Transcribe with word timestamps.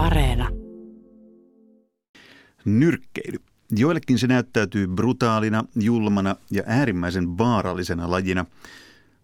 Areena. 0.00 0.48
Nyrkkeily. 2.64 3.38
Joillekin 3.76 4.18
se 4.18 4.26
näyttäytyy 4.26 4.86
brutaalina, 4.86 5.64
julmana 5.76 6.36
ja 6.50 6.62
äärimmäisen 6.66 7.38
vaarallisena 7.38 8.10
lajina. 8.10 8.46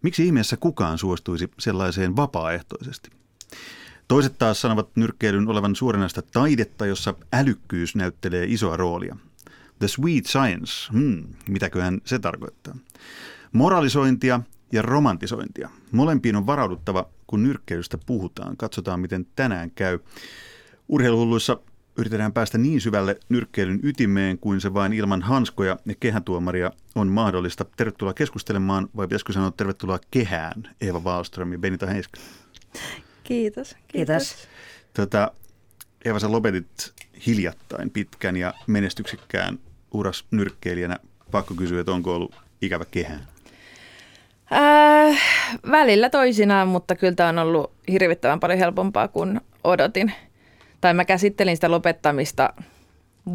Miksi 0.03 0.27
ihmeessä 0.27 0.57
kukaan 0.57 0.99
suostuisi 0.99 1.51
sellaiseen 1.59 2.17
vapaaehtoisesti? 2.17 3.11
Toiset 4.09 4.39
taas 4.39 4.61
sanovat 4.61 4.89
nyrkkeilyn 4.97 5.49
olevan 5.49 5.77
suoranaista 5.77 6.23
taidetta, 6.23 6.87
jossa 6.87 7.15
älykkyys 7.33 7.97
näyttelee 7.97 8.45
isoa 8.49 8.77
roolia. 8.77 9.17
The 9.79 9.89
sweet 9.89 10.27
science, 10.27 10.93
hmm, 10.93 11.25
mitäköhän 11.49 12.01
se 12.05 12.19
tarkoittaa? 12.19 12.77
Moralisointia 13.53 14.41
ja 14.73 14.83
romantisointia. 14.83 15.71
Molempiin 15.93 16.37
on 16.37 16.47
varauduttava, 16.47 17.09
kun 17.27 17.43
nyrkkeilystä 17.43 17.99
puhutaan. 17.99 18.57
Katsotaan, 18.57 19.01
miten 19.01 19.27
tänään 19.37 19.71
käy. 19.71 19.99
Urheiluhulluissa 20.89 21.59
yritetään 21.99 22.33
päästä 22.33 22.59
niin 22.59 22.81
syvälle 22.81 23.19
nyrkkeilyn 23.29 23.81
ytimeen 23.83 24.39
kuin 24.39 24.61
se 24.61 24.75
vain 24.75 24.93
ilman 24.93 25.23
hanskoja 25.23 25.77
ja 25.87 25.95
kehätuomaria 26.01 26.71
on 26.95 27.09
mahdollista. 27.09 27.65
Tervetuloa 27.77 28.15
keskustelemaan, 28.15 28.89
vai 28.97 29.07
pitäisikö 29.07 29.33
sanoa 29.33 29.51
tervetuloa 29.51 29.99
kehään, 30.11 30.75
Eeva 30.81 31.01
Wallström 31.01 31.53
ja 31.53 31.59
Benita 31.59 31.87
Heiskä. 31.87 32.21
Kiitos. 33.25 33.77
Kiitos. 33.89 34.17
kiitos. 34.17 34.49
Tota, 34.95 35.33
Eeva, 36.05 36.19
sä 36.19 36.33
lopetit 36.33 36.93
hiljattain 37.27 37.91
pitkän 37.91 38.37
ja 38.37 38.55
menestyksekkään 38.67 39.59
uras 39.93 40.25
nyrkkeilijänä. 40.31 40.97
Pakko 41.31 41.55
kysyä, 41.55 41.81
että 41.81 41.93
onko 41.93 42.15
ollut 42.15 42.35
ikävä 42.63 42.85
kehään? 42.91 43.21
Äh, 44.53 45.21
välillä 45.71 46.11
toisinaan, 46.11 46.69
mutta 46.69 46.97
kyllä 46.97 47.15
tämä 47.15 47.29
on 47.29 47.39
ollut 47.39 47.73
hirvittävän 47.91 48.41
paljon 48.41 48.59
helpompaa 48.59 49.09
kuin 49.09 49.41
odotin. 49.65 50.13
Tai 50.81 50.95
mä 50.95 51.05
käsittelin 51.05 51.57
sitä 51.57 51.71
lopettamista 51.71 52.53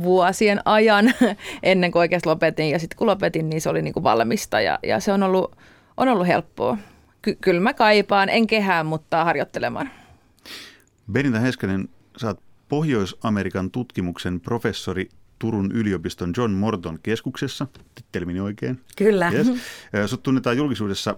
vuosien 0.04 0.62
ajan 0.66 1.14
ennen 1.64 1.92
kuin 1.92 2.00
oikeasti 2.00 2.30
lopetin. 2.30 2.70
Ja 2.70 2.80
sitten 2.80 2.98
kun 2.98 3.08
lopetin, 3.08 3.50
niin 3.50 3.62
se 3.62 3.70
oli 3.70 3.82
niin 3.82 3.94
kuin 3.94 4.04
valmista 4.04 4.62
ja, 4.62 4.80
ja 4.84 5.00
se 5.00 5.12
on 5.12 5.24
ollut, 5.24 5.58
on 5.98 6.08
ollut 6.08 6.28
helppoa. 6.28 6.78
Ky- 7.22 7.38
kyllä 7.42 7.62
mä 7.62 7.74
kaipaan, 7.74 8.30
en 8.30 8.48
kehään, 8.48 8.86
mutta 8.86 9.24
harjoittelemaan. 9.24 9.90
Benita 11.12 11.40
Heskänen, 11.40 11.90
sä 12.18 12.28
oot 12.28 12.40
Pohjois-Amerikan 12.70 13.72
tutkimuksen 13.72 14.40
professori 14.40 15.10
Turun 15.40 15.72
yliopiston 15.72 16.34
John 16.38 16.52
Morton 16.52 17.00
keskuksessa. 17.04 17.68
Tittelimini 17.96 18.40
oikein? 18.40 18.80
Kyllä. 18.98 19.32
Yes. 19.32 19.48
Sut 20.06 20.24
tunnetaan 20.24 20.58
julkisuudessa 20.58 21.16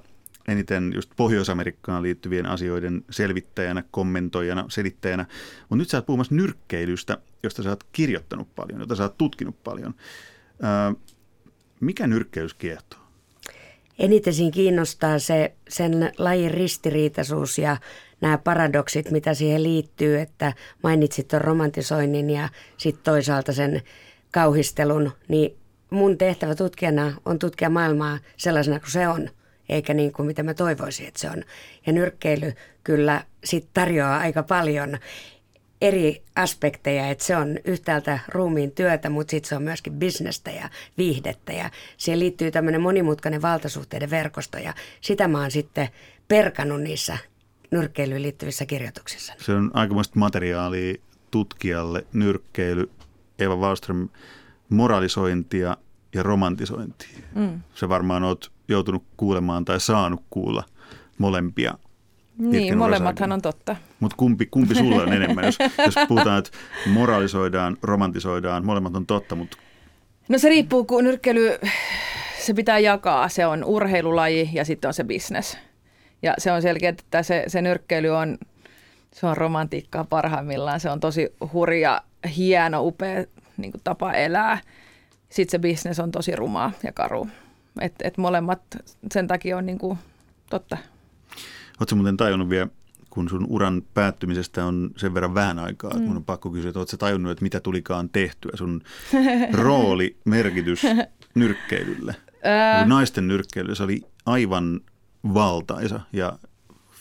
eniten 0.47 0.91
just 0.95 1.11
Pohjois-Amerikkaan 1.15 2.03
liittyvien 2.03 2.45
asioiden 2.45 3.05
selvittäjänä, 3.09 3.83
kommentoijana, 3.91 4.65
selittäjänä. 4.69 5.25
Mutta 5.59 5.75
nyt 5.75 5.89
sä 5.89 5.97
oot 5.97 6.05
puhumassa 6.05 6.35
nyrkkeilystä, 6.35 7.17
josta 7.43 7.63
sä 7.63 7.69
oot 7.69 7.83
kirjoittanut 7.91 8.55
paljon, 8.55 8.79
jota 8.79 8.95
sä 8.95 9.03
oot 9.03 9.17
tutkinut 9.17 9.63
paljon. 9.63 9.93
mikä 11.79 12.07
nyrkkeilys 12.07 12.53
kiehtoo? 12.53 12.99
Eniten 13.99 14.33
siinä 14.33 14.51
kiinnostaa 14.51 15.19
se, 15.19 15.53
sen 15.69 16.11
lajin 16.17 16.51
ristiriitaisuus 16.51 17.57
ja 17.57 17.77
nämä 18.21 18.37
paradoksit, 18.37 19.11
mitä 19.11 19.33
siihen 19.33 19.63
liittyy, 19.63 20.19
että 20.19 20.53
mainitsit 20.83 21.27
tuon 21.27 21.41
romantisoinnin 21.41 22.29
ja 22.29 22.49
sitten 22.77 23.03
toisaalta 23.03 23.53
sen 23.53 23.81
kauhistelun, 24.31 25.11
niin 25.27 25.57
mun 25.89 26.17
tehtävä 26.17 26.55
tutkijana 26.55 27.13
on 27.25 27.39
tutkia 27.39 27.69
maailmaa 27.69 28.19
sellaisena 28.37 28.79
kuin 28.79 28.91
se 28.91 29.07
on, 29.07 29.29
eikä 29.69 29.93
niin 29.93 30.13
kuin 30.13 30.25
mitä 30.25 30.43
mä 30.43 30.53
toivoisin, 30.53 31.07
että 31.07 31.19
se 31.19 31.29
on. 31.29 31.43
Ja 31.85 31.93
nyrkkeily 31.93 32.53
kyllä 32.83 33.23
sit 33.43 33.67
tarjoaa 33.73 34.17
aika 34.17 34.43
paljon 34.43 34.97
eri 35.81 36.23
aspekteja, 36.35 37.09
että 37.09 37.23
se 37.23 37.35
on 37.35 37.57
yhtäältä 37.65 38.19
ruumiin 38.27 38.71
työtä, 38.71 39.09
mutta 39.09 39.31
sitten 39.31 39.49
se 39.49 39.55
on 39.55 39.63
myöskin 39.63 39.93
bisnestä 39.93 40.51
ja 40.51 40.69
viihdettä 40.97 41.53
ja 41.53 41.69
siihen 41.97 42.19
liittyy 42.19 42.51
tämmöinen 42.51 42.81
monimutkainen 42.81 43.41
valtasuhteiden 43.41 44.09
verkosto 44.09 44.57
ja 44.57 44.73
sitä 45.01 45.27
mä 45.27 45.39
oon 45.41 45.51
sitten 45.51 45.89
perkanut 46.27 46.81
niissä 46.81 47.17
nyrkkeilyyn 47.71 48.21
liittyvissä 48.21 48.65
kirjoituksissa. 48.65 49.33
Se 49.37 49.51
on 49.51 49.71
aikamoista 49.73 50.19
materiaalia 50.19 50.95
tutkijalle, 51.31 52.05
nyrkkeily, 52.13 52.89
Eva 53.39 53.55
Wallström, 53.55 54.09
moralisointia 54.69 55.77
ja 56.13 56.23
romantisointia. 56.23 57.19
Mm. 57.35 57.61
Se 57.75 57.89
varmaan 57.89 58.23
oot 58.23 58.52
joutunut 58.67 59.03
kuulemaan 59.17 59.65
tai 59.65 59.79
saanut 59.79 60.23
kuulla 60.29 60.63
molempia. 61.17 61.73
Niin, 62.37 62.77
molemmathan 62.77 63.31
on 63.31 63.41
totta. 63.41 63.75
Mutta 63.99 64.17
kumpi, 64.17 64.45
kumpi 64.45 64.75
sulle 64.75 65.03
on 65.03 65.13
enemmän? 65.13 65.45
Jos, 65.45 65.57
jos 65.85 65.95
puhutaan, 66.07 66.39
että 66.39 66.51
moralisoidaan, 66.85 67.77
romantisoidaan, 67.81 68.65
molemmat 68.65 68.95
on 68.95 69.05
totta, 69.05 69.35
mutta... 69.35 69.57
No 70.29 70.37
se 70.37 70.49
riippuu, 70.49 70.83
kun 70.83 71.03
nyrkkeily, 71.03 71.57
se 72.39 72.53
pitää 72.53 72.79
jakaa. 72.79 73.29
Se 73.29 73.45
on 73.45 73.63
urheilulaji 73.63 74.49
ja 74.53 74.65
sitten 74.65 74.87
on 74.87 74.93
se 74.93 75.03
business. 75.03 75.57
Ja 76.21 76.33
se 76.37 76.51
on 76.51 76.61
selkeä, 76.61 76.89
että 76.89 77.23
se, 77.23 77.43
se 77.47 77.61
nyrkkeily 77.61 78.09
on, 78.09 78.37
se 79.13 79.27
on 79.27 79.37
romantiikkaa 79.37 80.03
parhaimmillaan. 80.03 80.79
Se 80.79 80.89
on 80.89 80.99
tosi 80.99 81.33
hurja, 81.53 82.01
hieno, 82.37 82.81
upea 82.83 83.23
niin 83.57 83.73
tapa 83.83 84.13
elää. 84.13 84.57
Sitten 85.29 85.51
se 85.51 85.59
bisnes 85.59 85.99
on 85.99 86.11
tosi 86.11 86.35
rumaa 86.35 86.71
ja 86.83 86.91
karu. 86.91 87.27
Et, 87.81 87.93
et 88.03 88.17
molemmat 88.17 88.61
sen 89.11 89.27
takia 89.27 89.57
on 89.57 89.65
niin 89.65 89.77
kuin 89.77 89.97
totta. 90.49 90.77
Oletko 91.79 91.95
muuten 91.95 92.17
tajunnut 92.17 92.49
vielä, 92.49 92.67
kun 93.09 93.29
sun 93.29 93.45
uran 93.49 93.83
päättymisestä 93.93 94.65
on 94.65 94.91
sen 94.97 95.13
verran 95.13 95.33
vähän 95.33 95.59
aikaa, 95.59 95.91
mm. 95.91 95.97
että 95.97 96.07
mun 96.07 96.17
on 96.17 96.25
pakko 96.25 96.49
kysyä, 96.49 96.69
että 96.69 96.79
oletko 96.79 96.97
tajunnut, 96.97 97.31
että 97.31 97.43
mitä 97.43 97.59
tulikaan 97.59 98.09
tehtyä, 98.09 98.51
sun 98.53 98.81
rooli, 99.53 100.17
merkitys 100.25 100.81
nyrkkeilylle? 101.35 102.15
Naisten 102.85 103.27
nyrkkeily, 103.27 103.75
se 103.75 103.83
oli 103.83 104.01
aivan 104.25 104.81
valtaisa 105.33 105.99
ja 106.13 106.39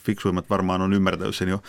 fiksuimmat 0.05 0.51
varmaan 0.51 0.81
on 0.81 0.93
ymmärtänyt 0.93 1.37
sen 1.37 1.49
jo, 1.49 1.63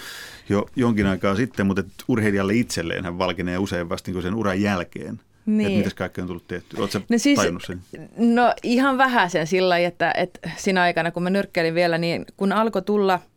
jo 0.50 0.70
jonkin 0.76 1.08
aikaa 1.08 1.36
sitten, 1.36 1.68
mutta 1.68 1.84
urheilijalle 2.08 2.54
itselleen 2.54 3.06
hän 3.06 3.18
valkenee 3.18 3.58
usein 3.58 3.90
vasta 3.90 4.12
niin 4.12 4.22
sen 4.22 4.36
uran 4.36 4.62
jälkeen. 4.62 5.20
Niin. 5.46 5.68
Että 5.68 5.78
mitäs 5.78 5.94
kaikkea 5.94 6.24
on 6.24 6.28
tullut 6.28 6.48
tehty? 6.48 6.78
Oletko 6.78 7.00
no 7.10 7.18
siis, 7.18 7.40
tajunnut 7.40 7.64
sen? 7.64 7.82
No 8.18 8.54
ihan 8.64 8.98
vähän 8.98 9.30
sen 9.30 9.48
sillä 9.48 9.78
että, 9.78 10.12
että 10.18 10.50
siinä 10.58 10.82
aikana, 10.82 11.12
kun 11.12 11.24
mä 11.24 11.30
nyrkkeilin 11.30 11.76
vielä, 11.76 11.98
niin 11.98 12.26
kun 12.38 12.52
alkoi 12.52 12.82
tulla– 12.82 13.20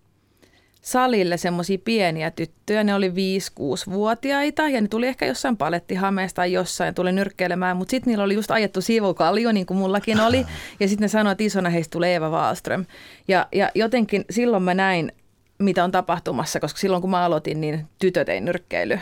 salille 0.87 1.37
semmoisia 1.37 1.79
pieniä 1.85 2.31
tyttöjä. 2.31 2.85
Ne 2.85 2.95
oli 2.95 3.09
5-6-vuotiaita 3.09 4.69
ja 4.69 4.81
ne 4.81 4.89
tuli 4.89 5.07
ehkä 5.07 5.27
jossain 5.27 5.57
palettihameesta 5.57 6.37
tai 6.37 6.53
jossain 6.53 6.95
tuli 6.95 7.13
nyrkkeilemään, 7.13 7.77
mutta 7.77 7.91
sitten 7.91 8.11
niillä 8.11 8.25
oli 8.25 8.35
just 8.35 8.51
ajettu 8.51 8.81
siivokaljo, 8.81 9.53
niin 9.53 9.67
kuin 9.67 9.79
mullakin 9.79 10.21
oli. 10.21 10.47
Ja 10.81 10.89
sitten 10.89 11.05
ne 11.05 11.09
sanoi, 11.09 11.33
että 11.33 11.45
isona 11.45 11.71
heistä 11.71 11.93
tulee 11.93 12.13
Eeva 12.13 12.31
Wallström. 12.31 12.85
Ja, 13.29 13.47
ja 13.53 13.71
jotenkin 13.75 14.25
silloin 14.31 14.63
mä 14.63 14.75
näin, 14.75 15.13
mitä 15.59 15.85
on 15.85 15.93
tapahtumassa, 15.93 16.61
koska 16.61 16.81
silloin 16.81 17.01
kun 17.01 17.11
mä 17.11 17.25
aloitin, 17.25 17.61
niin 17.61 17.87
tytöt 17.99 18.29
ei 18.29 18.41
nyrkkeily. 18.41 18.99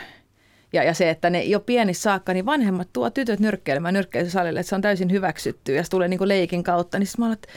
Ja, 0.74 0.82
ja 0.82 0.94
se, 0.94 1.10
että 1.10 1.30
ne 1.30 1.42
jo 1.44 1.60
pienissä 1.60 2.02
saakka, 2.02 2.32
niin 2.32 2.46
vanhemmat 2.46 2.88
tuo 2.92 3.10
tytöt 3.10 3.40
nyrkkeilemään 3.40 3.94
nyrkkeilysalille, 3.94 4.60
että 4.60 4.68
se 4.68 4.74
on 4.74 4.82
täysin 4.82 5.12
hyväksytty 5.12 5.74
ja 5.74 5.84
se 5.84 5.90
tulee 5.90 6.08
niin 6.08 6.18
kuin 6.18 6.28
leikin 6.28 6.62
kautta. 6.62 6.98
Niin 6.98 7.06
sitten 7.06 7.26
mä 7.26 7.32
että 7.32 7.48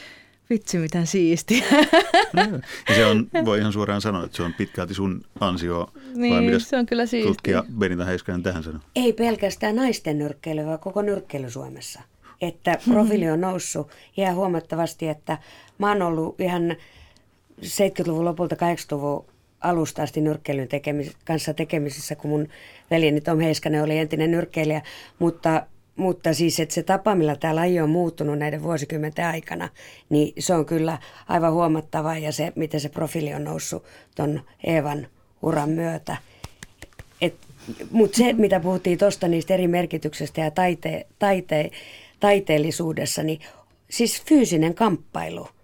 Vitsi, 0.49 0.77
miten 0.77 1.07
siistiä. 1.07 1.65
ja 2.89 2.95
se 2.95 3.05
on, 3.05 3.27
voi 3.45 3.59
ihan 3.59 3.73
suoraan 3.73 4.01
sanoa, 4.01 4.25
että 4.25 4.37
se 4.37 4.43
on 4.43 4.53
pitkälti 4.53 4.93
sun 4.93 5.21
ansio. 5.39 5.89
Niin, 6.13 6.33
vai 6.33 6.59
se 6.59 6.77
on 6.77 6.85
kyllä 6.85 7.05
siistiä. 7.05 7.29
Tutkija 7.29 7.63
Benita 7.77 8.05
Heiskanen 8.05 8.43
tähän 8.43 8.63
sanoo? 8.63 8.81
Ei 8.95 9.13
pelkästään 9.13 9.75
naisten 9.75 10.17
nyrkkeily, 10.17 10.65
vaan 10.65 10.79
koko 10.79 11.01
nyrkkeily 11.01 11.49
Suomessa. 11.49 12.01
Että 12.41 12.77
profiili 12.89 13.29
on 13.29 13.41
noussut 13.41 13.91
ihan 14.17 14.35
huomattavasti, 14.35 15.07
että 15.07 15.37
mä 15.77 15.87
oon 15.87 16.01
ollut 16.01 16.41
ihan 16.41 16.75
70-luvun 17.61 18.25
lopulta 18.25 18.55
80-luvun 18.55 19.25
alusta 19.61 20.03
asti 20.03 20.21
nyrkkeilyn 20.21 20.67
tekemis- 20.67 21.15
kanssa 21.25 21.53
tekemisissä, 21.53 22.15
kun 22.15 22.31
mun 22.31 22.47
veljeni 22.91 23.21
Tom 23.21 23.39
Heiskanen 23.39 23.83
oli 23.83 23.97
entinen 23.97 24.31
nyrkkeilijä, 24.31 24.81
mutta 25.19 25.63
mutta 25.95 26.33
siis, 26.33 26.59
että 26.59 26.75
se 26.75 26.83
tapa, 26.83 27.15
millä 27.15 27.35
tämä 27.35 27.55
laji 27.55 27.79
on 27.79 27.89
muuttunut 27.89 28.39
näiden 28.39 28.63
vuosikymmenten 28.63 29.25
aikana, 29.25 29.69
niin 30.09 30.33
se 30.39 30.53
on 30.53 30.65
kyllä 30.65 30.97
aivan 31.27 31.53
huomattava 31.53 32.17
ja 32.17 32.31
se, 32.31 32.53
miten 32.55 32.79
se 32.79 32.89
profiili 32.89 33.33
on 33.33 33.43
noussut 33.43 33.83
tuon 34.15 34.41
Eevan 34.63 35.07
uran 35.41 35.69
myötä. 35.69 36.17
Mutta 37.91 38.17
se, 38.17 38.33
mitä 38.33 38.59
puhuttiin 38.59 38.97
tuosta 38.97 39.27
niistä 39.27 39.53
eri 39.53 39.67
merkityksestä 39.67 40.41
ja 40.41 40.51
taite, 40.51 41.07
taite, 41.19 41.71
taiteellisuudessa, 42.19 43.23
niin 43.23 43.39
siis 43.89 44.23
fyysinen 44.23 44.75
kamppailu– 44.75 45.47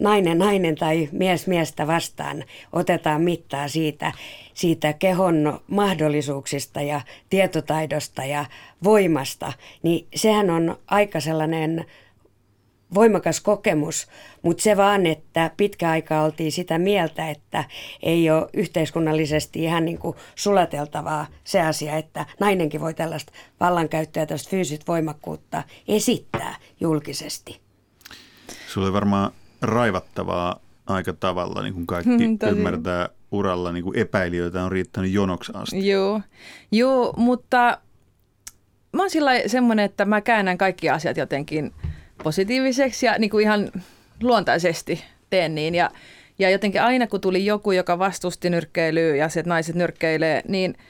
nainen 0.00 0.38
nainen 0.38 0.74
tai 0.74 1.08
mies 1.12 1.46
miestä 1.46 1.86
vastaan 1.86 2.44
otetaan 2.72 3.22
mittaa 3.22 3.68
siitä, 3.68 4.12
siitä 4.54 4.92
kehon 4.92 5.60
mahdollisuuksista 5.66 6.82
ja 6.82 7.00
tietotaidosta 7.30 8.24
ja 8.24 8.44
voimasta, 8.84 9.52
niin 9.82 10.06
sehän 10.14 10.50
on 10.50 10.78
aika 10.86 11.20
sellainen 11.20 11.84
voimakas 12.94 13.40
kokemus, 13.40 14.06
mutta 14.42 14.62
se 14.62 14.76
vaan, 14.76 15.06
että 15.06 15.50
pitkä 15.56 15.90
aika 15.90 16.22
oltiin 16.22 16.52
sitä 16.52 16.78
mieltä, 16.78 17.30
että 17.30 17.64
ei 18.02 18.30
ole 18.30 18.48
yhteiskunnallisesti 18.52 19.64
ihan 19.64 19.84
niin 19.84 19.98
kuin 19.98 20.16
sulateltavaa 20.34 21.26
se 21.44 21.60
asia, 21.60 21.96
että 21.96 22.26
nainenkin 22.40 22.80
voi 22.80 22.94
tällaista 22.94 23.32
vallankäyttöä, 23.60 24.26
tällaista 24.26 24.50
fyysistä 24.50 24.84
voimakkuutta 24.88 25.62
esittää 25.88 26.56
julkisesti. 26.80 27.60
Sulla 28.68 28.92
varmaan 28.92 29.32
raivattavaa 29.62 30.60
aika 30.86 31.12
tavalla, 31.12 31.62
niin 31.62 31.74
kuin 31.74 31.86
kaikki 31.86 32.28
mm, 32.28 32.38
ymmärtää 32.50 33.08
uralla, 33.32 33.72
niin 33.72 33.84
kuin 33.84 33.98
epäilijöitä 33.98 34.64
on 34.64 34.72
riittänyt 34.72 35.12
jonoksi 35.12 35.52
asti. 35.54 35.88
Joo, 35.88 36.20
Joo 36.72 37.14
mutta 37.16 37.78
mä 38.92 39.02
oon 39.02 39.10
sillä 39.10 39.30
semmoinen, 39.46 39.84
että 39.84 40.04
mä 40.04 40.20
käännän 40.20 40.58
kaikki 40.58 40.90
asiat 40.90 41.16
jotenkin 41.16 41.72
positiiviseksi 42.22 43.06
ja 43.06 43.18
niin 43.18 43.30
kuin 43.30 43.42
ihan 43.42 43.70
luontaisesti 44.22 45.04
teen 45.30 45.54
niin. 45.54 45.74
Ja, 45.74 45.90
ja 46.38 46.50
jotenkin 46.50 46.82
aina 46.82 47.06
kun 47.06 47.20
tuli 47.20 47.46
joku, 47.46 47.72
joka 47.72 47.98
vastusti 47.98 48.50
nyrkkeilyä 48.50 49.16
ja 49.16 49.28
se, 49.28 49.40
että 49.40 49.48
naiset 49.48 49.74
nyrkkeilee, 49.76 50.42
niin– 50.48 50.74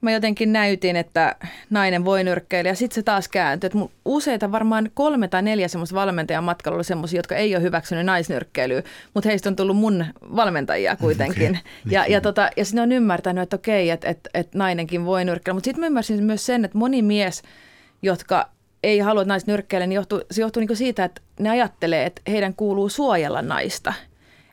mä 0.00 0.10
jotenkin 0.10 0.52
näytin, 0.52 0.96
että 0.96 1.36
nainen 1.70 2.04
voi 2.04 2.24
nyrkkeillä 2.24 2.70
ja 2.70 2.74
sitten 2.74 2.94
se 2.94 3.02
taas 3.02 3.28
kääntyi. 3.28 3.66
Että 3.66 3.78
useita, 4.04 4.52
varmaan 4.52 4.90
kolme 4.94 5.28
tai 5.28 5.42
neljä 5.42 5.68
semmoista 5.68 5.94
valmentajan 5.94 6.44
matkalla 6.44 6.76
oli 6.76 6.84
semmoisia, 6.84 7.18
jotka 7.18 7.36
ei 7.36 7.54
ole 7.54 7.62
hyväksynyt 7.62 8.06
naisnyrkkeilyä, 8.06 8.82
mutta 9.14 9.28
heistä 9.28 9.48
on 9.48 9.56
tullut 9.56 9.76
mun 9.76 10.04
valmentajia 10.36 10.96
kuitenkin. 10.96 11.50
Okay. 11.50 11.62
Ja, 11.90 12.06
ja, 12.06 12.20
tota, 12.20 12.50
ja 12.56 12.64
sitten 12.64 12.82
on 12.82 12.92
ymmärtänyt, 12.92 13.42
että 13.42 13.56
okei, 13.56 13.90
että, 13.90 14.08
että, 14.08 14.30
että 14.34 14.58
nainenkin 14.58 15.04
voi 15.04 15.24
nyrkkeillä. 15.24 15.56
Mutta 15.56 15.64
sitten 15.64 15.80
mä 15.80 15.86
ymmärsin 15.86 16.24
myös 16.24 16.46
sen, 16.46 16.64
että 16.64 16.78
moni 16.78 17.02
mies, 17.02 17.42
jotka 18.02 18.48
ei 18.82 18.98
halua, 18.98 19.22
että 19.22 19.28
naiset 19.28 19.46
nyrkkeillä, 19.46 19.86
niin 19.86 19.96
johtuu, 19.96 20.20
se 20.30 20.40
johtuu 20.40 20.60
niin 20.60 20.76
siitä, 20.76 21.04
että 21.04 21.20
ne 21.40 21.50
ajattelee, 21.50 22.06
että 22.06 22.22
heidän 22.28 22.54
kuuluu 22.54 22.88
suojella 22.88 23.42
naista– 23.42 23.92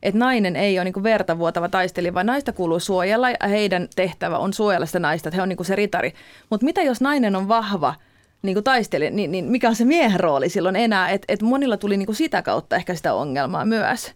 että 0.06 0.20
nainen 0.20 0.56
ei 0.56 0.80
ole 0.80 0.84
niin 0.84 1.04
verta 1.04 1.38
vuotava 1.38 1.70
taistelija, 1.70 2.14
vaan 2.14 2.26
naista 2.26 2.52
kuuluu 2.52 2.80
suojella 2.80 3.30
ja 3.30 3.48
heidän 3.50 3.88
tehtävä 3.96 4.38
on 4.38 4.54
suojella 4.54 4.86
sitä 4.86 5.00
naista, 5.00 5.30
että 5.30 5.36
he 5.36 5.42
on 5.42 5.50
niin 5.50 5.66
se 5.66 5.76
ritari. 5.76 6.14
Mutta 6.50 6.66
mitä 6.66 6.82
jos 6.82 7.02
nainen 7.02 7.36
on 7.36 7.48
vahva 7.48 7.96
niin 8.42 8.64
taistelija, 8.64 9.12
niin, 9.12 9.32
niin 9.32 9.46
mikä 9.46 9.70
on 9.70 9.76
se 9.76 9.86
miehen 9.86 10.20
rooli 10.20 10.50
silloin 10.50 10.76
enää? 10.76 11.10
Että 11.10 11.26
et 11.34 11.42
monilla 11.42 11.78
tuli 11.78 11.98
niin 11.98 12.16
sitä 12.16 12.42
kautta 12.42 12.76
ehkä 12.76 12.96
sitä 12.96 13.14
ongelmaa 13.14 13.66
myös. 13.66 14.12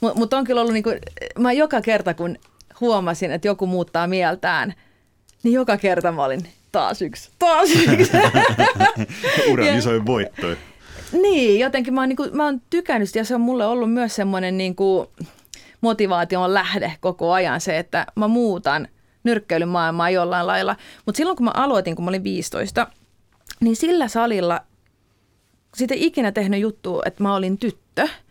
Mutta 0.00 0.18
mut 0.18 0.32
on 0.32 0.44
kyllä 0.44 0.60
ollut, 0.60 0.74
niin 0.74 0.82
kuin, 0.82 0.98
mä 1.38 1.52
joka 1.52 1.80
kerta 1.80 2.14
kun 2.14 2.36
huomasin, 2.80 3.32
että 3.32 3.48
joku 3.48 3.66
muuttaa 3.66 4.06
mieltään, 4.06 4.74
niin 5.42 5.52
joka 5.52 5.76
kerta 5.76 6.12
mä 6.12 6.24
olin 6.24 6.40
taas 6.72 7.02
yksi, 7.02 7.30
taas 7.38 7.68
yksi. 7.70 8.12
Uran 9.52 9.78
isoin 9.78 10.06
voittoja. 10.06 10.56
Niin, 11.12 11.60
jotenkin 11.60 11.94
mä 11.94 12.00
oon, 12.00 12.08
niin 12.08 12.16
kuin, 12.16 12.36
mä 12.36 12.44
oon 12.44 12.60
tykännyt 12.70 13.14
ja 13.14 13.24
se 13.24 13.34
on 13.34 13.40
mulle 13.40 13.66
ollut 13.66 13.92
myös 13.92 14.14
semmoinen 14.14 14.58
niin 14.58 14.76
kuin, 14.76 15.08
motivaation 15.80 16.54
lähde 16.54 16.92
koko 17.00 17.32
ajan 17.32 17.60
se, 17.60 17.78
että 17.78 18.06
mä 18.16 18.28
muutan 18.28 18.88
nyrkkeilymaailmaa 19.24 20.10
jollain 20.10 20.46
lailla. 20.46 20.76
Mutta 21.06 21.16
silloin 21.16 21.36
kun 21.36 21.44
mä 21.44 21.50
aloitin, 21.54 21.96
kun 21.96 22.04
mä 22.04 22.08
olin 22.08 22.24
15, 22.24 22.86
niin 23.60 23.76
sillä 23.76 24.08
salilla 24.08 24.60
sitten 25.74 25.98
ikinä 25.98 26.32
tehnyt 26.32 26.60
juttu, 26.60 27.02
että 27.04 27.22
mä 27.22 27.34
olin 27.34 27.58
tyttö– 27.58 28.08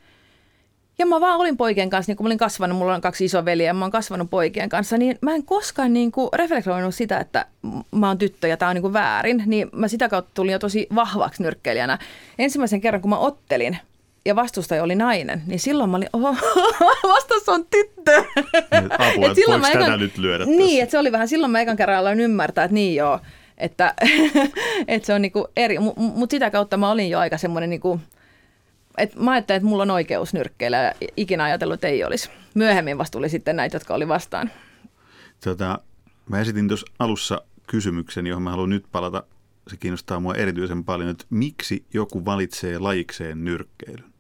ja 1.02 1.06
mä 1.06 1.22
vaan 1.22 1.40
olin 1.40 1.58
poikien 1.58 1.90
kanssa, 1.90 2.10
niin 2.10 2.18
kun 2.18 2.26
mä 2.26 2.28
olin 2.28 2.38
kasvanut, 2.38 2.78
mulla 2.78 2.96
on 2.96 3.02
kaksi 3.02 3.26
isoveliä 3.26 3.66
ja 3.66 3.74
mä 3.74 3.86
oon 3.86 3.92
kasvanut 3.92 4.30
poikien 4.30 4.70
kanssa, 4.70 4.98
niin 4.98 5.18
mä 5.22 5.36
en 5.36 5.44
koskaan 5.44 5.94
niin 5.94 6.12
kuin 6.12 6.30
reflektoinut 6.34 6.96
sitä, 6.96 7.18
että 7.18 7.46
mä 7.96 8.08
oon 8.08 8.18
tyttö 8.18 8.48
ja 8.48 8.58
tää 8.58 8.70
on 8.70 8.76
niin 8.76 8.82
kuin 8.82 8.94
väärin. 8.94 9.44
Niin 9.46 9.70
mä 9.72 9.88
sitä 9.88 10.10
kautta 10.10 10.32
tulin 10.34 10.52
jo 10.52 10.60
tosi 10.60 10.88
vahvaksi 10.96 11.44
nyrkkeilijänä. 11.44 11.98
Ensimmäisen 12.40 12.82
kerran, 12.82 13.02
kun 13.02 13.10
mä 13.10 13.18
ottelin, 13.18 13.78
ja 14.26 14.36
vastustaja 14.36 14.84
oli 14.84 14.96
nainen, 14.96 15.42
niin 15.48 15.60
silloin 15.60 15.90
mä 15.90 15.98
olin, 15.98 16.10
oho, 16.14 16.36
vastassa 17.08 17.52
on 17.52 17.66
tyttö. 17.66 18.24
Apua, 19.00 19.30
et 19.30 19.36
silloin 19.36 19.62
mä 19.62 19.70
ekan, 19.70 20.00
nyt 20.00 20.18
lyödä 20.18 20.46
Niin, 20.46 20.84
että 20.84 20.92
se 20.92 21.00
oli 21.00 21.12
vähän, 21.12 21.28
silloin 21.28 21.52
mä 21.52 21.62
ekan 21.62 21.78
kerran 21.78 21.98
aloin 21.98 22.20
ymmärtää, 22.20 22.66
että 22.66 22.76
niin 22.76 22.96
joo, 22.96 23.20
että, 23.58 23.94
että 24.88 25.06
se 25.06 25.14
on 25.14 25.22
niinku 25.22 25.48
eri, 25.56 25.80
mutta 25.80 26.02
mut 26.02 26.32
sitä 26.32 26.52
kautta 26.52 26.78
mä 26.78 26.92
olin 26.92 27.10
jo 27.10 27.20
aika 27.20 27.38
semmoinen 27.38 27.70
niinku, 27.70 28.00
et 28.98 29.16
mä 29.16 29.32
ajattelin, 29.32 29.58
että 29.58 29.70
mulla 29.70 29.84
on 29.84 29.92
oikeus 29.92 30.34
nyrkkeillä 30.34 30.78
ja 30.78 30.94
ikinä 31.18 31.44
ajatellut, 31.44 31.74
että 31.74 31.88
ei 31.88 32.04
olisi. 32.04 32.30
Myöhemmin 32.56 32.98
vasta 32.98 33.12
tuli 33.12 33.30
sitten 33.30 33.56
näitä, 33.56 33.76
jotka 33.76 33.94
oli 33.94 34.08
vastaan. 34.08 34.52
Tota, 35.44 35.80
mä 36.30 36.40
esitin 36.40 36.68
tuossa 36.68 36.88
alussa 37.00 37.42
kysymyksen, 37.68 38.28
johon 38.28 38.44
mä 38.44 38.50
haluan 38.50 38.70
nyt 38.70 38.86
palata. 38.92 39.24
Se 39.70 39.78
kiinnostaa 39.78 40.20
mua 40.20 40.36
erityisen 40.36 40.84
paljon, 40.84 41.10
että 41.10 41.26
miksi 41.30 41.86
joku 41.94 42.26
valitsee 42.26 42.80
lajikseen 42.80 43.44
nyrkkeilyn? 43.44 44.14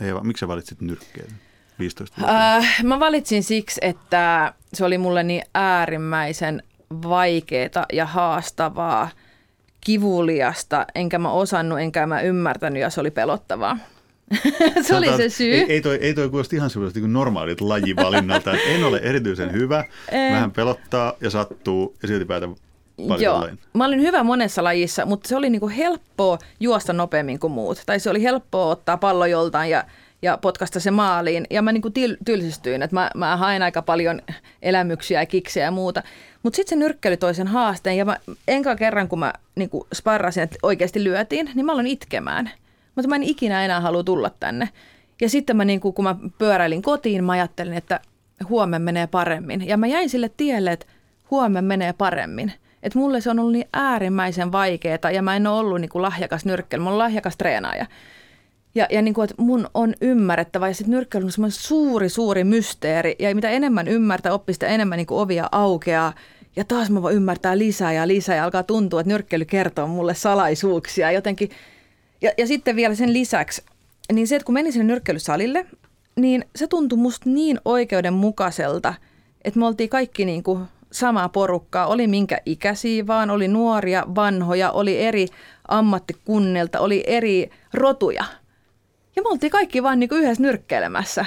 Eeva, 0.00 0.20
miksi 0.20 0.40
sä 0.40 0.48
valitsit 0.48 0.80
nyrkkeilyn? 0.80 1.34
15 1.78 2.20
äh, 2.28 2.84
mä 2.84 3.00
valitsin 3.00 3.42
siksi, 3.42 3.80
että 3.84 4.54
se 4.74 4.84
oli 4.84 4.98
mulle 4.98 5.22
niin 5.22 5.42
äärimmäisen 5.54 6.62
vaikeaa 6.90 7.86
ja 7.92 8.06
haastavaa– 8.06 9.08
kivuliasta, 9.84 10.86
enkä 10.94 11.18
mä 11.18 11.30
osannut, 11.30 11.80
enkä 11.80 12.06
mä 12.06 12.20
ymmärtänyt 12.20 12.82
ja 12.82 12.90
se 12.90 13.00
oli 13.00 13.10
pelottavaa. 13.10 13.78
se 14.86 14.96
oli 14.96 15.16
se 15.16 15.28
syy. 15.28 15.54
Ei, 15.54 15.64
ei 15.68 15.80
toi, 15.80 15.98
ei 16.00 16.14
toi 16.14 16.28
kuulosti 16.28 16.56
ihan 16.56 16.70
sellaiset 16.70 17.02
niin 17.02 17.12
normaalit 17.12 17.60
lajivalinnalta, 17.60 18.52
en 18.52 18.84
ole 18.84 19.00
erityisen 19.02 19.52
hyvä, 19.52 19.84
vähän 20.32 20.50
pelottaa 20.50 21.12
ja 21.20 21.30
sattuu 21.30 21.96
ja 22.02 22.08
silti 22.08 22.24
päätän 22.24 22.54
Joo, 23.18 23.48
mä 23.74 23.84
olin 23.84 24.00
hyvä 24.00 24.22
monessa 24.22 24.64
lajissa, 24.64 25.06
mutta 25.06 25.28
se 25.28 25.36
oli 25.36 25.50
niinku 25.50 25.68
helppoa 25.68 26.38
juosta 26.60 26.92
nopeammin 26.92 27.38
kuin 27.38 27.52
muut. 27.52 27.82
Tai 27.86 28.00
se 28.00 28.10
oli 28.10 28.22
helppoa 28.22 28.66
ottaa 28.66 28.96
pallo 28.96 29.26
joltain 29.26 29.70
ja, 29.70 29.84
ja 30.22 30.38
potkasta 30.38 30.80
se 30.80 30.90
maaliin. 30.90 31.46
Ja 31.50 31.62
mä 31.62 31.72
niinku 31.72 31.90
tyl, 31.90 32.16
tylsistyin, 32.24 32.82
että 32.82 32.96
mä, 32.96 33.10
mä 33.14 33.36
hain 33.36 33.62
aika 33.62 33.82
paljon 33.82 34.22
elämyksiä 34.62 35.20
ja 35.20 35.26
kiksejä 35.26 35.66
ja 35.66 35.70
muuta. 35.70 36.02
Mutta 36.42 36.56
sitten 36.56 36.78
se 36.78 36.84
nyrkkeli 36.84 37.16
toisen 37.16 37.46
haasteen 37.46 37.96
ja 37.96 38.04
mä, 38.04 38.16
enkä 38.48 38.76
kerran 38.76 39.08
kun 39.08 39.18
mä 39.18 39.32
niin 39.54 39.70
sparrasin, 39.94 40.42
että 40.42 40.56
oikeasti 40.62 41.04
lyötiin, 41.04 41.50
niin 41.54 41.66
mä 41.66 41.72
aloin 41.72 41.86
itkemään. 41.86 42.50
Mutta 42.94 43.08
mä 43.08 43.16
en 43.16 43.22
ikinä 43.22 43.64
enää 43.64 43.80
halua 43.80 44.04
tulla 44.04 44.30
tänne. 44.40 44.68
Ja 45.20 45.28
sitten 45.28 45.56
mä, 45.56 45.64
niin 45.64 45.80
kuin, 45.80 45.94
kun 45.94 46.04
mä 46.04 46.16
pyöräilin 46.38 46.82
kotiin, 46.82 47.24
mä 47.24 47.32
ajattelin, 47.32 47.72
että 47.72 48.00
huomenna 48.48 48.84
menee 48.84 49.06
paremmin. 49.06 49.66
Ja 49.66 49.76
mä 49.76 49.86
jäin 49.86 50.10
sille 50.10 50.30
tielle, 50.36 50.72
että 50.72 50.86
huomenna 51.30 51.68
menee 51.68 51.92
paremmin. 51.92 52.52
Että 52.82 52.98
mulle 52.98 53.20
se 53.20 53.30
on 53.30 53.38
ollut 53.38 53.52
niin 53.52 53.68
äärimmäisen 53.72 54.52
vaikeaa 54.52 55.10
ja 55.12 55.22
mä 55.22 55.36
en 55.36 55.46
ole 55.46 55.58
ollut 55.60 55.80
niin 55.80 55.88
kuin 55.88 56.02
lahjakas 56.02 56.44
nyrkkely, 56.44 56.82
mä 56.82 56.88
olen 56.88 56.98
lahjakas 56.98 57.36
treenaaja. 57.36 57.86
Ja, 58.74 58.86
ja 58.90 59.02
niin 59.02 59.14
kuin, 59.14 59.24
että 59.24 59.42
mun 59.42 59.66
on 59.74 59.94
ymmärrettävä 60.00 60.68
ja 60.68 60.74
sitten 60.74 60.90
nyrkkeily 60.90 61.24
on 61.24 61.32
semmoinen 61.32 61.58
suuri, 61.58 62.08
suuri 62.08 62.44
mysteeri. 62.44 63.16
Ja 63.18 63.34
mitä 63.34 63.50
enemmän 63.50 63.88
ymmärtää, 63.88 64.34
oppii 64.34 64.52
sitä 64.52 64.66
enemmän 64.66 64.96
niin 64.96 65.06
kuin 65.06 65.20
ovia 65.20 65.48
aukeaa. 65.52 66.12
Ja 66.56 66.64
taas 66.64 66.90
mä 66.90 67.02
voin 67.02 67.16
ymmärtää 67.16 67.58
lisää 67.58 67.92
ja 67.92 68.08
lisää 68.08 68.36
ja 68.36 68.44
alkaa 68.44 68.62
tuntua, 68.62 69.00
että 69.00 69.12
nyrkkeily 69.12 69.44
kertoo 69.44 69.86
mulle 69.86 70.14
salaisuuksia 70.14 71.12
jotenkin. 71.12 71.50
Ja, 72.20 72.32
ja 72.38 72.46
sitten 72.46 72.76
vielä 72.76 72.94
sen 72.94 73.12
lisäksi, 73.12 73.62
niin 74.12 74.28
se, 74.28 74.36
että 74.36 74.46
kun 74.46 74.52
menin 74.52 74.72
sinne 74.72 74.84
nyrkkeilysalille, 74.84 75.66
niin 76.16 76.44
se 76.56 76.66
tuntui 76.66 76.98
musta 76.98 77.30
niin 77.30 77.60
oikeudenmukaiselta, 77.64 78.94
että 79.44 79.58
me 79.58 79.66
oltiin 79.66 79.88
kaikki 79.88 80.24
niin 80.24 80.42
kuin 80.42 80.64
samaa 80.92 81.28
porukkaa, 81.28 81.86
oli 81.86 82.06
minkä 82.06 82.40
ikäisiä 82.46 83.06
vaan, 83.06 83.30
oli 83.30 83.48
nuoria, 83.48 84.04
vanhoja, 84.14 84.70
oli 84.70 84.98
eri 84.98 85.26
ammattikunnilta, 85.68 86.80
oli 86.80 87.04
eri 87.06 87.50
rotuja– 87.74 88.24
ja 89.16 89.22
me 89.22 89.28
oltiin 89.28 89.50
kaikki 89.50 89.82
vaan 89.82 90.00
niin 90.00 90.08
kuin 90.08 90.22
yhdessä 90.22 90.42
nyrkkeilemässä. 90.42 91.26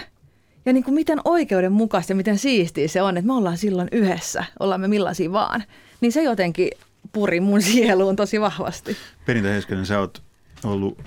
Ja 0.65 0.73
niin 0.73 0.83
kuin 0.83 0.95
miten 0.95 1.19
oikeudenmukaista 1.25 2.11
ja 2.11 2.15
miten 2.15 2.37
siistiä 2.37 2.87
se 2.87 3.01
on, 3.01 3.17
että 3.17 3.27
me 3.27 3.33
ollaan 3.33 3.57
silloin 3.57 3.87
yhdessä, 3.91 4.43
ollaan 4.59 4.81
me 4.81 4.87
millaisia 4.87 5.31
vaan. 5.31 5.63
Niin 6.01 6.11
se 6.11 6.23
jotenkin 6.23 6.69
puri 7.13 7.39
mun 7.39 7.61
sieluun 7.71 8.15
tosi 8.15 8.41
vahvasti. 8.41 8.97
Perintä 9.25 9.49
Heiskanen, 9.49 9.85
sä 9.85 9.99
oot 9.99 10.23
ollut 10.63 10.99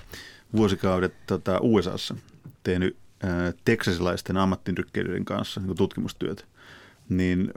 vuosikaudet 0.57 1.15
tota, 1.27 1.59
USAssa 1.63 2.17
tehnyt 2.63 2.97
äh, 3.25 3.55
teksasilaisten 3.65 4.37
ammattinyrkkeilijöiden 4.37 5.25
kanssa 5.25 5.61
niin 5.61 5.77
tutkimustyötä. 5.77 6.45
Niin 7.09 7.51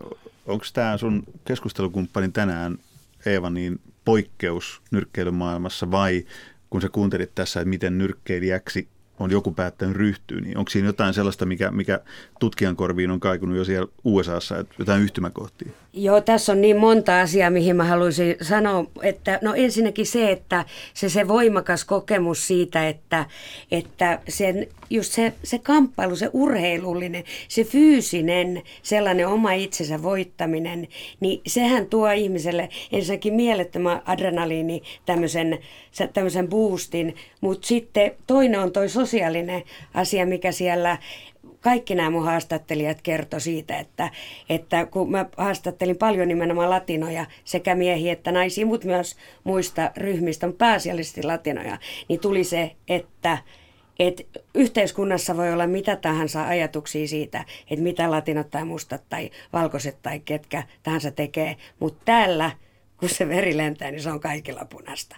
onko 0.46 0.66
tämä 0.74 0.98
sun 0.98 1.24
keskustelukumppani 1.46 2.30
tänään, 2.30 2.78
Eeva, 3.26 3.50
niin 3.50 3.80
poikkeus 4.06 4.82
nyrkkeilymaailmassa 4.92 5.92
vai 5.92 6.26
kun 6.70 6.82
sä 6.82 6.90
kuuntelit 6.90 7.36
tässä, 7.36 7.60
että 7.60 7.70
miten 7.70 7.98
nyrkkeilijäksi 7.98 8.88
on 9.22 9.32
joku 9.32 9.52
päättänyt 9.52 9.96
ryhtyä, 9.96 10.42
niin 10.42 10.58
onko 10.58 10.70
siinä 10.70 10.88
jotain 10.88 11.14
sellaista, 11.14 11.46
mikä, 11.46 11.72
mikä 11.72 12.00
tutkijan 12.40 12.76
korviin 12.76 13.12
on 13.12 13.20
kaikunut 13.20 13.58
jo 13.58 13.66
siellä 13.66 13.88
USAssa, 14.04 14.60
että 14.60 14.76
jotain 14.80 15.02
yhtymäkohtia? 15.02 15.72
Joo, 15.94 16.22
tässä 16.22 16.52
on 16.52 16.62
niin 16.62 16.78
monta 16.78 17.22
asiaa, 17.22 17.50
mihin 17.50 17.76
mä 17.76 17.84
haluaisin 17.84 18.36
sanoa, 18.42 18.86
että 19.02 19.40
no 19.42 19.54
ensinnäkin 19.54 20.06
se, 20.06 20.32
että 20.32 20.66
se, 20.94 21.10
se 21.10 21.28
voimakas 21.28 21.86
kokemus 21.86 22.48
siitä, 22.48 22.88
että, 22.88 23.26
että 23.72 24.20
sen, 24.30 24.68
just 24.90 25.12
se, 25.12 25.34
se 25.44 25.60
kamppailu, 25.60 26.16
se 26.16 26.30
urheilullinen, 26.34 27.24
se 27.48 27.64
fyysinen, 27.64 28.62
sellainen 28.84 29.28
oma 29.28 29.54
itsensä 29.54 30.04
voittaminen, 30.04 30.88
niin 31.20 31.42
sehän 31.48 31.86
tuo 31.86 32.12
ihmiselle 32.12 32.70
ensinnäkin 32.92 33.34
mielettömän 33.34 34.02
adrenaliini, 34.06 34.82
tämmöisen, 35.06 35.60
tämmöisen 36.14 36.48
boostin, 36.48 37.16
mutta 37.42 37.68
sitten 37.68 38.12
toinen 38.28 38.60
on 38.60 38.72
toi 38.72 38.90
asia, 39.94 40.26
mikä 40.26 40.52
siellä 40.52 40.98
kaikki 41.62 41.96
nämä 41.96 42.10
mun 42.10 42.26
haastattelijat 42.26 43.02
kertoi 43.02 43.42
siitä, 43.42 43.80
että, 43.80 44.10
että 44.50 44.86
kun 44.86 45.12
mä 45.12 45.26
haastattelin 45.38 45.98
paljon 45.98 46.28
nimenomaan 46.28 46.70
latinoja, 46.70 47.26
sekä 47.44 47.76
miehiä 47.76 48.14
että 48.14 48.32
naisia, 48.32 48.66
mutta 48.66 48.88
myös 48.88 49.16
muista 49.44 49.92
ryhmistä, 49.98 50.48
on 50.48 50.54
pääasiallisesti 50.54 51.24
latinoja, 51.24 51.78
niin 52.10 52.20
tuli 52.20 52.44
se, 52.44 52.72
että 52.88 53.38
et 54.00 54.28
yhteiskunnassa 54.56 55.38
voi 55.38 55.54
olla 55.54 55.68
mitä 55.68 55.96
tahansa 55.96 56.48
ajatuksia 56.48 57.08
siitä, 57.08 57.46
että 57.72 57.84
mitä 57.84 58.12
latinot 58.12 58.50
tai 58.50 58.66
mustat 58.66 59.04
tai 59.10 59.30
valkoiset 59.54 59.98
tai 60.02 60.20
ketkä 60.20 60.64
tahansa 60.84 61.12
tekee, 61.12 61.56
mutta 61.80 62.02
täällä, 62.06 62.52
kun 62.98 63.10
se 63.10 63.30
veri 63.30 63.58
lentää, 63.58 63.92
niin 63.92 64.02
se 64.02 64.12
on 64.12 64.20
kaikilla 64.20 64.66
punasta. 64.66 65.16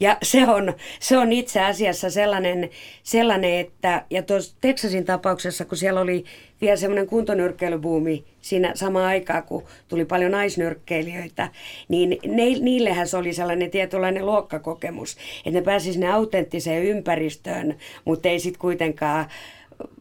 Ja 0.00 0.16
se 0.22 0.48
on, 0.48 0.72
se 1.00 1.18
on 1.18 1.32
itse 1.32 1.60
asiassa 1.60 2.10
sellainen, 2.10 2.70
sellainen 3.02 3.60
että, 3.60 4.04
ja 4.10 4.22
tuossa 4.22 4.56
Texasin 4.60 5.04
tapauksessa, 5.04 5.64
kun 5.64 5.78
siellä 5.78 6.00
oli 6.00 6.24
vielä 6.60 6.76
semmoinen 6.76 7.06
kuntonyrkkeilybuumi 7.06 8.24
siinä 8.40 8.72
samaan 8.74 9.06
aikaan, 9.06 9.42
kun 9.42 9.64
tuli 9.88 10.04
paljon 10.04 10.30
naisnyrkkeilijöitä, 10.32 11.48
niin 11.88 12.18
ne, 12.26 12.44
niillehän 12.44 13.08
se 13.08 13.16
oli 13.16 13.32
sellainen 13.32 13.70
tietynlainen 13.70 14.26
luokkakokemus, 14.26 15.16
että 15.46 15.58
ne 15.58 15.62
pääsisivät 15.62 15.94
sinne 15.94 16.12
autenttiseen 16.12 16.84
ympäristöön, 16.84 17.76
mutta 18.04 18.28
ei 18.28 18.40
sitten 18.40 18.60
kuitenkaan 18.60 19.26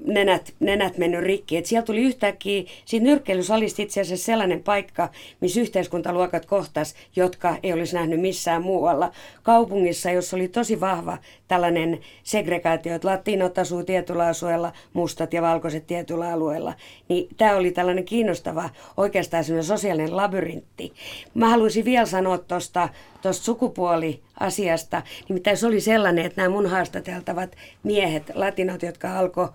nenät, 0.06 0.54
nenät 0.60 0.98
mennyt 0.98 1.22
rikki. 1.22 1.58
Et 1.58 1.66
siellä 1.66 1.86
tuli 1.86 2.02
yhtäkkiä, 2.02 2.64
siitä 2.86 3.04
nyrkkeilysalista 3.04 3.82
itse 3.82 4.02
asiassa 4.02 4.26
sellainen 4.26 4.64
paikka, 4.64 5.10
missä 5.42 5.62
yhteiskuntaluokat 5.62 6.46
kohtas, 6.46 6.96
jotka 7.16 7.56
ei 7.64 7.74
olisi 7.74 7.96
nähnyt 7.96 8.22
missään 8.22 8.62
muualla. 8.62 9.12
Kaupungissa, 9.44 10.12
jossa 10.12 10.38
oli 10.38 10.48
tosi 10.48 10.80
vahva 10.80 11.18
tällainen 11.48 12.00
segregaatio, 12.24 12.96
että 12.96 13.08
latinot 13.08 13.58
asuu 13.58 13.84
tietyllä 13.84 14.26
asueella, 14.26 14.74
mustat 14.94 15.34
ja 15.34 15.42
valkoiset 15.42 15.88
tietyllä 15.88 16.30
alueella. 16.30 16.74
Niin 17.10 17.28
tämä 17.38 17.56
oli 17.56 17.72
tällainen 17.72 18.06
kiinnostava 18.06 18.70
oikeastaan 18.98 19.44
sosiaalinen 19.62 20.16
labyrintti. 20.16 20.94
Mä 21.34 21.50
haluaisin 21.50 21.86
vielä 21.86 22.06
sanoa 22.06 22.38
tuosta 22.38 22.90
tuosta 23.24 23.44
sukupuoliasiasta, 23.44 25.02
nimittäin 25.30 25.58
se 25.58 25.68
oli 25.68 25.82
sellainen, 25.82 26.26
että 26.26 26.42
nämä 26.42 26.54
mun 26.54 26.68
haastateltavat 26.68 27.56
miehet, 27.84 28.32
latinot, 28.34 28.84
jotka 28.84 29.20
alkoi 29.20 29.50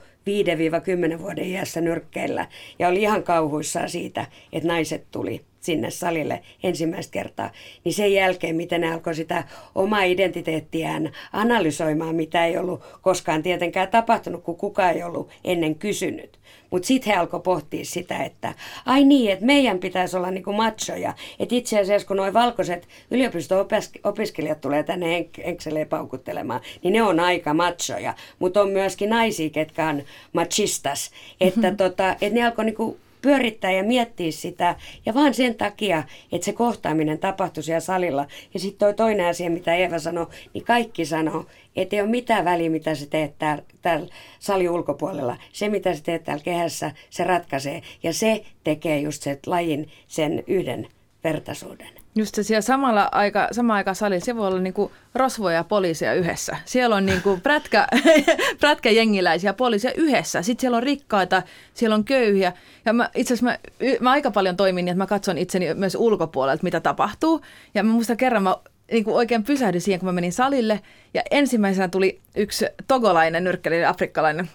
5-10 1.16 1.18
vuoden 1.18 1.44
iässä 1.44 1.80
nyrkkeillä 1.80 2.46
ja 2.78 2.88
oli 2.88 3.02
ihan 3.02 3.22
kauhuissaan 3.22 3.90
siitä, 3.90 4.26
että 4.52 4.68
naiset 4.68 5.04
tuli 5.10 5.44
sinne 5.68 5.90
salille 5.90 6.42
ensimmäistä 6.62 7.12
kertaa, 7.12 7.50
niin 7.84 7.94
sen 7.94 8.12
jälkeen, 8.12 8.56
miten 8.56 8.80
ne 8.80 8.92
alkoi 8.92 9.14
sitä 9.14 9.44
omaa 9.74 10.02
identiteettiään 10.02 11.12
analysoimaan, 11.32 12.14
mitä 12.14 12.46
ei 12.46 12.58
ollut 12.58 12.82
koskaan 13.02 13.42
tietenkään 13.42 13.88
tapahtunut, 13.88 14.44
kun 14.44 14.56
kukaan 14.56 14.94
ei 14.94 15.02
ollut 15.02 15.30
ennen 15.44 15.74
kysynyt. 15.74 16.38
Mutta 16.70 16.86
sitten 16.86 17.12
he 17.12 17.18
alkoi 17.18 17.40
pohtia 17.40 17.84
sitä, 17.84 18.24
että 18.24 18.54
ai 18.86 19.04
niin, 19.04 19.32
että 19.32 19.46
meidän 19.46 19.78
pitäisi 19.78 20.16
olla 20.16 20.30
niinku 20.30 20.52
machoja. 20.52 21.14
Että 21.38 21.54
itse 21.54 21.80
asiassa 21.80 22.08
kun 22.08 22.16
nuo 22.16 22.32
valkoiset 22.32 22.88
yliopisto-opiskelijat 23.10 24.60
tulee 24.60 24.82
tänne 24.82 25.28
Enkseleen 25.38 25.88
paukuttelemaan, 25.88 26.60
niin 26.82 26.92
ne 26.92 27.02
on 27.02 27.20
aika 27.20 27.54
machoja. 27.54 28.14
Mutta 28.38 28.62
on 28.62 28.68
myöskin 28.68 29.10
naisia, 29.10 29.50
ketkä 29.50 29.88
on 29.88 30.02
machistas. 30.32 31.10
Että 31.40 31.60
mm-hmm. 31.60 31.76
tota, 31.76 32.16
et 32.20 32.32
ne 32.32 32.46
alkoi 32.46 32.64
niinku 32.64 32.98
pyörittää 33.22 33.72
ja 33.72 33.82
miettiä 33.82 34.32
sitä. 34.32 34.76
Ja 35.06 35.14
vaan 35.14 35.34
sen 35.34 35.54
takia, 35.54 36.02
että 36.32 36.44
se 36.44 36.52
kohtaaminen 36.52 37.18
tapahtui 37.18 37.62
siellä 37.62 37.80
salilla. 37.80 38.26
Ja 38.54 38.60
sitten 38.60 38.78
toi 38.78 38.94
toinen 38.94 39.26
asia, 39.26 39.50
mitä 39.50 39.74
Eeva 39.74 39.98
sanoi, 39.98 40.26
niin 40.54 40.64
kaikki 40.64 41.04
sanoo, 41.04 41.46
että 41.76 41.96
ei 41.96 42.02
ole 42.02 42.10
mitään 42.10 42.44
väliä, 42.44 42.70
mitä 42.70 42.94
sä 42.94 43.06
teet 43.06 43.38
täällä, 43.38 43.62
täällä 43.82 44.08
salin 44.38 44.70
ulkopuolella. 44.70 45.36
Se, 45.52 45.68
mitä 45.68 45.94
sä 45.94 46.02
teet 46.02 46.24
täällä 46.24 46.44
kehässä, 46.44 46.92
se 47.10 47.24
ratkaisee. 47.24 47.82
Ja 48.02 48.12
se 48.12 48.44
tekee 48.64 49.00
just 49.00 49.22
sen 49.22 49.38
lajin, 49.46 49.90
sen 50.06 50.44
yhden 50.46 50.88
vertaisuuden. 51.24 51.97
Just 52.18 52.34
se 52.34 52.42
siellä 52.42 52.60
samalla 52.60 53.08
aika, 53.12 53.48
sama 53.52 53.74
aika 53.74 53.94
se 53.94 54.36
voi 54.36 54.46
olla 54.46 54.60
niinku 54.60 54.92
rosvoja 55.14 55.56
ja 55.56 55.64
poliisia 55.64 56.14
yhdessä. 56.14 56.56
Siellä 56.64 56.96
on 56.96 57.06
niinku 57.06 57.38
prätkä, 57.42 57.86
prätkäjengiläisiä 58.60 59.52
poliisia 59.52 59.92
yhdessä. 59.96 60.42
Sitten 60.42 60.60
siellä 60.60 60.76
on 60.76 60.82
rikkaita, 60.82 61.42
siellä 61.74 61.94
on 61.94 62.04
köyhiä. 62.04 62.52
Ja 62.84 62.92
mä, 62.92 63.10
itse 63.14 63.34
asiassa 63.34 63.46
mä, 63.46 63.58
mä, 64.00 64.10
aika 64.10 64.30
paljon 64.30 64.56
toimin 64.56 64.84
niin, 64.84 64.92
että 64.92 65.04
mä 65.04 65.06
katson 65.06 65.38
itseni 65.38 65.74
myös 65.74 65.94
ulkopuolelta, 65.94 66.62
mitä 66.62 66.80
tapahtuu. 66.80 67.40
Ja 67.74 67.84
mä 67.84 67.92
muistan 67.92 68.16
kerran 68.16 68.42
mä 68.42 68.56
niin 68.92 69.04
kuin 69.04 69.16
oikein 69.16 69.44
pysähdyin 69.44 69.82
siihen, 69.82 70.00
kun 70.00 70.08
mä 70.08 70.12
menin 70.12 70.32
salille. 70.32 70.80
Ja 71.14 71.22
ensimmäisenä 71.30 71.88
tuli 71.88 72.20
yksi 72.36 72.66
togolainen 72.88 73.44
nyrkkeli, 73.44 73.84
afrikkalainen 73.84 74.50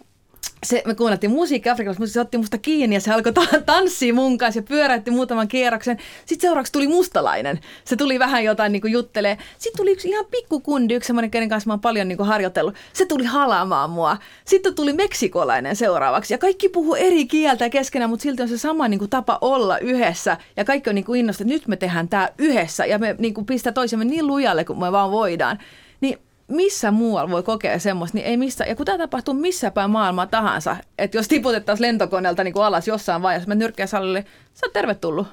se, 0.64 0.84
me 0.86 0.96
kuunneltiin 0.96 1.32
musiikkia 1.32 1.72
Afrikassa, 1.72 2.00
mutta 2.00 2.14
se 2.14 2.22
otti 2.22 2.38
musta 2.38 2.58
kiinni 2.58 2.96
ja 2.96 3.02
se 3.02 3.14
alkoi 3.14 3.34
tanssia 3.66 4.14
mun 4.14 4.38
kanssa 4.38 4.60
ja 4.60 4.64
pyöräytti 4.64 5.12
muutaman 5.12 5.48
kierroksen. 5.48 5.98
Sitten 6.26 6.42
seuraavaksi 6.42 6.72
tuli 6.72 6.88
mustalainen. 6.88 7.60
Se 7.86 7.96
tuli 7.96 8.20
vähän 8.20 8.44
jotain 8.44 8.72
niin 8.72 8.82
kuin 8.82 8.94
juttelee. 8.94 9.38
Sitten 9.58 9.78
tuli 9.78 9.92
yksi 9.92 10.10
ihan 10.10 10.26
pikkukundi, 10.32 10.94
yksi 10.94 11.08
semmoinen, 11.08 11.32
kenen 11.32 11.50
kanssa 11.50 11.68
mä 11.68 11.74
oon 11.74 11.80
paljon 11.80 12.08
niin 12.08 12.18
kuin 12.18 12.28
harjoitellut. 12.28 12.76
Se 12.94 13.06
tuli 13.06 13.26
halaamaan 13.26 13.90
mua. 13.90 14.18
Sitten 14.46 14.76
tuli 14.76 14.94
meksikolainen 14.94 15.76
seuraavaksi. 15.76 16.34
Ja 16.34 16.38
kaikki 16.38 16.70
puhuu 16.70 16.96
eri 16.96 17.26
kieltä 17.26 17.70
keskenään, 17.70 18.10
mutta 18.10 18.24
silti 18.24 18.42
on 18.42 18.50
se 18.50 18.58
sama 18.58 18.88
niin 18.88 19.00
kuin 19.00 19.10
tapa 19.10 19.38
olla 19.42 19.78
yhdessä. 19.78 20.38
Ja 20.58 20.66
kaikki 20.66 20.90
on 20.90 20.96
niin 20.96 21.06
kuin 21.06 21.30
että 21.30 21.44
nyt 21.44 21.68
me 21.68 21.76
tehdään 21.76 22.10
tämä 22.10 22.30
yhdessä. 22.38 22.86
Ja 22.86 23.00
me 23.00 23.16
niin 23.20 23.34
kuin 23.34 23.46
pistää 23.46 23.74
toisemme 23.74 24.06
niin 24.06 24.28
lujalle 24.28 24.66
kuin 24.66 24.80
me 24.80 24.92
vaan 24.92 25.12
voidaan. 25.12 25.60
Missä 26.54 26.92
muualla 26.92 27.32
voi 27.32 27.44
kokea 27.44 27.80
semmoista, 27.80 28.18
niin 28.18 28.28
ei 28.28 28.38
missä. 28.38 28.64
Ja 28.64 28.76
kun 28.76 28.86
tämä 28.86 28.98
tapahtuu 28.98 29.34
missä 29.34 29.72
päin 29.72 29.92
maailmaa 29.92 30.28
tahansa, 30.28 30.76
että 30.98 31.18
jos 31.18 31.28
tiputettaisiin 31.28 31.88
lentokoneelta 31.88 32.44
niin 32.44 32.54
kuin 32.54 32.66
alas 32.66 32.88
jossain 32.88 33.22
vaiheessa, 33.22 33.48
mä 33.48 33.56
nyrkkeä 33.56 33.88
salille, 33.88 34.26
sä 34.54 34.66
oot 34.66 34.74
tervetullut. 34.74 35.28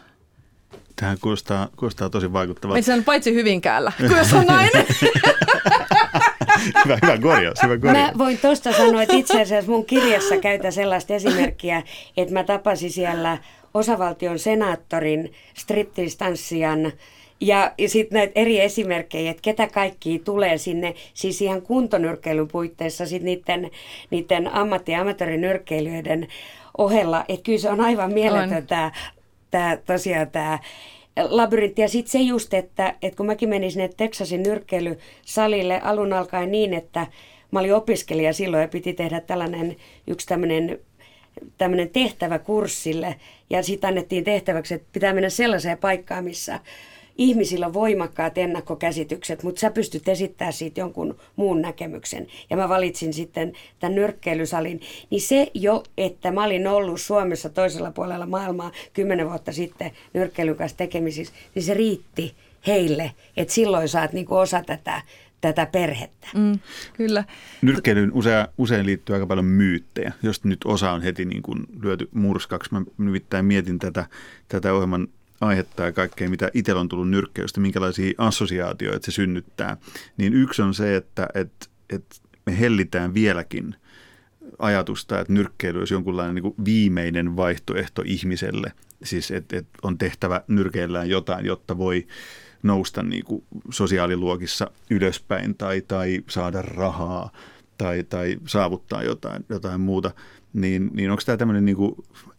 Tähän 0.96 1.18
kuulostaa, 1.20 1.68
kuulostaa 1.76 2.10
tosi 2.10 2.32
vaikuttavaa. 2.32 2.76
Itse 2.76 2.92
on 2.92 3.04
paitsi 3.04 3.34
Hyvinkäällä, 3.34 3.92
kun 3.98 4.16
jos 4.16 4.32
on 4.32 4.46
nainen. 4.46 4.86
hyvä, 6.84 6.98
hyvä 7.02 7.18
korjaus, 7.18 7.62
hyvä 7.62 7.78
korjaus. 7.78 8.12
Mä 8.12 8.18
voin 8.18 8.38
tuosta 8.38 8.72
sanoa, 8.72 9.02
että 9.02 9.16
itse 9.16 9.42
asiassa 9.42 9.70
mun 9.70 9.86
kirjassa 9.86 10.36
käytä 10.36 10.70
sellaista 10.70 11.14
esimerkkiä, 11.14 11.82
että 12.16 12.34
mä 12.34 12.44
tapasin 12.44 12.90
siellä 12.90 13.38
osavaltion 13.74 14.38
senaattorin, 14.38 15.32
striptistanssijan, 15.54 16.92
ja, 17.40 17.72
ja 17.78 17.88
sitten 17.88 18.16
näitä 18.16 18.32
eri 18.34 18.60
esimerkkejä, 18.60 19.30
että 19.30 19.42
ketä 19.42 19.66
kaikki 19.66 20.22
tulee 20.24 20.58
sinne, 20.58 20.94
siis 21.14 21.42
ihan 21.42 21.62
kuntonyrkkeilyn 21.62 22.48
puitteissa 22.48 23.06
sitten 23.06 23.24
niiden, 23.24 23.70
niiden 24.10 24.54
ammatti- 24.54 24.92
ja 24.92 25.00
amatöörinyrkkeilijöiden 25.00 26.28
ohella. 26.78 27.24
Että 27.28 27.42
kyllä 27.42 27.58
se 27.58 27.70
on 27.70 27.80
aivan 27.80 28.12
mieletön 28.12 28.66
tämä, 28.66 28.92
tämä 29.50 29.76
tosiaan 29.76 30.30
tämä 30.30 30.58
labyrintti. 31.28 31.82
Ja 31.82 31.88
sitten 31.88 32.12
se 32.12 32.18
just, 32.18 32.54
että, 32.54 32.94
että 33.02 33.16
kun 33.16 33.26
mäkin 33.26 33.48
menin 33.48 33.72
sinne 33.72 33.90
Texasin 33.96 34.42
nyrkkeilysalille 34.42 35.80
alun 35.80 36.12
alkaen 36.12 36.50
niin, 36.50 36.74
että 36.74 37.06
mä 37.50 37.60
olin 37.60 37.74
opiskelija 37.74 38.32
silloin 38.32 38.60
ja 38.60 38.68
piti 38.68 38.92
tehdä 38.92 39.20
tällainen 39.20 39.76
yksi 40.06 40.26
tämmöinen 40.26 40.78
tämmöinen 41.58 41.90
tehtävä 41.90 42.38
kurssille 42.38 43.16
ja 43.50 43.62
sitten 43.62 43.88
annettiin 43.88 44.24
tehtäväksi, 44.24 44.74
että 44.74 44.88
pitää 44.92 45.12
mennä 45.12 45.28
sellaiseen 45.28 45.78
paikkaan, 45.78 46.24
missä 46.24 46.60
ihmisillä 47.20 47.66
on 47.66 47.72
voimakkaat 47.72 48.38
ennakkokäsitykset, 48.38 49.42
mutta 49.42 49.60
sä 49.60 49.70
pystyt 49.70 50.08
esittämään 50.08 50.52
siitä 50.52 50.80
jonkun 50.80 51.16
muun 51.36 51.62
näkemyksen. 51.62 52.26
Ja 52.50 52.56
mä 52.56 52.68
valitsin 52.68 53.12
sitten 53.12 53.52
tämän 53.78 53.94
nyrkkeilysalin. 53.94 54.80
Niin 55.10 55.20
se 55.20 55.50
jo, 55.54 55.82
että 55.98 56.30
mä 56.30 56.44
olin 56.44 56.66
ollut 56.66 57.00
Suomessa 57.00 57.48
toisella 57.48 57.90
puolella 57.90 58.26
maailmaa 58.26 58.72
kymmenen 58.92 59.28
vuotta 59.28 59.52
sitten 59.52 59.90
nyrkkeilyn 60.14 60.56
kanssa 60.56 60.76
tekemisissä, 60.76 61.34
niin 61.54 61.62
se 61.62 61.74
riitti 61.74 62.34
heille, 62.66 63.12
että 63.36 63.54
silloin 63.54 63.88
saat 63.88 64.12
niinku 64.12 64.36
osa 64.36 64.62
tätä 64.66 65.02
tätä 65.40 65.66
perhettä. 65.66 66.28
Mm, 66.34 66.58
kyllä. 66.92 67.24
Nyrkkeilyyn 67.62 68.12
usein, 68.12 68.46
usein 68.58 68.86
liittyy 68.86 69.14
aika 69.14 69.26
paljon 69.26 69.44
myyttejä, 69.44 70.12
jos 70.22 70.44
nyt 70.44 70.58
osa 70.64 70.92
on 70.92 71.02
heti 71.02 71.24
niin 71.24 71.42
kuin 71.42 71.66
lyöty 71.82 72.08
murskaksi. 72.14 72.72
Mä 72.72 72.82
nimittäin 72.98 73.44
mietin 73.44 73.78
tätä, 73.78 74.06
tätä 74.48 74.74
ohjelman 74.74 75.08
aihetta 75.40 75.82
ja 75.82 75.92
kaikkea, 75.92 76.30
mitä 76.30 76.50
itsellä 76.54 76.80
on 76.80 76.88
tullut 76.88 77.10
nyrkkeilystä, 77.10 77.60
minkälaisia 77.60 78.14
assosiaatioita 78.18 79.04
se 79.06 79.12
synnyttää, 79.12 79.76
niin 80.16 80.34
yksi 80.34 80.62
on 80.62 80.74
se, 80.74 80.96
että, 80.96 81.28
että, 81.34 81.66
että 81.90 82.16
me 82.46 82.60
hellitään 82.60 83.14
vieläkin 83.14 83.74
ajatusta, 84.58 85.20
että 85.20 85.32
nyrkkeily 85.32 85.78
olisi 85.78 85.94
jonkunlainen 85.94 86.34
niin 86.34 86.54
viimeinen 86.64 87.36
vaihtoehto 87.36 88.02
ihmiselle. 88.06 88.72
Siis 89.02 89.30
että 89.30 89.56
et 89.56 89.66
on 89.82 89.98
tehtävä 89.98 90.42
nyrkeillään 90.48 91.10
jotain, 91.10 91.46
jotta 91.46 91.78
voi 91.78 92.06
nousta 92.62 93.02
niin 93.02 93.24
kuin 93.24 93.44
sosiaaliluokissa 93.70 94.70
ylöspäin 94.90 95.54
tai, 95.54 95.80
tai 95.88 96.20
saada 96.28 96.62
rahaa 96.62 97.30
tai, 97.78 98.04
tai 98.04 98.36
saavuttaa 98.46 99.02
jotain, 99.02 99.44
jotain 99.48 99.80
muuta. 99.80 100.10
Niin, 100.52 100.90
niin 100.94 101.10
onko 101.10 101.22
tämä 101.26 101.36
tämmöinen 101.36 101.64
niin 101.64 101.76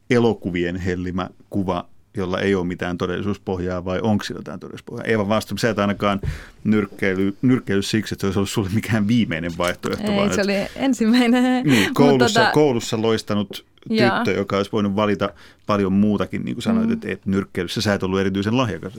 elokuvien 0.10 0.76
hellimä 0.76 1.30
kuva 1.50 1.90
jolla 2.18 2.40
ei 2.40 2.56
ole 2.56 2.66
mitään 2.66 2.98
todellisuuspohjaa 2.98 3.86
vai 3.86 4.00
onko 4.02 4.24
sillä 4.24 4.40
jotain 4.40 4.60
todellisuuspohjaa? 4.60 5.06
Eeva 5.06 5.28
Vastum, 5.28 5.58
sä 5.58 5.70
et 5.70 5.80
ainakaan 5.80 6.22
nyrkkeily, 6.64 7.38
nyrkkeily 7.42 7.82
siksi, 7.82 8.14
että 8.14 8.22
se 8.22 8.28
olisi 8.28 8.40
ollut 8.40 8.50
sulle 8.50 8.70
mikään 8.74 9.08
viimeinen 9.08 9.52
vaihtoehto. 9.58 10.12
Ei, 10.12 10.18
vaan 10.18 10.34
se 10.34 10.42
oli 10.42 10.54
ensimmäinen. 10.76 11.64
Niin, 11.72 11.94
koulussa, 11.94 12.40
tota, 12.40 12.52
koulussa 12.52 13.02
loistanut 13.02 13.66
tyttö, 13.82 14.04
jaa. 14.04 14.24
joka 14.36 14.58
olisi 14.58 14.72
voinut 14.72 14.96
valita 14.96 15.30
paljon 15.66 15.94
muutakin, 15.94 16.46
niin 16.46 16.56
kuin 16.56 16.64
sanoit, 16.64 16.88
mm. 16.88 16.94
että, 16.94 17.12
että 17.12 17.30
nyrkkeilyssä 17.30 17.82
sä 17.82 17.94
et 17.94 18.04
ollut 18.04 18.20
erityisen 18.20 18.58
lahjakas. 18.58 18.94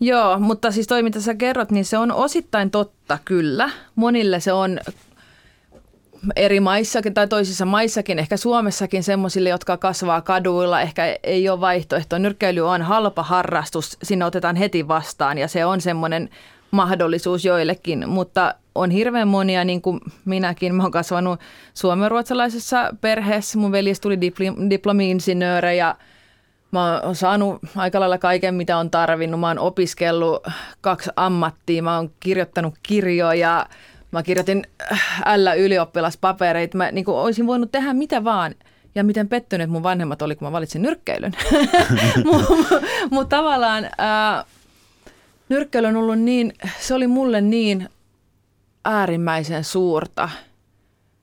Joo, 0.00 0.38
mutta 0.38 0.70
siis 0.70 0.86
toi 0.86 1.02
mitä 1.02 1.20
sä 1.20 1.34
kerrot, 1.34 1.70
niin 1.70 1.84
se 1.84 1.98
on 1.98 2.12
osittain 2.12 2.70
totta 2.70 3.18
kyllä. 3.24 3.70
Monille 3.94 4.40
se 4.40 4.52
on 4.52 4.80
eri 6.36 6.60
maissakin 6.60 7.14
tai 7.14 7.28
toisissa 7.28 7.64
maissakin, 7.64 8.18
ehkä 8.18 8.36
Suomessakin 8.36 9.02
semmoisille, 9.02 9.48
jotka 9.48 9.76
kasvaa 9.76 10.20
kaduilla, 10.20 10.80
ehkä 10.80 11.18
ei 11.22 11.48
ole 11.48 11.60
vaihtoehto. 11.60 12.18
Nyrkkeily 12.18 12.60
on 12.60 12.82
halpa 12.82 13.22
harrastus, 13.22 13.96
sinne 14.02 14.24
otetaan 14.24 14.56
heti 14.56 14.88
vastaan 14.88 15.38
ja 15.38 15.48
se 15.48 15.64
on 15.64 15.80
semmoinen 15.80 16.28
mahdollisuus 16.70 17.44
joillekin, 17.44 18.08
mutta 18.08 18.54
on 18.74 18.90
hirveän 18.90 19.28
monia, 19.28 19.64
niin 19.64 19.82
kuin 19.82 20.00
minäkin, 20.24 20.74
mä 20.74 20.82
oon 20.82 20.92
kasvanut 20.92 21.40
suomenruotsalaisessa 21.74 22.94
perheessä, 23.00 23.58
mun 23.58 23.72
veljes 23.72 24.00
tuli 24.00 24.16
dipl- 24.16 24.70
diplomi-insinööri 24.70 25.78
ja 25.78 25.96
mä 26.70 27.00
oon 27.00 27.16
saanut 27.16 27.58
aika 27.76 28.00
lailla 28.00 28.18
kaiken, 28.18 28.54
mitä 28.54 28.76
on 28.76 28.90
tarvinnut. 28.90 29.40
Mä 29.40 29.48
oon 29.48 29.58
opiskellut 29.58 30.46
kaksi 30.80 31.10
ammattia, 31.16 31.82
mä 31.82 31.96
oon 31.96 32.10
kirjoittanut 32.20 32.74
kirjoja, 32.82 33.66
Mä 34.12 34.22
kirjoitin 34.22 34.66
äh, 34.92 35.22
L-ylioppilaspapereita. 35.36 36.78
Mä 36.78 36.90
niin 36.90 37.04
olisin 37.08 37.46
voinut 37.46 37.72
tehdä 37.72 37.92
mitä 37.92 38.24
vaan. 38.24 38.54
Ja 38.94 39.04
miten 39.04 39.28
pettyneet 39.28 39.70
mun 39.70 39.82
vanhemmat 39.82 40.22
oli, 40.22 40.36
kun 40.36 40.48
mä 40.48 40.52
valitsin 40.52 40.82
nyrkkeilyn. 40.82 41.32
Mutta 42.32 42.80
mut 43.10 43.28
tavallaan 43.28 43.84
äh, 43.84 44.44
nyrkkeily 45.48 45.86
on 45.86 45.96
ollut 45.96 46.18
niin, 46.18 46.52
se 46.80 46.94
oli 46.94 47.06
mulle 47.06 47.40
niin 47.40 47.88
äärimmäisen 48.84 49.64
suurta, 49.64 50.28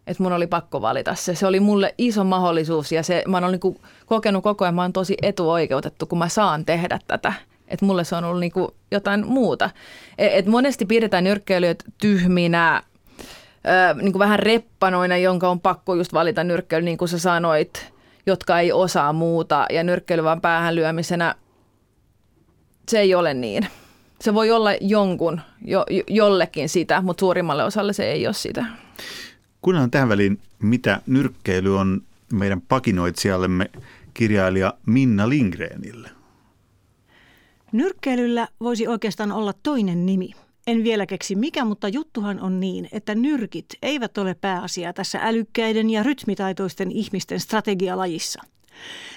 että 0.07 0.23
mun 0.23 0.33
oli 0.33 0.47
pakko 0.47 0.81
valita 0.81 1.15
se. 1.15 1.35
Se 1.35 1.47
oli 1.47 1.59
mulle 1.59 1.95
iso 1.97 2.23
mahdollisuus 2.23 2.91
ja 2.91 3.03
se, 3.03 3.23
mä 3.27 3.37
oon 3.37 3.51
niin 3.51 3.79
kokenut 4.05 4.43
koko 4.43 4.65
ajan, 4.65 4.75
mä 4.75 4.81
oon 4.81 4.93
tosi 4.93 5.17
etuoikeutettu, 5.21 6.05
kun 6.05 6.17
mä 6.17 6.29
saan 6.29 6.65
tehdä 6.65 6.99
tätä. 7.07 7.33
Että 7.69 7.85
mulle 7.85 8.03
se 8.03 8.15
on 8.15 8.23
ollut 8.23 8.39
niin 8.39 8.51
kuin 8.51 8.67
jotain 8.91 9.27
muuta. 9.27 9.69
Et, 10.17 10.31
et 10.33 10.45
monesti 10.45 10.85
pidetään 10.85 11.23
nyrkkeilyjä 11.23 11.75
tyhminä, 12.01 12.83
niin 14.01 14.11
kuin 14.11 14.19
vähän 14.19 14.39
reppanoina, 14.39 15.17
jonka 15.17 15.49
on 15.49 15.59
pakko 15.59 15.95
just 15.95 16.13
valita 16.13 16.43
nyrkkeily, 16.43 16.85
niin 16.85 16.97
kuin 16.97 17.09
sä 17.09 17.19
sanoit, 17.19 17.93
jotka 18.25 18.59
ei 18.59 18.71
osaa 18.71 19.13
muuta. 19.13 19.65
Ja 19.69 19.83
nyrkkeily 19.83 20.23
vaan 20.23 20.41
päähän 20.41 20.75
lyömisenä, 20.75 21.35
se 22.89 22.99
ei 22.99 23.15
ole 23.15 23.33
niin. 23.33 23.67
Se 24.21 24.33
voi 24.33 24.51
olla 24.51 24.69
jonkun, 24.81 25.41
jo, 25.65 25.85
jollekin 26.07 26.69
sitä, 26.69 27.01
mutta 27.01 27.19
suurimmalle 27.19 27.63
osalle 27.63 27.93
se 27.93 28.11
ei 28.11 28.27
ole 28.27 28.33
sitä. 28.33 28.65
Kuunnellaan 29.61 29.91
tähän 29.91 30.09
väliin, 30.09 30.39
mitä 30.59 31.01
nyrkkeily 31.07 31.77
on 31.77 32.01
meidän 32.33 32.61
pakinoitsijallemme 32.61 33.69
kirjailija 34.13 34.73
Minna 34.85 35.29
Lindgrenille. 35.29 36.09
Nyrkkeilyllä 37.71 38.47
voisi 38.59 38.87
oikeastaan 38.87 39.31
olla 39.31 39.53
toinen 39.63 40.05
nimi. 40.05 40.31
En 40.67 40.83
vielä 40.83 41.05
keksi 41.05 41.35
mikä, 41.35 41.65
mutta 41.65 41.87
juttuhan 41.87 42.39
on 42.39 42.59
niin, 42.59 42.89
että 42.91 43.15
nyrkit 43.15 43.65
eivät 43.81 44.17
ole 44.17 44.33
pääasia 44.33 44.93
tässä 44.93 45.19
älykkäiden 45.21 45.89
ja 45.89 46.03
rytmitaitoisten 46.03 46.91
ihmisten 46.91 47.39
strategialajissa. 47.39 48.41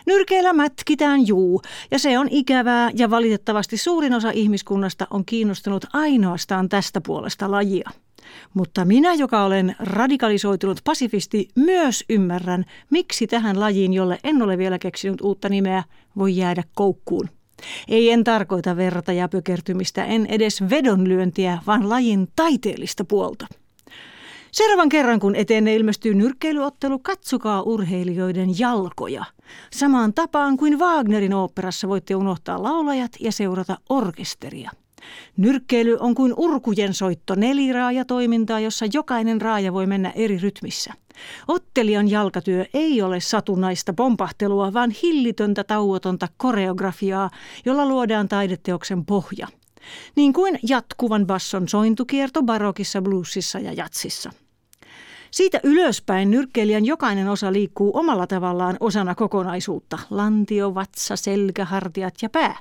Nyrkeillä 0.06 0.52
mätkitään 0.52 1.26
juu, 1.26 1.62
ja 1.90 1.98
se 1.98 2.18
on 2.18 2.28
ikävää, 2.30 2.90
ja 2.94 3.10
valitettavasti 3.10 3.76
suurin 3.76 4.14
osa 4.14 4.30
ihmiskunnasta 4.30 5.06
on 5.10 5.24
kiinnostunut 5.24 5.84
ainoastaan 5.92 6.68
tästä 6.68 7.00
puolesta 7.00 7.50
lajia. 7.50 7.90
Mutta 8.54 8.84
minä, 8.84 9.14
joka 9.14 9.44
olen 9.44 9.76
radikalisoitunut 9.78 10.80
pasifisti, 10.84 11.48
myös 11.56 12.04
ymmärrän, 12.10 12.64
miksi 12.90 13.26
tähän 13.26 13.60
lajiin, 13.60 13.92
jolle 13.92 14.18
en 14.24 14.42
ole 14.42 14.58
vielä 14.58 14.78
keksinyt 14.78 15.20
uutta 15.20 15.48
nimeä, 15.48 15.84
voi 16.16 16.36
jäädä 16.36 16.62
koukkuun. 16.74 17.28
Ei 17.88 18.10
en 18.10 18.24
tarkoita 18.24 18.76
verrata 18.76 19.12
ja 19.12 19.28
pökertymistä, 19.28 20.04
en 20.04 20.26
edes 20.26 20.62
vedonlyöntiä, 20.70 21.58
vaan 21.66 21.88
lajin 21.88 22.28
taiteellista 22.36 23.04
puolta. 23.04 23.46
Seuraavan 24.52 24.88
kerran, 24.88 25.20
kun 25.20 25.36
eteenne 25.36 25.74
ilmestyy 25.74 26.14
nyrkkeilyottelu, 26.14 26.98
katsokaa 26.98 27.62
urheilijoiden 27.62 28.58
jalkoja. 28.58 29.24
Samaan 29.72 30.14
tapaan 30.14 30.56
kuin 30.56 30.78
Wagnerin 30.78 31.34
oopperassa 31.34 31.88
voitte 31.88 32.16
unohtaa 32.16 32.62
laulajat 32.62 33.12
ja 33.20 33.32
seurata 33.32 33.78
orkesteria. 33.88 34.70
Nyrkkeily 35.36 35.96
on 36.00 36.14
kuin 36.14 36.34
urkujen 36.36 36.94
soitto 36.94 37.34
neliraaja-toimintaa, 37.34 38.60
jossa 38.60 38.86
jokainen 38.92 39.40
raaja 39.40 39.72
voi 39.72 39.86
mennä 39.86 40.10
eri 40.10 40.38
rytmissä. 40.38 40.92
Ottelijan 41.48 42.10
jalkatyö 42.10 42.64
ei 42.74 43.02
ole 43.02 43.20
satunnaista 43.20 43.92
pompahtelua, 43.92 44.72
vaan 44.72 44.90
hillitöntä 45.02 45.64
tauotonta 45.64 46.28
koreografiaa, 46.36 47.30
jolla 47.64 47.86
luodaan 47.86 48.28
taideteoksen 48.28 49.04
pohja. 49.04 49.48
Niin 50.16 50.32
kuin 50.32 50.58
jatkuvan 50.62 51.26
basson 51.26 51.68
sointukierto 51.68 52.42
barokissa, 52.42 53.02
bluesissa 53.02 53.58
ja 53.58 53.72
jatsissa. 53.72 54.30
Siitä 55.30 55.60
ylöspäin 55.62 56.30
nyrkkeilijän 56.30 56.84
jokainen 56.84 57.28
osa 57.28 57.52
liikkuu 57.52 57.90
omalla 57.94 58.26
tavallaan 58.26 58.76
osana 58.80 59.14
kokonaisuutta. 59.14 59.98
Lantio, 60.10 60.74
vatsa, 60.74 61.16
selkä, 61.16 61.64
hartiat 61.64 62.14
ja 62.22 62.30
pää. 62.30 62.58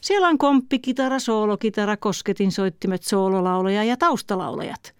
Siellä 0.00 0.28
on 0.28 0.38
komppi, 0.38 0.78
kitara, 0.78 1.18
soolokitara, 1.18 1.96
kosketinsoittimet, 1.96 3.02
soololaulaja 3.02 3.84
ja 3.84 3.96
taustalaulajat. 3.96 4.93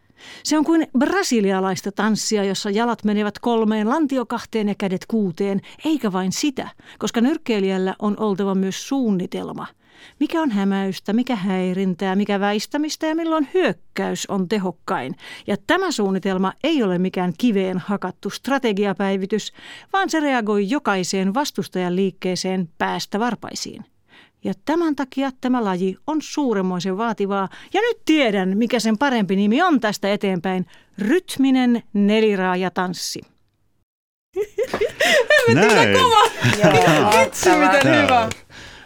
Se 0.44 0.58
on 0.58 0.64
kuin 0.64 0.86
brasilialaista 0.98 1.92
tanssia, 1.92 2.44
jossa 2.44 2.70
jalat 2.70 3.04
menevät 3.04 3.38
kolmeen, 3.38 3.88
lantio 3.88 4.26
kahteen 4.26 4.68
ja 4.68 4.74
kädet 4.74 5.06
kuuteen, 5.08 5.60
eikä 5.84 6.12
vain 6.12 6.32
sitä, 6.32 6.68
koska 6.98 7.20
nyrkkeilijällä 7.20 7.94
on 7.98 8.20
oltava 8.20 8.54
myös 8.54 8.88
suunnitelma– 8.88 9.66
mikä 10.20 10.42
on 10.42 10.50
hämäystä, 10.50 11.12
mikä 11.12 11.36
häirintää, 11.36 12.16
mikä 12.16 12.40
väistämistä 12.40 13.06
ja 13.06 13.14
milloin 13.14 13.48
hyökkäys 13.54 14.26
on 14.26 14.48
tehokkain. 14.48 15.14
Ja 15.46 15.56
tämä 15.66 15.90
suunnitelma 15.90 16.52
ei 16.64 16.82
ole 16.82 16.98
mikään 16.98 17.32
kiveen 17.38 17.78
hakattu 17.78 18.30
strategiapäivitys, 18.30 19.52
vaan 19.92 20.10
se 20.10 20.20
reagoi 20.20 20.70
jokaiseen 20.70 21.34
vastustajan 21.34 21.96
liikkeeseen 21.96 22.68
päästä 22.78 23.18
varpaisiin. 23.18 23.84
Ja 24.44 24.54
tämän 24.64 24.96
takia 24.96 25.30
tämä 25.40 25.64
laji 25.64 25.96
on 26.06 26.22
suuremmoisen 26.22 26.98
vaativaa. 26.98 27.48
Ja 27.74 27.80
nyt 27.80 27.96
tiedän, 28.04 28.58
mikä 28.58 28.80
sen 28.80 28.98
parempi 28.98 29.36
nimi 29.36 29.62
on 29.62 29.80
tästä 29.80 30.12
eteenpäin. 30.12 30.66
Rytminen 30.98 31.82
neliraajatanssi. 31.92 33.20
Näin. 35.54 35.96
Vitsi, 37.20 37.50
miten 37.50 38.02
hyvä. 38.02 38.28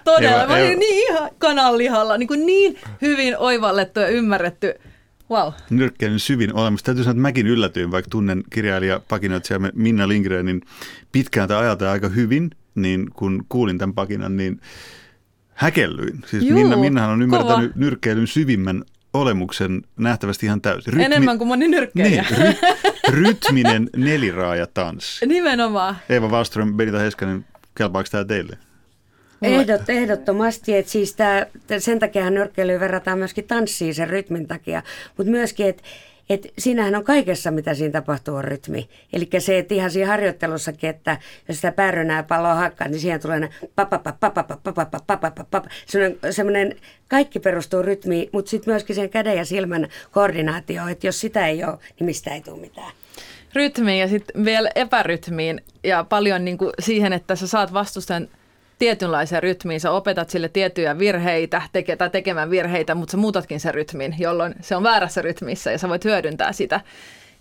Todella. 0.05 0.47
Mä 0.47 0.55
olin 0.55 0.79
niin 0.79 1.13
ihan 1.13 1.31
kananlihalla, 1.39 2.19
niin, 2.19 2.29
kuin 2.29 2.47
niin 2.47 2.79
hyvin 3.03 3.39
oivallettu 3.39 4.01
ja 4.01 4.09
ymmärretty. 4.09 4.75
Wow. 5.31 5.53
Nyrkkeilyn 5.71 6.21
syvin 6.21 6.55
olemassa. 6.55 6.85
Täytyy 6.85 7.05
sanoa, 7.05 7.13
että 7.13 7.23
mäkin 7.23 7.47
yllätyin, 7.47 7.91
vaikka 7.91 8.11
tunnen 8.11 8.43
kirjailija 8.51 9.01
pakinoitsijamme 9.09 9.73
Minna 9.75 10.09
Lindgrenin 10.09 10.63
pitkään 11.13 11.49
tai 11.49 11.59
ajalta 11.59 11.93
aika 11.93 12.09
hyvin, 12.09 12.51
niin 12.75 13.11
kun 13.13 13.45
kuulin 13.49 13.79
tämän 13.79 13.95
pakinan, 13.95 14.37
niin 14.37 14.61
häkellyin. 15.59 16.19
Siis 16.27 16.45
Juu, 16.45 16.59
Minna, 16.59 16.77
Minnahan 16.77 17.11
on 17.11 17.23
ymmärtänyt 17.23 17.73
kova. 17.73 17.85
nyrkkeilyn 17.85 18.27
syvimmän 18.27 18.85
olemuksen 19.15 19.83
nähtävästi 19.97 20.47
ihan 20.47 20.61
täysin. 20.61 20.93
Rytmi... 20.93 21.05
Enemmän 21.05 21.39
kuin 21.39 21.49
moni 21.49 21.69
nyrkkeilijä. 21.69 22.25
Niin, 22.31 22.39
ry... 22.39 22.55
rytminen 23.23 23.91
neliraajatanssi. 23.97 25.27
Nimenomaan. 25.27 25.97
Eeva 26.09 26.29
Wallström, 26.29 26.75
Benita 26.75 26.99
Heskanen, 26.99 27.45
kelpaako 27.75 28.09
tämä 28.11 28.25
teille? 28.25 28.59
Ehdot, 29.43 29.89
ehdottomasti, 29.89 30.77
että 30.77 30.93
siis 30.93 31.15
tää, 31.15 31.47
sen 31.79 31.99
takia 31.99 32.31
nyrkkeilyyn 32.31 32.81
verrataan 32.81 33.19
myöskin 33.19 33.45
tanssiin 33.45 33.95
sen 33.95 34.09
rytmin 34.09 34.49
takia, 34.49 34.83
mutta 35.17 35.31
myöskin, 35.31 35.67
että 35.67 35.83
et 36.31 36.53
siinähän 36.59 36.95
on 36.95 37.05
kaikessa, 37.05 37.51
mitä 37.51 37.75
siinä 37.75 37.93
tapahtuu, 37.93 38.35
on 38.35 38.45
rytmi. 38.45 38.89
Eli 39.13 39.29
se, 39.39 39.59
että 39.59 39.75
ihan 39.75 39.91
siinä 39.91 40.09
harjoittelussakin, 40.09 40.91
että 40.91 41.19
jos 41.49 41.57
sitä 41.57 41.73
päärynää 41.73 42.23
palloa 42.23 42.55
hakkaa, 42.55 42.89
niin 42.89 43.01
siihen 43.01 43.21
tulee 43.21 43.51
semmoinen, 46.31 46.77
kaikki 47.09 47.41
perustuu 47.41 47.83
rytmiin, 47.83 48.29
mutta 48.33 48.51
sitten 48.51 48.73
myöskin 48.73 48.97
sen 48.97 49.11
käden 49.11 49.37
ja 49.37 49.45
silmän 49.45 49.89
koordinaatio, 50.11 50.89
että 50.89 51.07
jos 51.07 51.21
sitä 51.21 51.47
ei 51.47 51.65
ole, 51.65 51.79
niin 52.01 52.05
mistä 52.07 52.35
ei 52.35 52.41
tule 52.41 52.61
mitään. 52.61 52.93
rytmiin 53.55 54.01
ja 54.01 54.09
sitten 54.09 54.45
vielä 54.45 54.71
epärytmiin 54.75 55.61
ja 55.85 56.05
paljon 56.05 56.45
niin 56.45 56.59
kuin 56.59 56.73
siihen, 56.79 57.13
että 57.13 57.37
sä 57.37 57.47
saat 57.47 57.73
vastustajan 57.73 58.29
tietynlaiseen 58.79 59.43
rytmiin. 59.43 59.81
Sä 59.81 59.91
opetat 59.91 60.31
sille 60.31 60.49
tiettyjä 60.49 60.99
virheitä 60.99 61.63
teke, 61.73 61.97
tai 61.97 62.11
tekemään 62.11 62.51
virheitä, 62.51 62.95
mutta 62.95 63.13
sä 63.13 63.17
muutatkin 63.17 63.61
sen 63.61 63.75
rytmin, 63.75 64.15
jolloin 64.19 64.55
se 64.61 64.77
on 64.77 64.83
väärässä 64.83 65.23
rytmissä 65.23 65.73
ja 65.73 65.79
sä 65.79 65.89
voit 65.89 66.05
hyödyntää 66.05 66.53
sitä. 66.53 66.81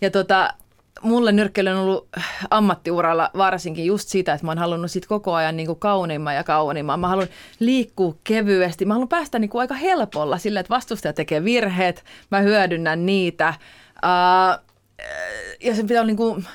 Ja 0.02 0.12
tota, 0.12 0.54
mulle 1.02 1.32
nyrkkeily 1.32 1.70
on 1.70 1.78
ollut 1.78 2.08
ammattiuralla 2.50 3.32
varsinkin 3.38 3.86
just 3.86 4.10
sitä, 4.10 4.34
että 4.34 4.46
mä 4.46 4.52
oon 4.52 4.58
halunnut 4.58 4.92
sit 4.92 5.08
koko 5.08 5.34
ajan 5.34 5.58
niin 5.58 5.68
kuin 5.68 5.80
kauniimman 5.80 6.36
ja 6.36 6.44
kauniimman. 6.44 7.00
Mä 7.00 7.08
haluan 7.08 7.28
liikkua 7.60 8.16
kevyesti. 8.24 8.86
Mä 8.86 8.94
haluan 8.94 9.08
päästä 9.08 9.40
niin 9.40 9.50
kuin 9.50 9.62
aika 9.62 9.74
helpolla 9.74 10.38
sillä, 10.38 10.60
että 10.60 10.74
vastustaja 10.74 11.14
tekee 11.14 11.44
virheet, 11.44 12.04
mä 12.32 12.40
hyödynnän 12.40 13.06
niitä. 13.06 13.54
Uh, 14.04 14.64
ja 15.60 15.76
sen 15.76 15.88
pitää 15.88 16.02
olla 16.02 16.08
niin 16.08 16.18
kuin 16.18 16.46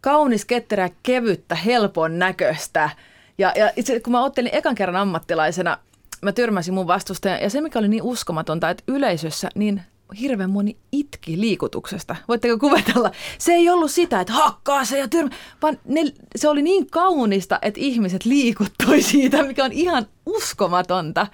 kaunis, 0.00 0.44
ketterä, 0.44 0.90
kevyttä, 1.02 1.54
helpon 1.54 2.18
näköistä. 2.18 2.90
Ja, 3.38 3.52
ja 3.56 3.70
itse 3.76 4.00
kun 4.00 4.12
mä 4.12 4.24
ottelin 4.24 4.54
ekan 4.54 4.74
kerran 4.74 4.96
ammattilaisena, 4.96 5.78
mä 6.22 6.32
tyrmäsin 6.32 6.74
mun 6.74 6.86
vastustajan. 6.86 7.42
Ja 7.42 7.50
se, 7.50 7.60
mikä 7.60 7.78
oli 7.78 7.88
niin 7.88 8.02
uskomatonta, 8.02 8.70
että 8.70 8.84
yleisössä 8.88 9.48
niin 9.54 9.82
hirveän 10.20 10.50
moni 10.50 10.76
itki 10.92 11.40
liikutuksesta. 11.40 12.16
Voitteko 12.28 12.58
kuvatella? 12.58 13.10
Se 13.38 13.52
ei 13.52 13.70
ollut 13.70 13.90
sitä, 13.90 14.20
että 14.20 14.32
hakkaa 14.32 14.84
se 14.84 14.98
ja 14.98 15.08
tyrmä, 15.08 15.30
vaan 15.62 15.78
ne, 15.84 16.00
se 16.36 16.48
oli 16.48 16.62
niin 16.62 16.90
kaunista, 16.90 17.58
että 17.62 17.80
ihmiset 17.80 18.24
liikuttui 18.24 19.02
siitä, 19.12 19.42
mikä 19.42 19.64
on 19.64 19.72
ihan 19.72 20.06
uskomatonta. 20.26 21.26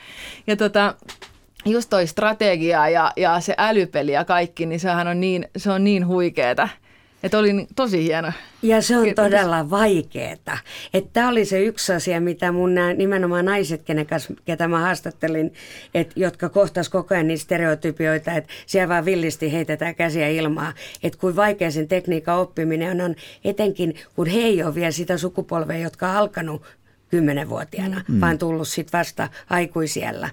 Ja 0.47 0.57
tota, 0.57 0.95
just 1.65 1.91
toi 1.91 2.07
strategia 2.07 2.89
ja, 2.89 3.13
ja 3.17 3.41
se 3.41 3.55
älypeli 3.59 4.13
ja 4.13 4.25
kaikki, 4.25 4.67
niin 4.67 4.81
sehän 4.81 5.09
on 5.09 5.21
niin, 5.21 5.49
se 5.57 5.71
on 5.71 5.85
niin 5.85 6.07
huikeeta. 6.07 6.69
Että 7.22 7.38
oli 7.38 7.66
tosi 7.76 8.04
hieno. 8.04 8.33
Ja 8.62 8.83
se 8.83 8.96
on 8.96 9.04
Kiitos. 9.04 9.24
todella 9.24 9.70
vaikeeta. 9.70 10.59
Että 10.94 11.11
tämä 11.12 11.28
oli 11.28 11.44
se 11.44 11.62
yksi 11.62 11.92
asia, 11.92 12.20
mitä 12.20 12.52
mun 12.52 12.74
nämä 12.74 12.92
nimenomaan 12.92 13.44
naiset, 13.44 13.83
kenen 13.83 14.06
kanssa, 14.06 14.35
ketä 14.44 14.68
mä 14.68 14.78
haastattelin, 14.78 15.52
että, 15.94 16.14
jotka 16.16 16.48
kohtas 16.48 16.88
koko 16.88 17.14
ajan 17.14 17.26
niitä 17.26 17.42
stereotypioita, 17.42 18.33
että 18.33 18.52
siellä 18.66 18.88
vaan 18.88 19.04
villisti 19.04 19.52
heitetään 19.52 19.94
käsiä 19.94 20.28
ilmaa. 20.28 20.72
Että 21.02 21.18
kuin 21.18 21.37
vaikea 21.37 21.70
sen 21.70 21.88
tekniikan 21.88 22.38
oppiminen 22.38 23.00
on, 23.00 23.14
etenkin 23.44 23.94
kun 24.16 24.26
he 24.26 24.38
ei 24.38 24.62
ole 24.62 24.74
vielä 24.74 24.90
sitä 24.90 25.18
sukupolvea, 25.18 25.78
jotka 25.78 26.11
on 26.11 26.16
alkanut 26.16 26.62
kymmenenvuotiaana, 27.09 28.04
mm. 28.09 28.20
vaan 28.20 28.38
tullut 28.38 28.68
sitten 28.68 28.98
vasta 28.98 29.28
aikuisiellä. 29.50 30.30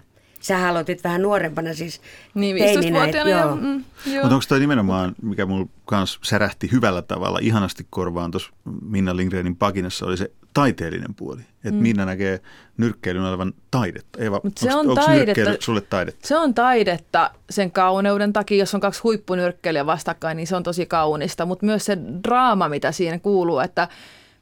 Sä 0.47 0.67
aloitit 0.67 1.03
vähän 1.03 1.21
nuorempana 1.21 1.73
siis 1.73 2.01
Niin, 2.33 2.55
15-vuotiaana. 2.55 3.29
Joo. 3.29 3.55
Mm, 3.55 3.83
joo. 4.05 4.21
Mutta 4.21 4.35
onko 4.35 4.45
tämä 4.49 4.59
nimenomaan, 4.59 5.15
mikä 5.21 5.45
mulla 5.45 5.67
kans 5.85 6.19
särähti 6.23 6.71
hyvällä 6.71 7.01
tavalla, 7.01 7.39
ihanasti 7.41 7.87
korvaan 7.89 8.31
tuossa 8.31 8.49
Minna 8.81 9.15
Lindgrenin 9.15 9.55
pakinassa, 9.55 10.05
oli 10.05 10.17
se 10.17 10.31
taiteellinen 10.53 11.15
puoli. 11.15 11.41
Että 11.41 11.71
mm. 11.71 11.75
Minna 11.75 12.05
näkee 12.05 12.41
nyrkkeilyn 12.77 13.23
olevan 13.23 13.53
taidetta. 13.71 14.19
Eeva, 14.19 14.41
Mut 14.43 14.57
se 14.57 14.75
onks, 14.75 14.89
on 14.89 14.95
taidetta, 15.05 15.55
sulle 15.59 15.81
taidetta? 15.81 16.27
Se 16.27 16.37
on 16.37 16.53
taidetta 16.53 17.31
sen 17.49 17.71
kauneuden 17.71 18.33
takia. 18.33 18.57
Jos 18.57 18.75
on 18.75 18.81
kaksi 18.81 19.01
huippunyrkkeilijä 19.01 19.85
vastakkain, 19.85 20.37
niin 20.37 20.47
se 20.47 20.55
on 20.55 20.63
tosi 20.63 20.85
kaunista. 20.85 21.45
Mutta 21.45 21.65
myös 21.65 21.85
se 21.85 21.97
draama, 22.23 22.69
mitä 22.69 22.91
siinä 22.91 23.19
kuuluu, 23.19 23.59
että 23.59 23.87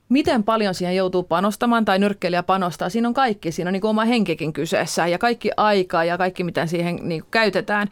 miten 0.10 0.44
paljon 0.44 0.76
siihen 0.76 0.96
joutuu 0.96 1.24
panostamaan 1.24 1.86
tai 1.86 2.00
nyrkkeilijä 2.00 2.44
panostaa. 2.44 2.90
Siinä 2.90 3.08
on 3.08 3.14
kaikki, 3.14 3.52
siinä 3.52 3.70
on 3.70 3.74
niin 3.74 3.82
kuin 3.82 3.90
oma 3.90 4.06
henkikin 4.06 4.54
kyseessä 4.54 5.08
ja 5.08 5.18
kaikki 5.18 5.52
aika 5.58 6.04
ja 6.04 6.18
kaikki, 6.18 6.44
mitä 6.44 6.66
siihen 6.66 7.00
niin 7.04 7.22
kuin 7.22 7.32
käytetään. 7.32 7.88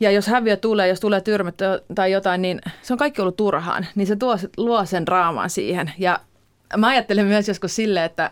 Ja 0.00 0.10
jos 0.10 0.26
häviö 0.26 0.56
tulee, 0.56 0.88
jos 0.88 1.00
tulee 1.00 1.20
tyrmät 1.20 1.54
tai 1.94 2.12
jotain, 2.12 2.42
niin 2.42 2.60
se 2.82 2.94
on 2.94 2.98
kaikki 2.98 3.22
ollut 3.22 3.36
turhaan. 3.36 3.86
Niin 3.94 4.06
se 4.06 4.16
tuo, 4.16 4.36
luo 4.56 4.84
sen 4.84 5.08
raaman 5.08 5.50
siihen. 5.50 5.92
Ja 5.98 6.20
mä 6.76 6.88
ajattelen 6.88 7.26
myös 7.26 7.48
joskus 7.48 7.76
silleen, 7.76 8.06
että 8.06 8.30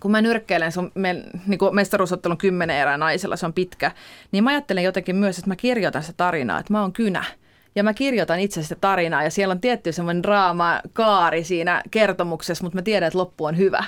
kun 0.00 0.10
mä 0.10 0.22
nyrkkeilen, 0.22 0.72
se 0.72 0.80
on 0.80 0.92
me, 0.94 1.24
niin 1.46 1.58
kuin 1.58 1.74
mestaruusottelu 1.74 2.32
on 2.32 2.38
kymmenen 2.38 2.76
erää 2.76 2.96
naisella, 2.96 3.36
se 3.36 3.46
on 3.46 3.52
pitkä, 3.52 3.90
niin 4.32 4.44
mä 4.44 4.50
ajattelen 4.50 4.84
jotenkin 4.84 5.16
myös, 5.16 5.38
että 5.38 5.50
mä 5.50 5.56
kirjoitan 5.56 6.02
sitä 6.02 6.16
tarinaa, 6.16 6.58
että 6.58 6.72
mä 6.72 6.80
oon 6.80 6.92
kynä– 6.92 7.24
ja 7.74 7.84
mä 7.84 7.94
kirjoitan 7.94 8.40
itse 8.40 8.62
sitä 8.62 8.76
tarinaa 8.80 9.22
ja 9.22 9.30
siellä 9.30 9.52
on 9.52 9.60
tietty 9.60 9.92
semmoinen 9.92 10.22
draama 10.22 10.80
kaari 10.92 11.44
siinä 11.44 11.82
kertomuksessa, 11.90 12.64
mutta 12.64 12.78
mä 12.78 12.82
tiedän, 12.82 13.06
että 13.06 13.18
loppu 13.18 13.44
on 13.44 13.56
hyvä. 13.56 13.84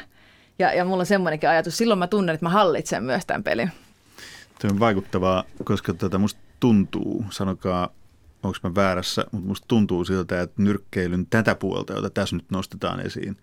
Ja, 0.58 0.72
ja 0.72 0.84
mulla 0.84 1.00
on 1.00 1.06
semmoinenkin 1.06 1.48
ajatus. 1.48 1.78
Silloin 1.78 1.98
mä 1.98 2.06
tunnen, 2.06 2.34
että 2.34 2.46
mä 2.46 2.50
hallitsen 2.50 3.04
myös 3.04 3.26
tämän 3.26 3.42
pelin. 3.42 3.70
Tuo 4.60 4.70
on 4.70 4.80
vaikuttavaa, 4.80 5.44
koska 5.64 5.94
tota 5.94 6.18
musta 6.18 6.40
tuntuu, 6.60 7.24
sanokaa 7.30 7.90
onko 8.42 8.58
mä 8.62 8.74
väärässä, 8.74 9.24
mutta 9.32 9.48
musta 9.48 9.64
tuntuu 9.68 10.04
siltä, 10.04 10.40
että 10.40 10.62
nyrkkeilyn 10.62 11.26
tätä 11.26 11.54
puolta, 11.54 11.92
jota 11.92 12.10
tässä 12.10 12.36
nyt 12.36 12.50
nostetaan 12.50 13.06
esiin, 13.06 13.36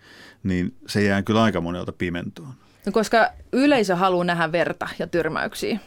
niin 0.43 0.75
se 0.87 1.03
jää 1.03 1.21
kyllä 1.21 1.43
aika 1.43 1.61
monelta 1.61 1.91
pimentoon. 1.91 2.53
No 2.85 2.91
koska 2.91 3.29
yleisö 3.51 3.95
haluaa 3.95 4.23
nähdä 4.23 4.51
verta 4.51 4.87
ja 4.99 5.07
tyrmäyksiä 5.07 5.79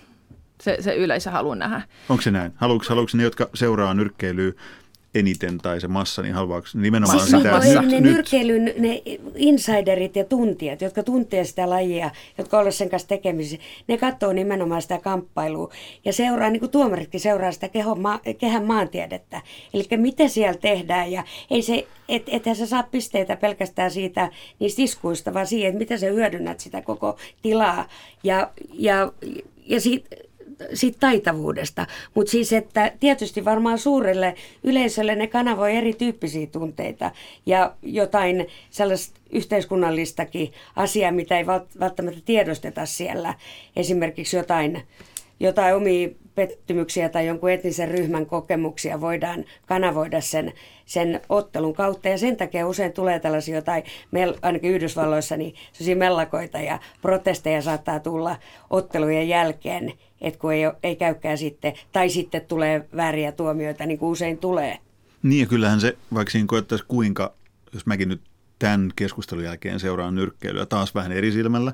se, 0.63 0.77
se 0.81 0.95
yleisö 0.95 1.31
haluaa 1.31 1.57
nähdä. 1.57 1.83
Onko 2.09 2.23
se 2.23 2.31
näin? 2.31 2.53
Haluatko, 2.57 2.87
haluatko 2.89 3.17
ne, 3.17 3.23
jotka 3.23 3.51
seuraa 3.55 3.95
nyrkkeilyä 3.95 4.53
eniten 5.19 5.59
tai 5.59 5.81
se 5.81 5.89
massa, 5.89 6.23
niin 6.23 6.35
haluaako 6.35 6.67
nimenomaan 6.75 7.21
siis 7.21 7.31
sitä, 7.31 7.57
että 7.57 7.83
nyt, 7.83 7.91
ne 7.91 8.01
nyrkkeilyn, 8.01 8.73
ne 8.79 9.03
insiderit 9.37 10.17
ja 10.17 10.25
tuntijat, 10.25 10.81
jotka 10.81 11.03
tuntee 11.03 11.45
sitä 11.45 11.71
lajia, 11.71 12.11
jotka 12.39 12.59
ovat 12.59 12.75
sen 12.75 12.91
kanssa 12.91 13.09
tekemisissä, 13.09 13.65
ne 13.89 13.99
katsoo 13.99 14.33
nimenomaan 14.33 14.83
sitä 14.83 14.99
kamppailua 14.99 15.73
ja 16.05 16.13
seuraa, 16.13 16.51
niin 16.51 16.61
kuin 16.61 16.71
tuomaritkin 16.71 17.21
seuraa 17.21 17.53
sitä 17.53 17.69
kehon, 17.69 18.01
ma, 18.01 18.21
kehän 18.39 18.65
maantiedettä. 18.65 19.43
Eli 19.75 19.85
mitä 19.97 20.29
siellä 20.29 20.59
tehdään 20.59 21.13
ja 21.13 21.25
ei 21.51 21.63
se, 21.63 21.87
et, 22.09 22.23
ethän 22.27 22.57
sä 22.57 22.67
saa 22.67 22.83
pisteitä 22.83 23.37
pelkästään 23.37 23.91
siitä 23.91 24.31
niistä 24.59 24.83
iskuista, 24.83 25.35
vaan 25.35 25.47
siihen, 25.47 25.69
että 25.69 25.79
miten 25.79 25.99
sä 25.99 26.07
hyödynnät 26.07 26.61
sitä 26.61 26.83
koko 26.83 27.17
tilaa 27.43 27.89
ja, 28.25 28.51
ja, 28.73 29.13
ja 29.67 29.81
siitä, 29.81 30.17
siitä 30.75 30.99
taitavuudesta. 31.01 31.87
Mutta 32.15 32.31
siis, 32.31 32.53
että 32.53 32.93
tietysti 33.01 33.45
varmaan 33.45 33.79
suurelle 33.79 34.35
yleisölle 34.65 35.15
ne 35.15 35.27
kanavoi 35.27 35.77
erityyppisiä 35.77 36.47
tunteita 36.47 37.11
ja 37.47 37.75
jotain 37.83 38.47
sellaista 38.71 39.21
yhteiskunnallistakin 39.31 40.53
asiaa, 40.77 41.13
mitä 41.13 41.39
ei 41.39 41.47
välttämättä 41.81 42.21
tiedosteta 42.25 42.87
siellä. 42.87 43.35
Esimerkiksi 43.77 44.37
jotain, 44.37 44.83
jotain 45.41 45.75
omia 45.75 46.09
pettymyksiä 46.37 47.09
tai 47.09 47.27
jonkun 47.27 47.51
etnisen 47.51 47.89
ryhmän 47.89 48.27
kokemuksia 48.27 49.01
voidaan 49.01 49.45
kanavoida 49.67 50.21
sen, 50.21 50.53
sen 50.87 51.21
ottelun 51.29 51.75
kautta. 51.75 52.09
Ja 52.09 52.19
sen 52.19 52.37
takia 52.37 52.69
usein 52.69 52.93
tulee 52.93 53.21
tällaisia 53.21 53.55
jotain, 53.55 53.83
ainakin 54.43 54.71
Yhdysvalloissa, 54.71 55.37
niin 55.37 55.55
mellakoita 55.95 56.59
ja 56.59 56.79
protesteja 57.03 57.63
saattaa 57.63 58.01
tulla 58.01 58.37
ottelujen 58.71 59.29
jälkeen 59.29 59.93
että 60.21 60.41
kun 60.41 60.53
ei, 60.53 60.63
ei 60.83 60.97
käykään 60.97 61.39
sitten, 61.39 61.73
tai 61.93 62.11
sitten 62.11 62.47
tulee 62.49 62.89
vääriä 62.97 63.33
tuomioita, 63.33 63.87
niin 63.87 63.99
kuin 63.99 64.11
usein 64.11 64.39
tulee. 64.39 64.79
Niin 65.23 65.41
ja 65.41 65.47
kyllähän 65.47 65.81
se, 65.81 65.97
vaikka 66.15 66.31
siinä 66.31 66.47
koettaisi 66.47 66.85
kuinka, 66.89 67.35
jos 67.73 67.87
mäkin 67.87 68.09
nyt 68.09 68.21
tämän 68.59 68.91
keskustelun 68.97 69.45
jälkeen 69.45 69.81
seuraan 69.81 70.15
nyrkkeilyä 70.15 70.67
taas 70.67 70.95
vähän 70.95 71.13
eri 71.13 71.33
silmällä, 71.33 71.73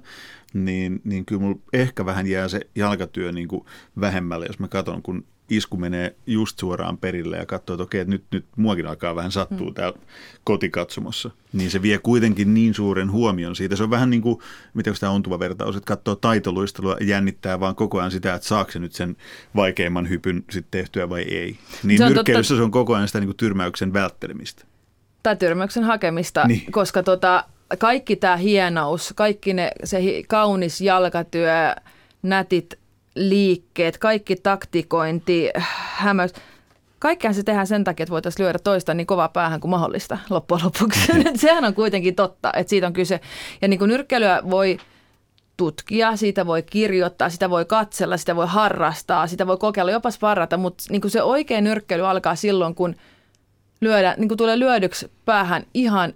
niin, 0.55 1.01
niin 1.05 1.25
kyllä 1.25 1.43
mulla 1.43 1.61
ehkä 1.73 2.07
vähän 2.07 2.27
jää 2.27 2.49
se 2.49 2.61
jalkatyö 2.75 3.33
niin 3.33 3.49
kuin 3.49 3.65
vähemmälle, 4.01 4.47
jos 4.47 4.59
mä 4.59 4.69
katson, 4.69 5.03
kun 5.03 5.25
isku 5.51 5.77
menee 5.77 6.17
just 6.27 6.59
suoraan 6.59 6.99
perille 6.99 7.37
ja 7.37 7.47
katsoo, 7.47 7.75
että 7.75 7.83
okei, 7.83 8.01
että 8.01 8.11
nyt, 8.11 8.25
nyt 8.31 8.45
muakin 8.57 8.87
alkaa 8.87 9.17
vähän 9.17 9.33
sattua 9.33 9.69
mm. 9.69 9.75
täällä 9.75 9.99
kotikatsomossa. 10.45 11.31
Niin 11.53 11.71
se 11.71 11.83
vie 11.83 11.99
kuitenkin 11.99 12.55
niin 12.55 12.75
suuren 12.75 13.11
huomion 13.11 13.57
siitä. 13.57 13.77
Se 13.77 13.83
on 13.83 13.91
vähän 13.91 14.11
niin 14.11 14.23
kuin, 14.23 14.39
mitä 14.75 14.93
tämä 15.01 15.13
ontuva 15.13 15.39
vertaus, 15.39 15.77
että 15.77 15.87
katsoo 15.87 16.15
taitoluistelua 16.15 16.97
ja 17.01 17.07
jännittää 17.07 17.61
vaan 17.61 17.75
koko 17.75 17.99
ajan 17.99 18.11
sitä, 18.11 18.35
että 18.35 18.49
saako 18.49 18.71
se 18.71 18.79
nyt 18.79 18.93
sen 18.93 19.17
vaikeimman 19.57 20.09
hypyn 20.09 20.45
sitten 20.51 20.81
tehtyä 20.81 21.09
vai 21.09 21.23
ei. 21.23 21.59
Niin 21.83 21.99
se 21.99 22.09
nyrkkeilyssä 22.09 22.57
se 22.57 22.63
on 22.63 22.71
koko 22.71 22.95
ajan 22.95 23.09
sitä 23.09 23.21
niin 23.21 23.29
kuin 23.29 23.37
tyrmäyksen 23.37 23.93
välttelemistä. 23.93 24.65
Tai 25.23 25.37
tyrmäyksen 25.37 25.85
hakemista, 25.85 26.47
niin. 26.47 26.73
koska 26.73 27.03
tota, 27.03 27.45
kaikki 27.79 28.17
tämä 28.17 28.37
hienous, 28.37 29.13
kaikki 29.17 29.55
ne, 29.55 29.73
se 29.85 30.01
kaunis 30.29 30.81
jalkatyö, 30.81 31.75
nätit 32.23 32.79
liikkeet, 33.15 33.99
kaikki 33.99 34.37
taktikointi, 34.37 35.51
hämäys. 35.95 36.33
Kaikkea 36.99 37.33
se 37.33 37.43
tehdään 37.43 37.67
sen 37.67 37.85
takia, 37.85 38.05
että 38.05 38.13
voitaisiin 38.13 38.45
lyödä 38.45 38.59
toista 38.59 38.95
niin 38.95 39.07
kovaa 39.07 39.29
päähän 39.29 39.61
kuin 39.61 39.71
mahdollista 39.71 40.19
loppujen 40.31 40.65
lopuksi. 40.65 41.13
Sehän 41.35 41.65
on 41.65 41.75
kuitenkin 41.75 42.15
totta, 42.15 42.53
että 42.57 42.71
siitä 42.71 42.87
on 42.87 42.93
kyse. 42.93 43.21
Ja 43.63 43.69
niin 43.69 43.79
kuin 43.79 43.89
nyrkkeilyä 43.89 44.43
voi 44.51 44.79
tutkia, 45.57 46.17
siitä 46.17 46.47
voi 46.47 46.63
kirjoittaa, 46.63 47.31
sitä 47.31 47.51
voi 47.51 47.65
katsella, 47.65 48.17
sitä 48.17 48.37
voi 48.37 48.47
harrastaa, 48.49 49.27
sitä 49.27 49.47
voi 49.47 49.57
kokeilla, 49.57 49.91
jopa 49.91 50.11
sparrata, 50.11 50.57
mutta 50.57 50.85
niin 50.91 51.01
kuin 51.01 51.11
se 51.11 51.23
oikea 51.23 51.61
nyrkkeily 51.61 52.09
alkaa 52.09 52.35
silloin, 52.35 52.75
kun 52.75 52.97
lyödä, 53.83 54.15
niin 54.19 54.29
kuin 54.29 54.39
tulee 54.39 54.59
lyödyksi 54.59 55.11
päähän 55.25 55.67
ihan 55.75 56.15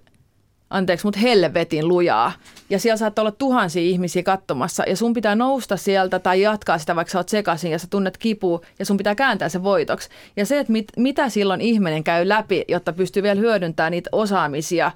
anteeksi, 0.69 1.05
mutta 1.07 1.19
helvetin 1.19 1.87
lujaa. 1.87 2.31
Ja 2.69 2.79
siellä 2.79 2.97
saattaa 2.97 3.23
olla 3.23 3.31
tuhansia 3.31 3.81
ihmisiä 3.81 4.23
katsomassa 4.23 4.83
ja 4.87 4.97
sun 4.97 5.13
pitää 5.13 5.35
nousta 5.35 5.77
sieltä 5.77 6.19
tai 6.19 6.41
jatkaa 6.41 6.77
sitä, 6.77 6.95
vaikka 6.95 7.11
sä 7.11 7.19
oot 7.19 7.29
sekaisin 7.29 7.71
ja 7.71 7.79
sä 7.79 7.87
tunnet 7.89 8.17
kipua 8.17 8.61
ja 8.79 8.85
sun 8.85 8.97
pitää 8.97 9.15
kääntää 9.15 9.49
se 9.49 9.63
voitoksi. 9.63 10.09
Ja 10.35 10.45
se, 10.45 10.59
että 10.59 10.71
mit, 10.71 10.85
mitä 10.97 11.29
silloin 11.29 11.61
ihminen 11.61 12.03
käy 12.03 12.27
läpi, 12.27 12.65
jotta 12.67 12.93
pystyy 12.93 13.23
vielä 13.23 13.39
hyödyntämään 13.39 13.91
niitä 13.91 14.09
osaamisia 14.11 14.91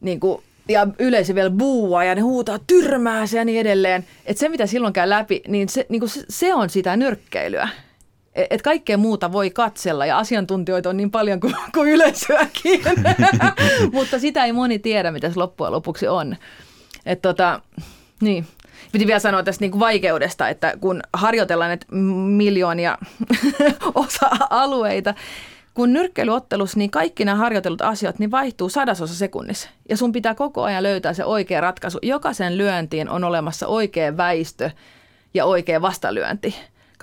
niin 0.00 0.20
kuin, 0.20 0.42
ja 0.68 0.86
yleisö 0.98 1.34
vielä 1.34 1.50
buua 1.50 2.04
ja 2.04 2.14
ne 2.14 2.20
huutaa 2.20 2.58
tyrmää 2.66 3.24
ja 3.34 3.44
niin 3.44 3.60
edelleen. 3.60 4.04
Että 4.26 4.40
se, 4.40 4.48
mitä 4.48 4.66
silloin 4.66 4.92
käy 4.92 5.08
läpi, 5.08 5.42
niin 5.48 5.68
se, 5.68 5.86
niin 5.88 6.08
se, 6.08 6.24
se 6.28 6.54
on 6.54 6.70
sitä 6.70 6.96
nyrkkeilyä 6.96 7.68
että 8.34 8.64
kaikkea 8.64 8.98
muuta 8.98 9.32
voi 9.32 9.50
katsella 9.50 10.06
ja 10.06 10.18
asiantuntijoita 10.18 10.90
on 10.90 10.96
niin 10.96 11.10
paljon 11.10 11.40
kuin, 11.40 11.54
kuin 11.74 11.90
yleisöäkin, 11.90 12.82
mutta 13.92 14.18
sitä 14.18 14.44
ei 14.44 14.52
moni 14.52 14.78
tiedä, 14.78 15.10
mitä 15.10 15.30
se 15.30 15.38
loppujen 15.38 15.72
lopuksi 15.72 16.08
on. 16.08 16.36
Et 17.06 17.22
tota, 17.22 17.60
niin. 18.20 18.46
Piti 18.92 19.06
vielä 19.06 19.18
sanoa 19.18 19.42
tästä 19.42 19.62
niinku 19.62 19.80
vaikeudesta, 19.80 20.48
että 20.48 20.74
kun 20.80 21.00
harjoitellaan 21.12 21.68
näitä 21.68 21.86
miljoonia 22.36 22.98
osa-alueita, 23.94 25.14
kun 25.74 25.92
nyrkkeilyottelussa, 25.92 26.78
niin 26.78 26.90
kaikki 26.90 27.24
nämä 27.24 27.36
harjoitellut 27.36 27.82
asiat 27.82 28.18
niin 28.18 28.30
vaihtuu 28.30 28.68
sadasosa 28.68 29.14
sekunnissa. 29.14 29.68
Ja 29.88 29.96
sun 29.96 30.12
pitää 30.12 30.34
koko 30.34 30.62
ajan 30.62 30.82
löytää 30.82 31.12
se 31.12 31.24
oikea 31.24 31.60
ratkaisu. 31.60 31.98
Jokaisen 32.02 32.58
lyöntiin 32.58 33.08
on 33.08 33.24
olemassa 33.24 33.66
oikea 33.66 34.16
väistö 34.16 34.70
ja 35.34 35.44
oikea 35.44 35.82
vastalyönti 35.82 36.54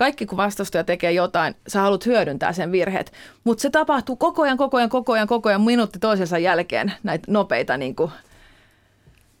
kaikki 0.02 0.26
kun 0.26 0.36
vastustaja 0.36 0.84
tekee 0.84 1.12
jotain, 1.12 1.54
sä 1.68 1.80
haluat 1.80 2.06
hyödyntää 2.06 2.52
sen 2.52 2.72
virheet. 2.72 3.12
Mutta 3.44 3.62
se 3.62 3.70
tapahtuu 3.70 4.16
koko 4.16 4.42
ajan, 4.42 4.56
koko 4.56 4.76
ajan, 4.76 4.88
koko 4.88 5.12
ajan, 5.12 5.28
koko 5.28 5.48
ajan, 5.48 5.60
minuutti 5.60 5.98
toisensa 5.98 6.38
jälkeen 6.38 6.92
näitä 7.02 7.24
nopeita 7.28 7.76
niin 7.76 7.96
kuin, 7.96 8.10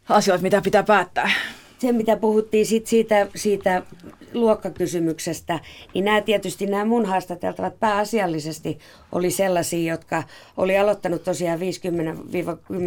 asioita, 0.08 0.42
mitä 0.42 0.60
pitää 0.60 0.82
päättää. 0.82 1.30
Se, 1.78 1.92
mitä 1.92 2.16
puhuttiin 2.16 2.66
sit 2.66 2.86
siitä, 2.86 3.26
siitä 3.34 3.82
luokkakysymyksestä, 4.34 5.60
niin 5.94 6.04
nämä 6.04 6.20
tietysti 6.20 6.66
nämä 6.66 6.84
mun 6.84 7.06
haastateltavat 7.06 7.80
pääasiallisesti 7.80 8.78
oli 9.12 9.30
sellaisia, 9.30 9.92
jotka 9.92 10.22
oli 10.56 10.78
aloittanut 10.78 11.24
tosiaan 11.24 11.58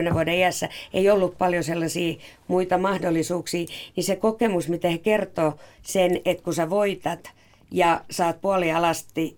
50-10 0.09 0.13
vuoden 0.13 0.33
iässä. 0.33 0.69
Ei 0.93 1.09
ollut 1.09 1.37
paljon 1.37 1.63
sellaisia 1.63 2.15
muita 2.47 2.77
mahdollisuuksia, 2.77 3.65
niin 3.95 4.03
se 4.03 4.15
kokemus, 4.15 4.69
mitä 4.69 4.89
he 4.89 4.97
kertoo 4.97 5.53
sen, 5.81 6.21
että 6.25 6.43
kun 6.43 6.53
sä 6.53 6.69
voitat– 6.69 7.19
ja 7.71 8.01
saat 8.11 8.41
puolialasti 8.41 9.37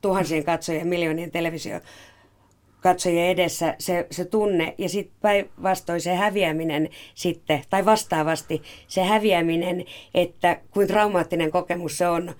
tuhansien 0.00 0.44
katsojien, 0.44 0.88
miljoonien 0.88 1.30
televisio 1.30 1.80
katsojien 2.82 3.28
edessä 3.28 3.74
se, 3.78 4.06
se 4.10 4.24
tunne 4.24 4.74
ja 4.78 4.88
sitten 4.88 5.16
päinvastoin 5.20 6.00
se 6.00 6.14
häviäminen 6.14 6.88
sitten, 7.14 7.62
tai 7.70 7.84
vastaavasti 7.84 8.62
se 8.88 9.02
häviäminen, 9.02 9.84
että 10.14 10.60
kuin 10.70 10.88
traumaattinen 10.88 11.50
kokemus 11.50 11.98
se 11.98 12.08
on. 12.08 12.34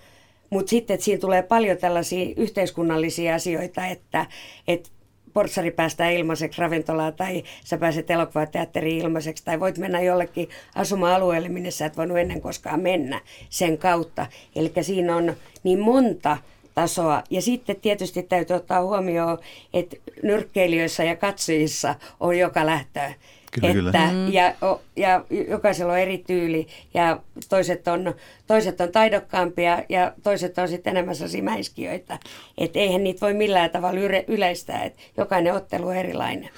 Mutta 0.51 0.71
sitten, 0.71 0.95
että 0.95 1.05
siinä 1.05 1.21
tulee 1.21 1.43
paljon 1.43 1.79
tällaisia 1.79 2.35
yhteiskunnallisia 2.37 3.35
asioita, 3.35 3.87
että, 3.87 4.27
että 4.69 4.91
portsari 5.35 5.71
päästää 5.71 6.11
ilmaiseksi 6.11 6.61
ravintolaa 6.61 7.13
tai 7.13 7.43
sä 7.65 7.77
pääset 7.79 8.11
elokuvateatteriin 8.11 8.99
ilmaiseksi 8.99 9.45
tai 9.45 9.61
voit 9.61 9.79
mennä 9.79 10.01
jollekin 10.01 10.49
asuma-alueelle, 10.75 11.49
minne 11.49 11.71
sä 11.71 11.87
et 11.87 11.97
voinut 11.97 12.19
ennen 12.19 12.41
koskaan 12.41 12.81
mennä 12.81 13.21
sen 13.49 13.79
kautta. 13.79 14.27
Eli 14.57 14.73
siinä 14.83 15.17
on 15.17 15.37
niin 15.63 15.81
monta 15.81 16.37
tasoa. 16.75 17.23
Ja 17.31 17.43
sitten 17.43 17.77
tietysti 17.77 18.23
täytyy 18.23 18.57
ottaa 18.57 18.83
huomioon, 18.83 19.39
että 19.75 19.97
nyrkkeilijöissä 20.23 21.05
ja 21.05 21.17
katsojissa 21.17 21.95
on 22.21 22.39
joka 22.39 22.67
lähtöä. 22.67 23.15
Kyllä, 23.61 23.69
että, 23.69 24.09
kyllä. 24.09 24.13
Mm. 24.13 24.33
Ja, 24.33 24.55
ja 24.97 25.25
jokaisella 25.49 25.93
on 25.93 25.99
eri 25.99 26.19
tyyli 26.27 26.67
ja 26.95 27.21
toiset 27.49 27.89
on, 27.89 28.15
toiset 28.47 28.81
on 28.81 28.93
taidokkaampia 28.93 29.83
ja 29.89 30.13
toiset 30.23 30.59
on 30.59 30.69
sitten 30.69 30.91
enemmän 30.91 31.17
sellaisia 31.17 31.43
mäiskiöitä. 31.43 32.19
Että 32.59 32.79
eihän 32.79 33.05
niitä 33.05 33.21
voi 33.21 33.35
millään 33.35 33.71
tavalla 33.71 34.01
yle, 34.01 34.25
yleistää, 34.29 34.85
että 34.85 35.03
jokainen 35.17 35.55
ottelu 35.55 35.89
on 35.89 35.97
erilainen. 35.97 36.51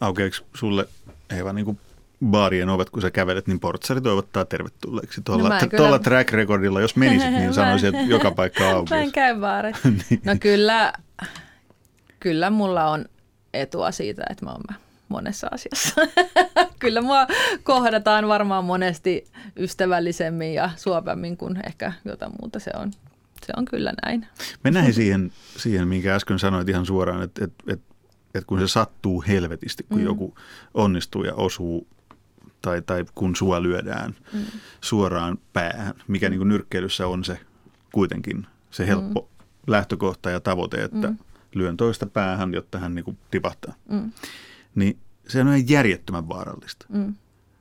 Aukeeko 0.00 0.36
sulle 0.54 0.86
Eeva 1.36 1.52
niin 1.52 1.64
kuin 1.64 1.78
baarien 2.26 2.68
ovet, 2.68 2.90
kun 2.90 3.02
sä 3.02 3.10
kävelet, 3.10 3.46
niin 3.46 3.60
portsari 3.60 4.00
toivottaa 4.00 4.44
tervetulleeksi. 4.44 5.20
Tuolla, 5.24 5.48
no 5.48 5.66
kyllä... 5.68 5.76
tuolla 5.76 5.98
track 5.98 6.32
recordilla, 6.32 6.80
jos 6.80 6.96
menisit, 6.96 7.30
niin 7.30 7.54
sanoisin, 7.60 7.94
että 7.94 8.10
joka 8.10 8.30
paikka 8.30 8.70
auki. 8.70 8.94
Mä 8.94 9.00
en 9.00 9.12
käy 9.12 9.40
baareissa. 9.40 9.88
niin. 10.10 10.20
No 10.24 10.36
kyllä, 10.40 10.92
kyllä 12.20 12.50
mulla 12.50 12.90
on 12.90 13.04
etua 13.54 13.90
siitä, 13.90 14.22
että 14.30 14.44
mä 14.44 14.50
oon 14.50 14.62
monessa 15.08 15.48
asiassa. 15.50 16.00
Kyllä 16.78 17.00
mua 17.00 17.26
kohdataan 17.62 18.28
varmaan 18.28 18.64
monesti 18.64 19.24
ystävällisemmin 19.56 20.54
ja 20.54 20.70
suopemmin 20.76 21.36
kuin 21.36 21.58
ehkä 21.66 21.92
jotain 22.04 22.32
muuta 22.40 22.60
se 22.60 22.70
on. 22.74 22.90
Se 23.46 23.52
on 23.56 23.64
kyllä 23.64 23.92
näin. 24.06 24.26
Mennään 24.64 24.92
siihen, 24.92 25.32
siihen 25.56 25.88
minkä 25.88 26.14
äsken 26.14 26.38
sanoit 26.38 26.68
ihan 26.68 26.86
suoraan, 26.86 27.22
että, 27.22 27.44
että, 27.44 27.64
että, 27.72 27.94
että 28.34 28.46
kun 28.46 28.60
se 28.60 28.68
sattuu 28.68 29.24
helvetisti, 29.28 29.82
kun 29.88 29.98
mm. 29.98 30.04
joku 30.04 30.34
onnistuu 30.74 31.24
ja 31.24 31.34
osuu 31.34 31.86
tai, 32.62 32.82
tai 32.82 33.04
kun 33.14 33.36
sua 33.36 33.62
lyödään 33.62 34.14
mm. 34.32 34.40
suoraan 34.80 35.38
päähän, 35.52 35.94
mikä 36.08 36.28
niin 36.28 36.38
kuin 36.38 36.48
nyrkkeilyssä 36.48 37.06
on 37.06 37.24
se 37.24 37.40
kuitenkin 37.92 38.46
se 38.70 38.86
helppo 38.86 39.20
mm. 39.20 39.44
lähtökohta 39.66 40.30
ja 40.30 40.40
tavoite, 40.40 40.84
että 40.84 41.06
mm. 41.06 41.18
lyön 41.54 41.76
toista 41.76 42.06
päähän, 42.06 42.54
jotta 42.54 42.78
hän 42.78 42.94
niin 42.94 43.04
kuin 43.04 43.18
tipahtaa. 43.30 43.74
Mm 43.88 44.12
niin 44.76 44.98
se 45.28 45.40
on 45.40 45.46
ihan 45.46 45.68
järjettömän 45.68 46.28
vaarallista. 46.28 46.86
Mm. 46.88 47.14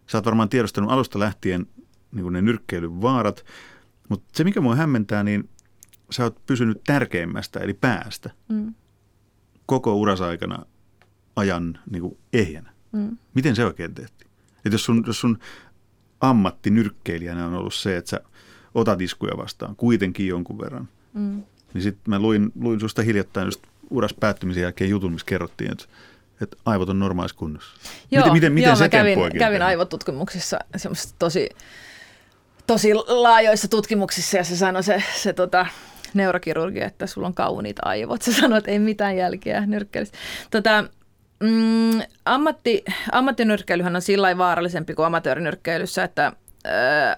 Sä 0.07 0.17
oot 0.17 0.25
varmaan 0.25 0.49
tiedostanut 0.49 0.91
alusta 0.91 1.19
lähtien 1.19 1.67
niin 2.11 2.33
ne 2.33 2.41
nyrkkeilyn 2.41 3.01
vaarat, 3.01 3.45
mutta 4.09 4.25
se 4.33 4.43
mikä 4.43 4.61
mua 4.61 4.75
hämmentää, 4.75 5.23
niin 5.23 5.49
sä 6.09 6.23
oot 6.23 6.45
pysynyt 6.45 6.81
tärkeimmästä 6.83 7.59
eli 7.59 7.73
päästä 7.73 8.29
mm. 8.49 8.73
koko 9.65 9.95
urasaikana 9.95 10.65
ajan 11.35 11.79
niin 11.91 12.01
kuin 12.01 12.17
ehjänä. 12.33 12.73
Mm. 12.91 13.17
Miten 13.33 13.55
se 13.55 13.65
oikein 13.65 13.93
tehtiin? 13.93 14.31
Et 14.65 14.71
jos 14.71 14.85
sun, 14.85 15.03
jos 15.07 15.19
sun 15.19 15.39
ammatti 16.21 16.69
nyrkkeilijänä 16.69 17.47
on 17.47 17.53
ollut 17.53 17.73
se, 17.73 17.97
että 17.97 18.09
sä 18.09 18.21
otat 18.75 19.01
iskuja 19.01 19.37
vastaan 19.37 19.75
kuitenkin 19.75 20.27
jonkun 20.27 20.59
verran, 20.59 20.89
mm. 21.13 21.43
niin 21.73 21.81
sitten 21.81 22.03
mä 22.07 22.19
luin, 22.19 22.51
luin 22.59 22.79
susta 22.79 23.01
hiljattain 23.01 23.45
just 23.45 23.61
uras 23.89 24.13
päättymisen 24.13 24.63
jälkeen 24.63 24.89
jutun, 24.89 25.11
missä 25.11 25.25
kerrottiin, 25.25 25.71
että 25.71 25.85
että 26.41 26.57
aivot 26.65 26.89
on 26.89 26.99
normaalissa 26.99 27.37
kunnossa. 27.37 27.75
Joo, 28.11 28.21
miten, 28.21 28.33
miten, 28.33 28.53
miten 28.53 28.69
joo, 28.69 28.79
mä 28.79 28.89
kävin, 28.89 29.19
kävin 29.39 29.61
aivotutkimuksissa 29.61 30.59
tosi, 31.19 31.49
tosi 32.67 32.93
laajoissa 33.07 33.67
tutkimuksissa 33.67 34.37
ja 34.37 34.43
se 34.43 34.57
sanoi 34.57 34.83
se, 34.83 35.03
se 35.15 35.33
tota, 35.33 35.65
neurokirurgi, 36.13 36.81
että 36.81 37.07
sulla 37.07 37.27
on 37.27 37.33
kauniit 37.33 37.77
aivot. 37.81 38.21
Se 38.21 38.33
sanoi, 38.33 38.57
että 38.57 38.71
ei 38.71 38.79
mitään 38.79 39.17
jälkeä 39.17 39.65
nyrkkeilystä. 39.65 40.17
Tota, 40.51 40.83
mm, 41.39 42.01
ammatti, 42.25 42.83
ammattinyrkkeilyhän 43.11 43.95
on 43.95 44.01
sillä 44.01 44.37
vaarallisempi 44.37 44.93
kuin 44.93 45.05
amatöörinyrkkeilyssä, 45.05 46.03
että 46.03 46.31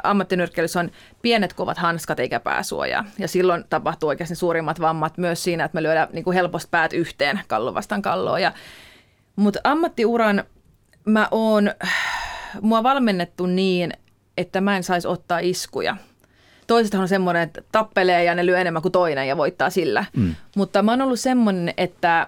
ammattinyrkkeilyssä 0.04 0.80
on 0.80 0.92
pienet 1.22 1.54
kovat 1.54 1.78
hanskat 1.78 2.20
eikä 2.20 2.40
pääsuojaa. 2.40 3.06
Ja 3.20 3.28
silloin 3.28 3.64
tapahtuu 3.70 4.10
oikeasti 4.10 4.36
suurimmat 4.36 4.82
vammat 4.82 5.18
myös 5.18 5.44
siinä, 5.44 5.66
että 5.66 5.76
me 5.76 5.84
lyödään 5.84 6.08
niin 6.14 6.24
kuin 6.24 6.36
helposti 6.36 6.68
päät 6.72 6.94
yhteen 6.94 7.40
kallo 7.48 7.74
vastaan 7.74 8.02
kalloa. 8.02 8.40
Ja 8.40 8.52
mutta 9.38 9.60
ammattiuran 9.64 10.44
mä 11.06 11.28
oon, 11.32 11.72
mua 12.62 12.84
valmennettu 12.84 13.46
niin, 13.46 13.94
että 14.38 14.62
mä 14.62 14.78
en 14.78 14.84
saisi 14.84 15.08
ottaa 15.08 15.40
iskuja. 15.40 15.98
Toisethan 16.68 17.02
on 17.02 17.08
semmoinen, 17.08 17.44
että 17.44 17.62
tappelee 17.72 18.24
ja 18.24 18.36
ne 18.36 18.46
lyö 18.46 18.60
enemmän 18.60 18.82
kuin 18.82 18.92
toinen 18.92 19.28
ja 19.28 19.38
voittaa 19.38 19.70
sillä. 19.70 20.06
Mm. 20.16 20.36
Mutta 20.56 20.84
mä 20.84 20.92
oon 20.92 21.02
ollut 21.02 21.20
semmoinen, 21.20 21.74
että 21.78 22.28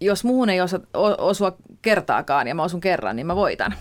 jos 0.00 0.24
muuhun 0.24 0.50
ei 0.50 0.60
osa, 0.60 0.80
osua 1.18 1.56
kertaakaan 1.82 2.48
ja 2.48 2.54
mä 2.54 2.62
osun 2.62 2.80
kerran, 2.80 3.16
niin 3.16 3.26
mä 3.26 3.36
voitan. 3.36 3.74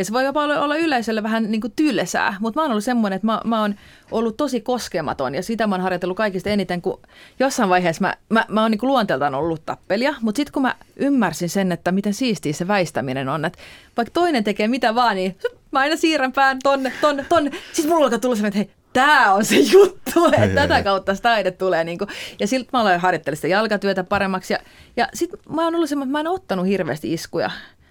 Ja 0.00 0.04
se 0.04 0.12
voi 0.12 0.24
jopa 0.24 0.42
olla, 0.42 0.76
yleisölle 0.76 1.22
vähän 1.22 1.50
niin 1.50 1.60
kuin 1.60 1.72
tylsää, 1.76 2.36
mutta 2.40 2.60
mä 2.60 2.64
oon 2.64 2.70
ollut 2.70 2.84
semmoinen, 2.84 3.16
että 3.16 3.26
mä, 3.26 3.40
mä 3.44 3.60
oon 3.60 3.74
ollut 4.10 4.36
tosi 4.36 4.60
koskematon 4.60 5.34
ja 5.34 5.42
sitä 5.42 5.66
mä 5.66 5.74
oon 5.74 5.82
harjoitellut 5.82 6.16
kaikista 6.16 6.50
eniten, 6.50 6.82
kun 6.82 7.00
jossain 7.38 7.68
vaiheessa 7.68 8.00
mä, 8.00 8.14
mä, 8.28 8.44
mä 8.48 8.62
oon 8.62 8.70
niin 8.70 8.78
luonteeltaan 8.82 9.34
ollut 9.34 9.66
tappelija, 9.66 10.14
mutta 10.20 10.36
sitten 10.36 10.52
kun 10.52 10.62
mä 10.62 10.74
ymmärsin 10.96 11.48
sen, 11.48 11.72
että 11.72 11.92
miten 11.92 12.14
siistiä 12.14 12.52
se 12.52 12.68
väistäminen 12.68 13.28
on, 13.28 13.44
että 13.44 13.58
vaikka 13.96 14.12
toinen 14.12 14.44
tekee 14.44 14.68
mitä 14.68 14.94
vaan, 14.94 15.16
niin 15.16 15.36
mä 15.72 15.78
aina 15.78 15.96
siirrän 15.96 16.32
pään 16.32 16.58
tonne, 16.62 16.92
tonne, 17.00 17.26
tonne. 17.28 17.50
Sitten 17.72 17.92
mulla 17.92 18.04
alkaa 18.04 18.18
tulla 18.18 18.46
että 18.46 18.58
hei, 18.58 18.70
tämä 18.92 19.34
on 19.34 19.44
se 19.44 19.56
juttu, 19.56 20.26
että 20.42 20.54
tätä 20.54 20.82
kautta 20.82 21.14
se 21.14 21.22
taide 21.22 21.50
tulee. 21.50 21.84
Niin 21.84 21.98
kuin. 21.98 22.08
Ja 22.38 22.46
siltä 22.46 22.68
mä 22.72 22.80
aloin 22.80 23.00
harjoittelemaan 23.00 23.36
sitä 23.36 23.48
jalkatyötä 23.48 24.04
paremmaksi. 24.04 24.52
Ja, 24.52 24.58
ja 24.96 25.08
sitten 25.14 25.40
mä 25.54 25.64
oon 25.64 25.74
ollut 25.74 25.88
semmoinen, 25.88 26.08
että 26.08 26.18
mä 26.18 26.20
en 26.20 26.34
ottanut 26.34 26.66
hirveästi 26.66 27.12
iskuja. 27.12 27.50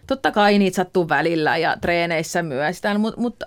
Totta 0.09 0.31
kai 0.31 0.59
niitä 0.59 0.75
sattuu 0.75 1.09
välillä 1.09 1.57
ja 1.57 1.77
treeneissä 1.81 2.43
myös, 2.43 2.81
mutta, 2.97 3.21
mutta 3.21 3.45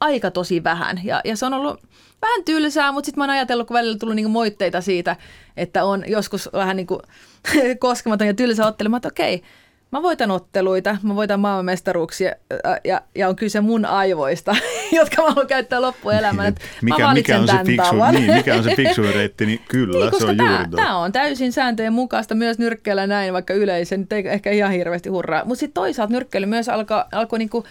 aika 0.00 0.30
tosi 0.30 0.64
vähän. 0.64 1.00
Ja, 1.04 1.20
ja 1.24 1.36
se 1.36 1.46
on 1.46 1.54
ollut 1.54 1.80
vähän 2.22 2.44
tylsää, 2.44 2.92
mutta 2.92 3.06
sitten 3.06 3.20
mä 3.20 3.24
oon 3.24 3.30
ajatellut, 3.30 3.66
kun 3.66 3.74
välillä 3.74 3.98
tullut 3.98 4.16
niinku 4.16 4.30
moitteita 4.30 4.80
siitä, 4.80 5.16
että 5.56 5.84
on 5.84 6.04
joskus 6.06 6.48
vähän 6.52 6.76
niinku 6.76 7.02
koskematon 7.78 8.26
ja 8.26 8.34
tylsä 8.34 8.66
ottelemaan, 8.66 8.98
että 8.98 9.08
okei, 9.08 9.42
Mä 9.92 10.02
voitan 10.02 10.30
otteluita, 10.30 10.96
mä 11.02 11.16
voitan 11.16 11.40
maailmanmestaruuksia 11.40 12.28
ja, 12.28 12.78
ja, 12.84 13.00
ja 13.14 13.28
on 13.28 13.36
kyse 13.36 13.60
mun 13.60 13.84
aivoista, 13.84 14.56
jotka 15.00 15.22
mä 15.22 15.28
haluan 15.28 15.46
käyttää 15.46 15.82
loppuelämän. 15.82 16.54
Niin, 16.54 16.68
mikä, 16.82 17.14
mikä, 17.14 17.40
on 17.40 17.48
se 17.48 17.54
fiksu, 17.66 17.96
niin, 18.12 18.34
mikä 18.34 18.54
on 18.54 18.64
se 18.64 18.76
fiksu 18.76 19.02
reitti, 19.02 19.46
niin 19.46 19.60
kyllä 19.68 20.10
niin, 20.10 20.20
se 20.20 20.26
on 20.26 20.36
tämä, 20.36 20.50
juuri 20.50 20.70
Tämä 20.76 20.96
on 20.96 21.12
täysin 21.12 21.52
sääntöjen 21.52 21.92
mukaista 21.92 22.34
myös 22.34 22.58
nyrkkeellä 22.58 23.06
näin, 23.06 23.32
vaikka 23.32 23.54
yleisen, 23.54 24.06
ei 24.10 24.28
ehkä 24.28 24.50
ihan 24.50 24.72
hirveästi 24.72 25.08
hurraa. 25.08 25.44
Mutta 25.44 25.60
sitten 25.60 25.74
toisaalta 25.74 26.12
nyrkkeily 26.12 26.46
myös 26.46 26.68
alkoi, 26.68 27.04
alkoi 27.12 27.38
niinku, 27.38 27.64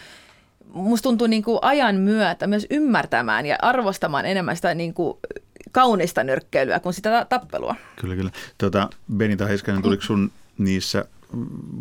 musta 0.74 1.04
tuntuu 1.04 1.28
niinku 1.28 1.60
ajan 1.62 1.96
myötä 1.96 2.48
myös 2.48 2.68
ymmärtämään 2.70 3.46
ja 3.46 3.56
arvostamaan 3.62 4.26
enemmän 4.26 4.56
sitä 4.56 4.74
niinku 4.74 5.20
kaunista 5.72 6.24
nyrkkeilyä 6.24 6.80
kuin 6.80 6.94
sitä 6.94 7.26
tappelua. 7.30 7.76
Kyllä, 8.02 8.16
kyllä. 8.16 8.32
Tuota, 8.58 8.90
Benita 9.18 9.46
Heiskanen, 9.46 9.82
tuliko 9.82 10.04
sun 10.04 10.32
niissä 10.58 11.06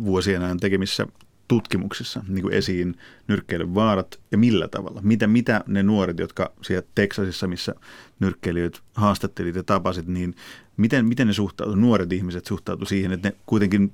vuosien 0.05 0.43
ajan 0.43 0.59
tekemissä 0.59 1.07
tutkimuksissa 1.51 2.23
niin 2.27 2.41
kuin 2.41 2.53
esiin 2.53 2.95
nyrkkeilyn 3.27 3.75
vaarat 3.75 4.19
ja 4.31 4.37
millä 4.37 4.67
tavalla? 4.67 5.01
Mitä, 5.03 5.27
mitä 5.27 5.63
ne 5.67 5.83
nuoret, 5.83 6.19
jotka 6.19 6.51
siellä 6.61 6.87
Teksasissa, 6.95 7.47
missä 7.47 7.75
nyrkkeilijöitä 8.19 8.79
haastattelit 8.93 9.55
ja 9.55 9.63
tapasit, 9.63 10.07
niin 10.07 10.35
miten, 10.77 11.05
miten 11.05 11.27
ne 11.27 11.33
suhtautu, 11.33 11.75
nuoret 11.75 12.13
ihmiset 12.13 12.45
suhtautu 12.45 12.85
siihen, 12.85 13.11
että 13.11 13.27
ne 13.29 13.35
kuitenkin 13.45 13.93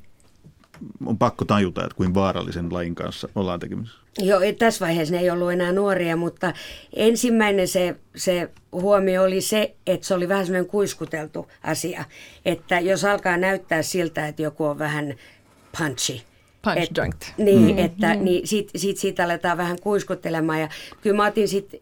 on 1.05 1.17
pakko 1.17 1.45
tajuta, 1.45 1.83
että 1.83 1.95
kuin 1.95 2.13
vaarallisen 2.13 2.73
lajin 2.73 2.95
kanssa 2.95 3.29
ollaan 3.35 3.59
tekemisissä? 3.59 3.99
Joo, 4.17 4.39
tässä 4.59 4.85
vaiheessa 4.85 5.15
ne 5.15 5.21
ei 5.21 5.29
ollut 5.29 5.51
enää 5.51 5.71
nuoria, 5.71 6.17
mutta 6.17 6.53
ensimmäinen 6.95 7.67
se, 7.67 7.95
se 8.15 8.49
huomio 8.71 9.23
oli 9.23 9.41
se, 9.41 9.75
että 9.87 10.07
se 10.07 10.13
oli 10.13 10.29
vähän 10.29 10.45
semmoinen 10.45 10.69
kuiskuteltu 10.71 11.47
asia. 11.63 12.05
Että 12.45 12.79
jos 12.79 13.05
alkaa 13.05 13.37
näyttää 13.37 13.81
siltä, 13.81 14.27
että 14.27 14.41
joku 14.41 14.65
on 14.65 14.79
vähän 14.79 15.13
punchy, 15.77 16.19
Punch 16.61 16.81
et, 16.81 16.97
junked. 16.97 17.21
Niin, 17.37 17.75
mm. 17.75 17.77
että 17.77 18.13
mm. 18.13 18.23
niin 18.23 18.47
sit, 18.47 18.71
sit, 18.75 18.97
siitä 18.97 19.23
aletaan 19.23 19.57
vähän 19.57 19.79
kuiskuttelemaan. 19.81 20.61
Ja 20.61 20.69
kyllä 21.01 21.15
mä 21.15 21.25
otin 21.25 21.47
sitten 21.47 21.79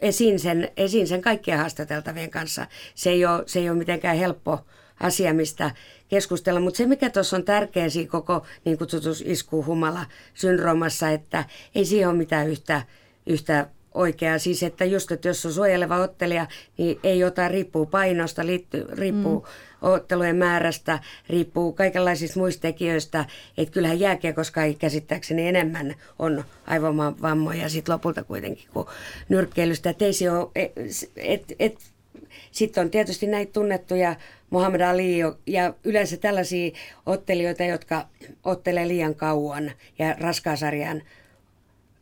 esiin 0.00 0.40
sen, 0.40 0.70
esiin 0.76 1.08
sen 1.08 1.22
kaikkien 1.22 1.58
haastateltavien 1.58 2.30
kanssa. 2.30 2.66
Se 2.94 3.10
ei 3.10 3.26
ole, 3.26 3.42
se 3.46 3.58
ei 3.58 3.70
ole 3.70 3.78
mitenkään 3.78 4.16
helppo 4.16 4.60
asia, 5.00 5.34
mistä 5.34 5.70
keskustella. 6.08 6.60
Mutta 6.60 6.76
se, 6.76 6.86
mikä 6.86 7.10
tuossa 7.10 7.36
on 7.36 7.44
tärkeä 7.44 7.88
siinä 7.88 8.10
koko 8.10 8.46
niin 8.64 8.78
kutsutus 8.78 9.24
isku-humala-syndroomassa, 9.26 11.10
että 11.10 11.44
ei 11.74 11.84
siihen 11.84 12.08
ole 12.08 12.16
mitään 12.16 12.48
yhtä, 12.48 12.82
yhtä 13.26 13.66
oikeaa. 13.98 14.38
Siis, 14.38 14.62
että 14.62 14.84
just, 14.84 15.12
että 15.12 15.28
jos 15.28 15.46
on 15.46 15.52
suojeleva 15.52 15.96
ottelija, 15.96 16.46
niin 16.78 17.00
ei 17.02 17.24
ota, 17.24 17.48
riippuu 17.48 17.86
painosta, 17.86 18.46
liittyy, 18.46 18.86
riippuu 18.92 19.40
mm. 19.40 19.88
ottelujen 19.88 20.36
määrästä, 20.36 20.98
riippuu 21.28 21.72
kaikenlaisista 21.72 22.40
muista 22.40 22.62
tekijöistä. 22.62 23.24
Että 23.58 23.72
kyllähän 23.72 24.00
jääkiekossa 24.00 24.52
käsittääkseni 24.78 25.48
enemmän 25.48 25.94
on 26.18 26.44
aivovammoja 26.66 27.68
sit 27.68 27.88
lopulta 27.88 28.24
kuitenkin 28.24 28.68
kuin 28.72 28.86
nyrkkeilystä. 29.28 29.90
Että 29.90 30.04
ei 30.04 30.12
se 30.12 30.30
ole, 30.30 30.48
et, 30.54 30.72
et, 31.16 31.52
et, 31.58 31.78
sitten 32.50 32.84
on 32.84 32.90
tietysti 32.90 33.26
näitä 33.26 33.52
tunnettuja 33.52 34.16
Muhammad 34.50 34.80
Ali 34.80 35.18
ja 35.46 35.74
yleensä 35.84 36.16
tällaisia 36.16 36.70
ottelijoita, 37.06 37.64
jotka 37.64 38.06
ottelee 38.44 38.88
liian 38.88 39.14
kauan 39.14 39.72
ja 39.98 40.14
raskaasarjan 40.20 41.02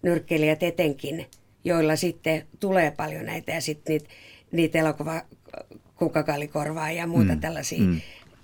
nyrkkeilijät 0.02 0.62
etenkin, 0.62 1.26
joilla 1.66 1.96
sitten 1.96 2.46
tulee 2.60 2.90
paljon 2.90 3.26
näitä 3.26 3.52
ja 3.52 3.60
sitten 3.60 3.92
niitä, 3.92 4.08
niitä 4.52 4.78
elokuva 4.78 5.22
ja 6.96 7.06
muuta 7.06 7.34
mm. 7.34 7.40
tällaisia, 7.40 7.80
mm. 7.80 8.00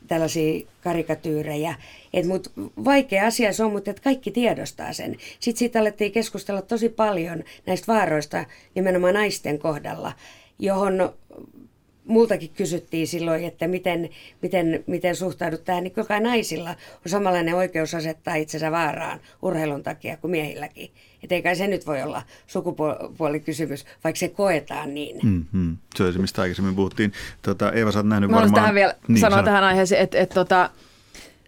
tällaisia 0.09 0.67
karikatyyrejä. 0.83 1.75
Et 2.13 2.27
mut 2.27 2.53
vaikea 2.85 3.27
asia 3.27 3.53
se 3.53 3.65
on, 3.65 3.73
mutta 3.73 3.91
et 3.91 4.01
kaikki 4.01 4.31
tiedostaa 4.31 4.93
sen. 4.93 5.17
Sitten 5.41 5.59
siitä 5.59 5.81
alettiin 5.81 6.13
keskustella 6.13 6.63
tosi 6.63 6.89
paljon 6.89 7.45
näistä 7.67 7.93
vaaroista 7.93 8.45
nimenomaan 8.75 9.15
naisten 9.15 9.59
kohdalla, 9.59 10.13
johon 10.59 11.13
multakin 12.05 12.51
kysyttiin 12.51 13.07
silloin, 13.07 13.45
että 13.45 13.69
miten, 13.69 14.11
miten, 14.43 14.85
miten 14.87 15.17
suhtaudut 15.17 15.65
tähän, 15.65 15.85
niin 15.85 15.93
kyllä 15.93 16.21
naisilla 16.21 16.71
on 16.71 16.77
samanlainen 17.07 17.55
oikeus 17.55 17.95
asettaa 17.95 18.35
itsensä 18.35 18.71
vaaraan 18.71 19.21
urheilun 19.43 19.83
takia 19.83 20.17
kuin 20.17 20.31
miehilläkin. 20.31 20.91
Että 21.23 21.35
eikä 21.35 21.55
se 21.55 21.67
nyt 21.67 21.87
voi 21.87 22.03
olla 22.03 22.23
sukupuolikysymys, 22.47 23.85
vaikka 24.05 24.19
se 24.19 24.29
koetaan 24.29 24.95
niin. 24.95 25.19
Mm-hmm. 25.23 25.77
Se 25.95 26.03
on 26.03 26.13
se, 26.13 26.19
mistä 26.19 26.43
aikaisemmin 26.43 26.77
puhuttiin. 26.77 27.13
Tota, 27.43 27.73
Eeva, 27.73 27.93
sä 27.93 27.99
oot 27.99 28.07
nähnyt 28.07 28.31
Mä 28.31 28.37
varmaan... 28.37 28.55
tähän 28.55 28.75
vielä 28.75 28.95
niin, 29.09 29.21
sanoa 29.21 29.37
sano. 29.37 29.47
tähän 29.47 29.65
aiheeseen, 29.65 30.03
että, 30.03 30.19
että, 30.19 30.35
tota, 30.35 30.71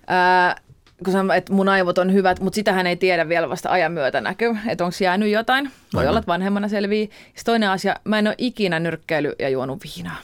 ää, 0.06 0.56
kun 1.04 1.12
sanon, 1.12 1.36
että 1.36 1.52
mun 1.52 1.68
aivot 1.68 1.98
on 1.98 2.12
hyvät, 2.12 2.40
mutta 2.40 2.54
sitähän 2.54 2.86
ei 2.86 2.96
tiedä 2.96 3.28
vielä 3.28 3.48
vasta 3.48 3.70
ajan 3.70 3.92
myötä 3.92 4.20
näkyy, 4.20 4.56
että 4.68 4.84
onko 4.84 4.96
jäänyt 5.00 5.30
jotain. 5.30 5.64
Voi 5.64 6.00
Aivan. 6.00 6.10
olla, 6.10 6.18
että 6.18 6.32
vanhemmana 6.32 6.68
selvii. 6.68 7.10
Sitten 7.24 7.44
toinen 7.44 7.70
asia, 7.70 7.96
mä 8.04 8.18
en 8.18 8.26
ole 8.26 8.34
ikinä 8.38 8.80
nyrkkeily 8.80 9.32
ja 9.38 9.48
juonut 9.48 9.84
viinaa. 9.84 10.16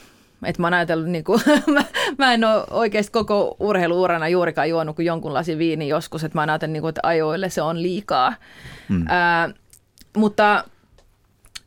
Et 0.45 0.57
mä 0.57 0.67
oon 0.67 0.73
ajatellut, 0.73 1.07
niin 1.07 1.23
kuin, 1.23 1.41
mä, 1.73 1.83
mä 2.17 2.33
en 2.33 2.43
ole 2.43 2.63
oikeasti 2.69 3.11
koko 3.11 3.55
urheiluurana 3.59 4.27
juurikaan 4.27 4.69
juonut 4.69 4.95
kuin 4.95 5.05
jonkun 5.05 5.33
lasin 5.33 5.57
viini 5.57 5.87
joskus, 5.87 6.23
että 6.23 6.37
mä 6.37 6.41
oon 6.41 6.49
ajatellut, 6.49 6.73
niin 6.73 6.81
kuin, 6.81 6.89
että 6.89 7.01
ajoille 7.03 7.49
se 7.49 7.61
on 7.61 7.81
liikaa. 7.81 8.33
Mm. 8.89 9.05
Ää, 9.09 9.49
mutta 10.17 10.63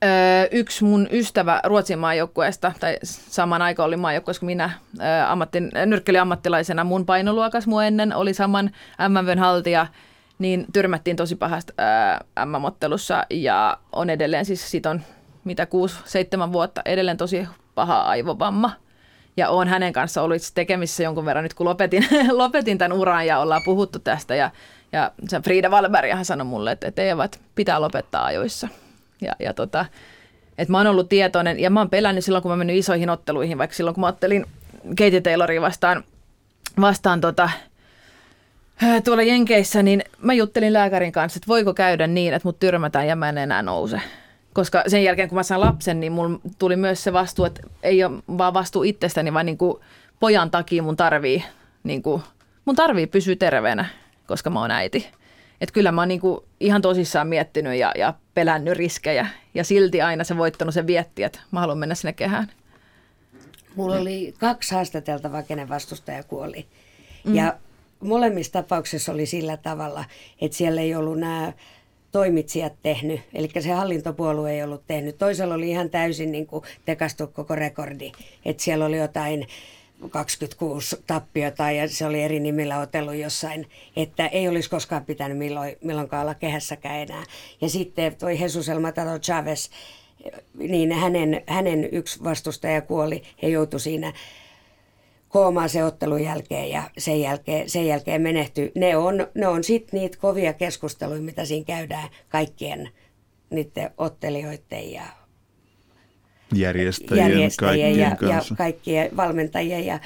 ää, 0.03 0.47
yksi 0.51 0.85
mun 0.85 1.09
ystävä 1.13 1.61
Ruotsin 1.65 1.99
maajoukkueesta, 1.99 2.73
tai 2.81 2.99
saman 3.03 3.63
aikaan 3.63 3.87
oli 3.87 3.97
maajoukkueessa 3.97 4.41
kuin 4.41 4.47
minä, 4.47 4.71
ää, 4.99 5.33
ammattin, 5.33 5.71
ammattilaisena 6.21 6.85
mun 6.85 7.07
painoluokas 7.07 7.67
mua 7.67 7.85
ennen, 7.85 8.17
oli 8.17 8.35
saman 8.35 8.71
MMVn 9.09 9.39
haltija, 9.39 9.87
niin 10.39 10.67
tyrmättiin 10.73 11.17
tosi 11.17 11.37
pahasti 11.37 11.73
MM-ottelussa 12.45 13.27
ja 13.31 13.79
on 13.93 14.11
edelleen 14.11 14.45
siis 14.45 14.71
sit 14.71 14.87
on 14.87 15.03
mitä 15.45 15.67
6-7 16.49 16.53
vuotta 16.53 16.83
edelleen 16.85 17.17
tosi 17.17 17.47
paha 17.75 18.01
aivovamma. 18.01 18.71
Ja 19.37 19.49
olen 19.49 19.69
hänen 19.69 19.93
kanssa 19.93 20.23
ollut 20.23 20.43
tekemissä 20.55 21.03
jonkun 21.03 21.25
verran 21.25 21.43
nyt, 21.43 21.55
kun 21.55 21.67
lopetin, 21.67 22.07
lopetin 22.33 22.79
tämän 22.79 22.99
uran 22.99 23.27
ja 23.27 23.39
ollaan 23.39 23.63
puhuttu 23.65 23.99
tästä. 23.99 24.35
Ja, 24.35 24.51
ja 24.93 25.11
se 25.29 25.41
Frida 25.41 25.71
Valberg 25.71 26.11
sanoi 26.23 26.45
mulle, 26.45 26.73
että, 26.73 26.89
että 26.89 27.03
Eevat 27.03 27.41
pitää 27.55 27.81
lopettaa 27.81 28.25
ajoissa. 28.25 28.69
Ja, 29.21 29.33
ja 29.39 29.55
tota, 29.55 29.87
että 30.59 30.73
mä 30.73 30.79
oon 30.79 30.87
ollut 30.87 31.09
tietoinen 31.09 31.61
ja 31.61 31.71
mä 31.71 31.81
oon 31.81 31.91
pelännyt 31.91 32.25
silloin, 32.25 32.43
kun 32.43 32.51
mä 32.51 32.57
menin 32.57 32.77
isoihin 32.77 33.11
otteluihin, 33.11 33.59
vaikka 33.59 33.77
silloin 33.77 33.95
kun 33.95 34.01
mä 34.01 34.09
ottelin 34.09 34.47
Katie 34.89 35.21
Tayloria 35.21 35.61
vastaan, 35.61 36.05
vastaan 36.81 37.21
tota, 37.21 37.51
tuolla 39.05 39.23
Jenkeissä, 39.23 39.83
niin 39.83 40.05
mä 40.19 40.33
juttelin 40.33 40.73
lääkärin 40.73 41.13
kanssa, 41.13 41.39
että 41.39 41.49
voiko 41.49 41.75
käydä 41.75 42.07
niin, 42.07 42.35
että 42.35 42.49
mut 42.49 42.61
tyrmätään 42.61 43.07
ja 43.07 43.17
mä 43.17 43.29
en 43.29 43.39
enää 43.39 43.63
nouse. 43.63 44.01
Koska 44.55 44.83
sen 44.87 45.05
jälkeen, 45.05 45.29
kun 45.29 45.37
mä 45.39 45.43
sain 45.43 45.61
lapsen, 45.61 46.01
niin 46.01 46.13
mulla 46.13 46.41
tuli 46.59 46.77
myös 46.77 47.05
se 47.05 47.13
vastuu, 47.13 47.45
että 47.45 47.61
ei 47.83 48.05
ole 48.05 48.23
vaan 48.39 48.55
vastuu 48.55 48.83
itsestäni, 48.83 49.35
vaan 49.35 49.47
niin 49.47 49.59
kuin 49.59 49.77
pojan 50.21 50.51
takia 50.51 50.83
mun 50.83 50.97
tarvii, 50.97 51.45
niin 51.85 52.03
kuin, 52.03 52.23
mun 52.65 52.77
tarvii 52.77 53.07
pysyä 53.07 53.37
terveenä, 53.37 53.87
koska 54.27 54.51
mä 54.51 54.61
oon 54.61 54.71
äiti. 54.71 55.07
Et 55.61 55.73
kyllä 55.73 55.93
mä 55.93 56.01
oon 56.01 56.09
niin 56.09 56.21
kuin 56.21 56.41
ihan 56.61 56.83
tosissaan 56.83 57.29
miettinyt 57.29 57.79
ja, 57.79 57.93
ja 57.97 58.15
pelännyt 58.35 58.77
riskejä. 58.77 59.27
Ja 59.55 59.65
silti 59.65 60.03
aina 60.03 60.25
se 60.25 60.37
voittanut 60.37 60.75
se 60.75 60.87
vietti, 60.87 61.23
että 61.23 61.41
mä 61.51 61.61
haluan 61.61 61.79
mennä 61.79 61.95
sinne 61.95 62.13
kehään. 62.13 62.51
Mulla 63.77 63.97
oli 63.97 64.35
kaksi 64.39 64.75
haastateltavaa, 64.75 65.43
kenen 65.43 65.69
vastustaja 65.69 66.23
kuoli. 66.23 66.67
Mm. 67.25 67.35
Ja 67.35 67.57
molemmissa 68.01 68.53
tapauksissa 68.53 69.13
oli 69.13 69.27
sillä 69.27 69.57
tavalla, 69.57 70.05
että 70.41 70.57
siellä 70.57 70.81
ei 70.81 70.95
ollut 70.95 71.19
nämä 71.19 71.53
toimitsijat 72.15 72.73
tehnyt, 72.83 73.21
eli 73.35 73.49
se 73.61 73.73
hallintopuolue 73.73 74.53
ei 74.53 74.63
ollut 74.63 74.87
tehnyt. 74.87 75.19
Toisella 75.19 75.55
oli 75.55 75.71
ihan 75.71 75.91
täysin 75.91 76.33
niin 76.33 76.47
kuin 76.47 76.65
tekastu 76.85 77.27
koko 77.27 77.55
rekordi, 77.55 78.13
että 78.45 78.63
siellä 78.63 78.85
oli 78.85 78.99
jotain 78.99 79.47
26 80.11 80.97
tappiota 81.07 81.71
ja 81.71 81.89
se 81.89 82.07
oli 82.07 82.23
eri 82.23 82.41
nimillä 82.41 82.79
otellut 82.79 83.15
jossain, 83.15 83.67
että 83.97 84.27
ei 84.27 84.49
olisi 84.49 84.71
koskaan 84.71 85.05
pitänyt 85.05 85.39
milloin, 85.39 85.77
milloinkaan 85.83 86.23
olla 86.23 86.35
kehässäkään 86.35 86.97
enää. 86.97 87.25
Ja 87.61 87.69
sitten 87.69 88.17
toi 88.17 88.41
Jesus 88.41 88.69
El 88.69 88.81
Matador 88.81 89.21
Chavez, 89.21 89.71
niin 90.59 90.93
hänen, 90.93 91.43
hänen 91.47 91.89
yksi 91.93 92.25
vastustaja 92.25 92.81
kuoli 92.81 93.23
ja 93.43 93.49
joutui 93.49 93.81
siinä 93.81 94.13
koomaan 95.35 95.69
se 95.69 95.85
ottelun 95.85 96.23
jälkeen 96.23 96.71
ja 96.71 96.83
sen 96.99 97.21
jälkeen, 97.21 97.71
sen 97.71 97.87
jälkeen 97.87 98.23
menehty. 98.23 98.73
Ne 98.75 98.97
on, 98.97 99.27
ne 99.35 99.47
on 99.47 99.65
sitten 99.65 100.01
niitä 100.01 100.19
kovia 100.19 100.53
keskusteluja, 100.53 101.21
mitä 101.21 101.45
siinä 101.45 101.65
käydään 101.65 102.09
kaikkien 102.29 102.91
niiden 103.51 103.91
ottelijoiden 103.99 104.93
ja 104.93 105.03
järjestäjien, 106.55 107.31
järjestäjien 107.31 107.99
ja, 107.99 108.17
ja 108.21 108.43
kaikkien 108.59 109.17
valmentajien 109.17 109.87
ja 109.87 110.01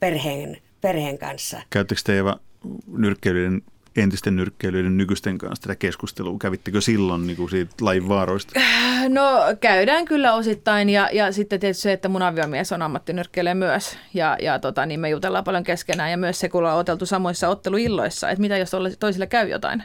perheen, 0.00 0.56
perheen 0.80 1.18
kanssa. 1.18 1.62
Käyttekö 1.70 2.00
te 2.04 2.18
Eva 2.18 2.40
nyrkkeilyiden 2.86 3.62
entisten 3.96 4.36
nyrkkeilyiden 4.36 4.96
nykyisten 4.96 5.38
kanssa 5.38 5.62
tätä 5.62 5.76
keskustelua? 5.76 6.38
Kävittekö 6.40 6.80
silloin 6.80 7.26
niin 7.26 7.36
kuin 7.36 7.50
siitä 7.50 7.74
lajin 7.80 8.08
vaaroista? 8.08 8.60
No 9.08 9.30
käydään 9.60 10.04
kyllä 10.04 10.34
osittain 10.34 10.90
ja, 10.90 11.08
ja 11.12 11.32
sitten 11.32 11.60
tietysti 11.60 11.82
se, 11.82 11.92
että 11.92 12.08
mun 12.08 12.22
aviomies 12.22 12.72
on 12.72 12.82
ammattinyrkkeilijä 12.82 13.54
myös 13.54 13.98
ja, 14.14 14.36
ja 14.40 14.58
tota, 14.58 14.86
niin 14.86 15.00
me 15.00 15.08
jutellaan 15.08 15.44
paljon 15.44 15.64
keskenään 15.64 16.10
ja 16.10 16.16
myös 16.16 16.40
se, 16.40 16.48
kun 16.48 16.58
ollaan 16.58 16.78
oteltu 16.78 17.06
samoissa 17.06 17.48
otteluilloissa, 17.48 18.30
että 18.30 18.40
mitä 18.40 18.56
jos 18.56 18.70
toisille 18.98 19.26
käy 19.26 19.48
jotain 19.48 19.84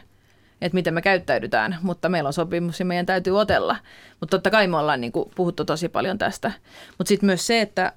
että 0.60 0.74
miten 0.74 0.94
me 0.94 1.02
käyttäydytään, 1.02 1.76
mutta 1.82 2.08
meillä 2.08 2.26
on 2.26 2.32
sopimus 2.32 2.80
ja 2.80 2.86
meidän 2.86 3.06
täytyy 3.06 3.38
otella. 3.38 3.76
Mutta 4.20 4.36
totta 4.36 4.50
kai 4.50 4.66
me 4.66 4.76
ollaan 4.76 5.00
niin 5.00 5.12
kuin, 5.12 5.30
puhuttu 5.34 5.64
tosi 5.64 5.88
paljon 5.88 6.18
tästä. 6.18 6.52
Mutta 6.98 7.08
sitten 7.08 7.26
myös 7.26 7.46
se, 7.46 7.60
että 7.60 7.92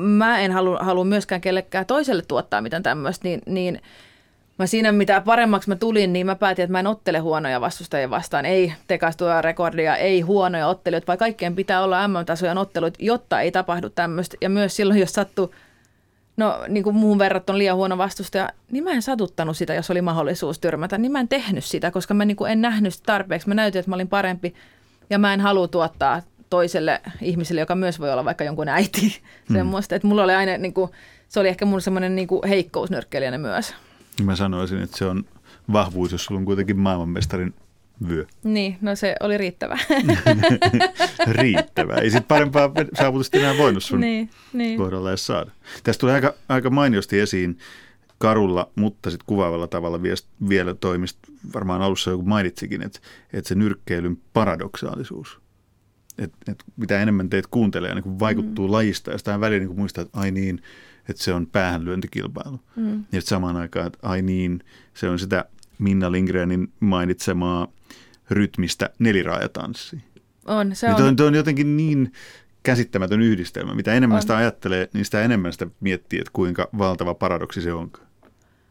mä 0.00 0.40
en 0.40 0.52
halua, 0.52 0.78
halua 0.78 1.04
myöskään 1.04 1.40
kellekään 1.40 1.86
toiselle 1.86 2.22
tuottaa 2.22 2.60
mitään 2.60 2.82
tämmöistä, 2.82 3.28
niin, 3.28 3.42
niin 3.46 3.80
mä 4.58 4.66
siinä 4.66 4.92
mitä 4.92 5.20
paremmaksi 5.20 5.68
mä 5.68 5.76
tulin, 5.76 6.12
niin 6.12 6.26
mä 6.26 6.34
päätin, 6.34 6.62
että 6.62 6.72
mä 6.72 6.80
en 6.80 6.86
ottele 6.86 7.18
huonoja 7.18 7.60
vastustajia 7.60 8.10
vastaan. 8.10 8.46
Ei 8.46 8.72
tekastua 8.86 9.42
rekordia, 9.42 9.96
ei 9.96 10.20
huonoja 10.20 10.66
ottelijoita, 10.66 11.06
vaan 11.06 11.18
kaikkien 11.18 11.56
pitää 11.56 11.82
olla 11.82 12.08
MM-tasojen 12.08 12.58
ottelut, 12.58 12.94
jotta 12.98 13.40
ei 13.40 13.52
tapahdu 13.52 13.90
tämmöistä. 13.90 14.36
Ja 14.40 14.48
myös 14.48 14.76
silloin, 14.76 15.00
jos 15.00 15.12
sattuu 15.12 15.54
no 16.36 16.60
niin 16.68 16.84
kuin 16.84 16.96
muun 16.96 17.18
verrattuna 17.18 17.58
liian 17.58 17.76
huono 17.76 17.98
vastustaja, 17.98 18.48
niin 18.70 18.84
mä 18.84 18.90
en 18.90 19.02
satuttanut 19.02 19.56
sitä, 19.56 19.74
jos 19.74 19.90
oli 19.90 20.02
mahdollisuus 20.02 20.58
tyrmätä. 20.58 20.98
Niin 20.98 21.12
mä 21.12 21.20
en 21.20 21.28
tehnyt 21.28 21.64
sitä, 21.64 21.90
koska 21.90 22.14
mä 22.14 22.24
niin 22.24 22.36
kuin 22.36 22.52
en 22.52 22.60
nähnyt 22.60 22.94
sitä 22.94 23.06
tarpeeksi. 23.06 23.48
Mä 23.48 23.54
näytin, 23.54 23.78
että 23.78 23.90
mä 23.90 23.94
olin 23.94 24.08
parempi 24.08 24.54
ja 25.10 25.18
mä 25.18 25.34
en 25.34 25.40
halua 25.40 25.68
tuottaa 25.68 26.22
toiselle 26.50 27.00
ihmiselle, 27.22 27.60
joka 27.60 27.74
myös 27.74 28.00
voi 28.00 28.12
olla 28.12 28.24
vaikka 28.24 28.44
jonkun 28.44 28.68
äiti, 28.68 29.20
mm. 29.48 29.56
semmoista. 29.56 29.94
Että 29.94 30.08
mulla 30.08 30.24
oli 30.24 30.34
aina, 30.34 30.58
niin 30.58 30.74
kuin, 30.74 30.90
se 31.28 31.40
oli 31.40 31.48
ehkä 31.48 31.64
mun 31.64 31.80
semmoinen 31.80 32.16
niin 32.16 32.28
heikkous 32.48 32.90
nyrkkeilijänä 32.90 33.38
myös. 33.38 33.74
Mä 34.22 34.36
sanoisin, 34.36 34.78
että 34.78 34.98
se 34.98 35.04
on 35.04 35.24
vahvuus, 35.72 36.12
jos 36.12 36.24
sulla 36.24 36.38
on 36.38 36.44
kuitenkin 36.44 36.78
maailmanmestarin 36.78 37.54
vyö. 38.08 38.24
Niin, 38.44 38.78
no 38.80 38.96
se 38.96 39.16
oli 39.20 39.38
riittävä. 39.38 39.78
riittävä. 41.42 41.94
Ei 41.94 42.10
sitten 42.10 42.28
parempaa 42.28 42.72
saavutusta 42.94 43.38
enää 43.38 43.58
voinut 43.58 43.84
sun 43.84 44.00
niin, 44.00 44.30
niin. 44.52 44.78
kohdalla 44.78 45.08
edes 45.08 45.26
saada. 45.26 45.50
Tästä 45.82 46.00
tulee 46.00 46.14
aika, 46.14 46.34
aika 46.48 46.70
mainiosti 46.70 47.20
esiin 47.20 47.58
karulla, 48.18 48.70
mutta 48.74 49.10
sitten 49.10 49.26
kuvaavalla 49.26 49.66
tavalla 49.66 50.00
vielä 50.48 50.74
toimista. 50.74 51.28
Varmaan 51.54 51.82
alussa 51.82 52.10
joku 52.10 52.22
mainitsikin, 52.22 52.82
että, 52.82 53.00
että 53.32 53.48
se 53.48 53.54
nyrkkeilyn 53.54 54.18
paradoksaalisuus. 54.32 55.40
Että, 56.18 56.38
että 56.48 56.64
mitä 56.76 57.02
enemmän 57.02 57.30
teet 57.30 57.46
kuuntelee, 57.46 57.94
niin 57.94 58.02
kun 58.02 58.20
vaikuttuu 58.20 58.66
mm. 58.68 58.72
lajista 58.72 59.10
ja 59.10 59.18
sitä 59.18 59.40
välillä 59.40 59.66
niin 59.66 59.78
muistaa, 59.78 60.02
että 60.02 60.18
ai 60.20 60.30
niin, 60.30 60.62
että 61.08 61.22
se 61.22 61.32
on 61.32 61.46
päähänlyöntikilpailu. 61.46 62.60
Mm. 62.76 63.04
Ja 63.12 63.20
samaan 63.20 63.56
aikaan, 63.56 63.86
että 63.86 63.98
ai 64.02 64.22
niin, 64.22 64.60
se 64.94 65.08
on 65.08 65.18
sitä 65.18 65.44
Minna 65.78 66.12
Lindgrenin 66.12 66.72
mainitsemaa 66.80 67.68
rytmistä 68.30 68.90
neliraajatanssi. 68.98 70.04
On, 70.46 70.76
se 70.76 70.86
on. 70.86 70.94
Niin 70.94 71.20
on. 71.20 71.26
on 71.26 71.34
jotenkin 71.34 71.76
niin 71.76 72.12
käsittämätön 72.62 73.22
yhdistelmä. 73.22 73.74
Mitä 73.74 73.94
enemmän 73.94 74.16
on. 74.16 74.22
sitä 74.22 74.36
ajattelee, 74.36 74.88
niin 74.92 75.04
sitä 75.04 75.22
enemmän 75.22 75.52
sitä 75.52 75.66
miettii, 75.80 76.18
että 76.18 76.30
kuinka 76.32 76.68
valtava 76.78 77.14
paradoksi 77.14 77.62
se 77.62 77.72
on. 77.72 77.90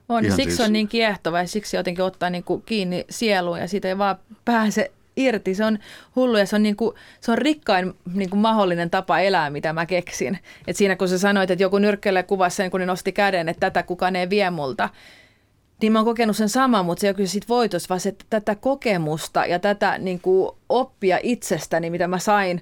On, 0.10 0.26
Ihan 0.26 0.36
siksi 0.36 0.56
siis... 0.56 0.68
on 0.68 0.74
niin 0.74 0.88
kiehtova 0.88 1.40
ja 1.40 1.48
siksi 1.48 1.78
jotenkin 1.78 2.04
ottaa 2.04 2.30
niin 2.30 2.44
kuin 2.44 2.62
kiinni 2.62 3.06
sieluun 3.10 3.60
ja 3.60 3.68
siitä 3.68 3.88
ei 3.88 3.98
vaan 3.98 4.16
pääse 4.46 4.92
irti. 5.16 5.56
Se 5.56 5.66
on 5.66 5.80
hullu 6.16 6.38
ja 6.38 6.46
se 6.46 6.56
on, 6.56 6.64
niin 6.64 6.76
kuin, 6.76 6.96
se 7.22 7.32
on 7.32 7.38
rikkain 7.38 7.94
niin 8.14 8.30
kuin 8.30 8.40
mahdollinen 8.40 8.90
tapa 8.90 9.20
elää, 9.20 9.50
mitä 9.50 9.74
mä 9.74 9.86
keksin. 9.86 10.40
Et 10.68 10.76
siinä 10.76 10.96
kun 10.96 11.08
sä 11.08 11.18
sanoit, 11.18 11.52
että 11.52 11.64
joku 11.64 11.78
nyrkkelee 11.78 12.24
kuvassa 12.24 12.58
sen, 12.58 12.72
kun 12.72 12.80
ne 12.80 12.86
nosti 12.86 13.12
käden, 13.12 13.50
että 13.50 13.60
tätä 13.60 13.84
kukaan 13.84 14.16
ei 14.16 14.30
vie 14.30 14.50
multa, 14.50 14.90
niin 15.82 15.92
mä 15.92 16.00
oon 16.00 16.06
kokenut 16.06 16.38
sen 16.38 16.50
saman, 16.50 16.86
mutta 16.86 17.02
se 17.02 17.08
ei 17.08 17.10
ole 17.10 17.16
kyllä 17.16 17.30
siitä 17.30 17.48
voitos, 17.50 17.90
vaan 17.90 18.00
se, 18.00 18.16
tätä 18.30 18.56
kokemusta 18.56 19.46
ja 19.46 19.60
tätä 19.60 19.98
niin 19.98 20.20
kuin 20.22 20.52
oppia 20.70 21.20
itsestäni, 21.24 21.90
mitä 21.90 22.08
mä 22.08 22.20
sain 22.20 22.62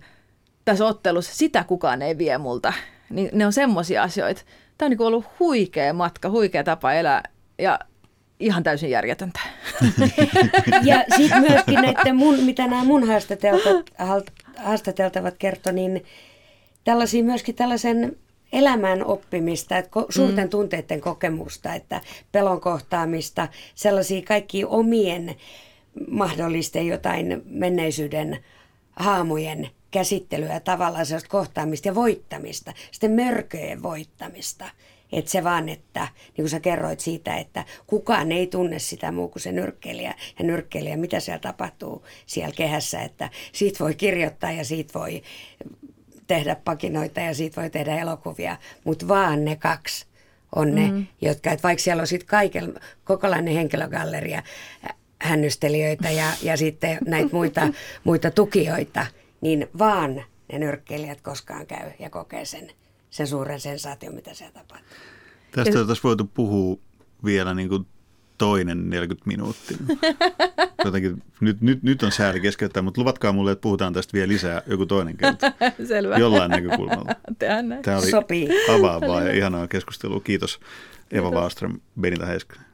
tässä 0.65 0.85
ottelussa, 0.85 1.35
sitä 1.35 1.63
kukaan 1.63 2.01
ei 2.01 2.17
vie 2.17 2.37
multa. 2.37 2.73
Niin 3.09 3.29
ne 3.33 3.45
on 3.45 3.53
semmoisia 3.53 4.03
asioita. 4.03 4.41
Tämä 4.77 4.87
on 4.87 4.89
niin 4.89 4.97
kuin 4.97 5.07
ollut 5.07 5.25
huikea 5.39 5.93
matka, 5.93 6.29
huikea 6.29 6.63
tapa 6.63 6.93
elää 6.93 7.29
ja 7.57 7.79
ihan 8.41 8.63
täysin 8.63 8.89
järjetöntä. 8.89 9.39
Ja 10.83 11.03
sitten 11.17 11.41
myöskin 11.41 11.75
näiden 11.81 12.15
mun, 12.15 12.43
mitä 12.43 12.67
nämä 12.67 12.83
mun 12.83 13.07
haastateltavat, 13.07 13.85
haastateltavat 14.57 15.35
kertoi, 15.39 15.73
niin 15.73 16.03
tällaisia 16.83 17.23
myöskin 17.23 17.55
tällaisen 17.55 18.17
elämän 18.53 19.05
oppimista, 19.05 19.77
että 19.77 19.91
suurten 20.09 20.43
mm. 20.43 20.49
tunteiden 20.49 21.01
kokemusta, 21.01 21.73
että 21.73 22.01
pelon 22.31 22.61
kohtaamista, 22.61 23.47
sellaisia 23.75 24.21
kaikki 24.21 24.65
omien 24.65 25.35
mahdollisten 26.07 26.87
jotain 26.87 27.41
menneisyyden 27.45 28.37
haamujen 28.95 29.69
käsittelyä, 29.91 30.59
tavallaan 30.59 31.05
sellaista 31.05 31.29
kohtaamista 31.29 31.87
ja 31.87 31.95
voittamista, 31.95 32.73
sitten 32.91 33.11
mörköjen 33.11 33.83
voittamista. 33.83 34.65
Että 35.11 35.31
se 35.31 35.43
vaan, 35.43 35.69
että 35.69 36.07
niin 36.25 36.35
kuin 36.35 36.49
sä 36.49 36.59
kerroit 36.59 36.99
siitä, 36.99 37.35
että 37.35 37.65
kukaan 37.87 38.31
ei 38.31 38.47
tunne 38.47 38.79
sitä 38.79 39.11
muu 39.11 39.27
kuin 39.27 39.41
se 39.41 39.51
nyrkkeilijä 39.51 40.15
ja 40.39 40.45
nyrkkeilijä, 40.45 40.97
mitä 40.97 41.19
siellä 41.19 41.39
tapahtuu 41.39 42.05
siellä 42.25 42.55
kehässä, 42.55 43.01
että 43.01 43.29
siitä 43.51 43.83
voi 43.83 43.95
kirjoittaa 43.95 44.51
ja 44.51 44.65
siitä 44.65 44.99
voi 44.99 45.23
tehdä 46.27 46.55
pakinoita 46.55 47.19
ja 47.19 47.33
siitä 47.33 47.61
voi 47.61 47.69
tehdä 47.69 47.99
elokuvia, 47.99 48.57
mutta 48.83 49.07
vaan 49.07 49.45
ne 49.45 49.55
kaksi 49.55 50.05
on 50.55 50.75
ne, 50.75 50.91
mm. 50.91 51.05
jotka, 51.21 51.51
että 51.51 51.63
vaikka 51.63 51.83
siellä 51.83 52.01
on 52.01 52.07
sitten 52.07 52.27
kaiken, 52.27 52.73
kokonainen 53.03 53.53
henkilögalleria, 53.53 54.43
hännystelijöitä 55.21 56.11
ja, 56.11 56.25
ja 56.41 56.57
sitten 56.57 56.97
näitä 57.05 57.29
muita, 57.31 57.67
muita 58.03 58.31
tukijoita, 58.31 59.05
niin 59.41 59.69
vaan 59.79 60.23
ne 60.51 60.59
nyrkkeilijät 60.59 61.21
koskaan 61.21 61.67
käy 61.67 61.91
ja 61.99 62.09
kokee 62.09 62.45
sen, 62.45 62.71
sen 63.11 63.27
suuren 63.27 63.59
sensaation, 63.59 64.15
mitä 64.15 64.33
siellä 64.33 64.53
tapahtuu. 64.53 64.97
Tästä 65.51 65.79
oltaisiin 65.79 66.03
voitu 66.03 66.25
puhua 66.33 66.77
vielä 67.25 67.53
niin 67.53 67.69
kuin 67.69 67.85
toinen 68.37 68.89
40 68.89 69.27
minuuttia. 69.27 69.77
Jotenkin, 70.85 71.23
nyt, 71.41 71.61
nyt, 71.61 71.83
nyt 71.83 72.03
on 72.03 72.11
sääli 72.11 72.39
keskeyttää, 72.39 72.83
mutta 72.83 73.01
luvatkaa 73.01 73.31
mulle, 73.31 73.51
että 73.51 73.61
puhutaan 73.61 73.93
tästä 73.93 74.13
vielä 74.13 74.27
lisää 74.27 74.61
joku 74.67 74.85
toinen 74.85 75.17
kerta. 75.17 75.53
Selvä. 75.87 76.17
Jollain 76.17 76.51
näkökulmalla. 76.51 77.15
Tämä 77.83 77.97
oli 77.97 78.11
Sopii. 78.11 78.49
avaavaa 78.69 79.21
ja 79.21 79.33
ihanaa 79.33 79.67
keskustelua. 79.67 80.19
Kiitos 80.19 80.59
Eva 81.11 81.31
Wallström, 81.31 81.79
Benita 82.01 82.25
Heiskanen. 82.25 82.70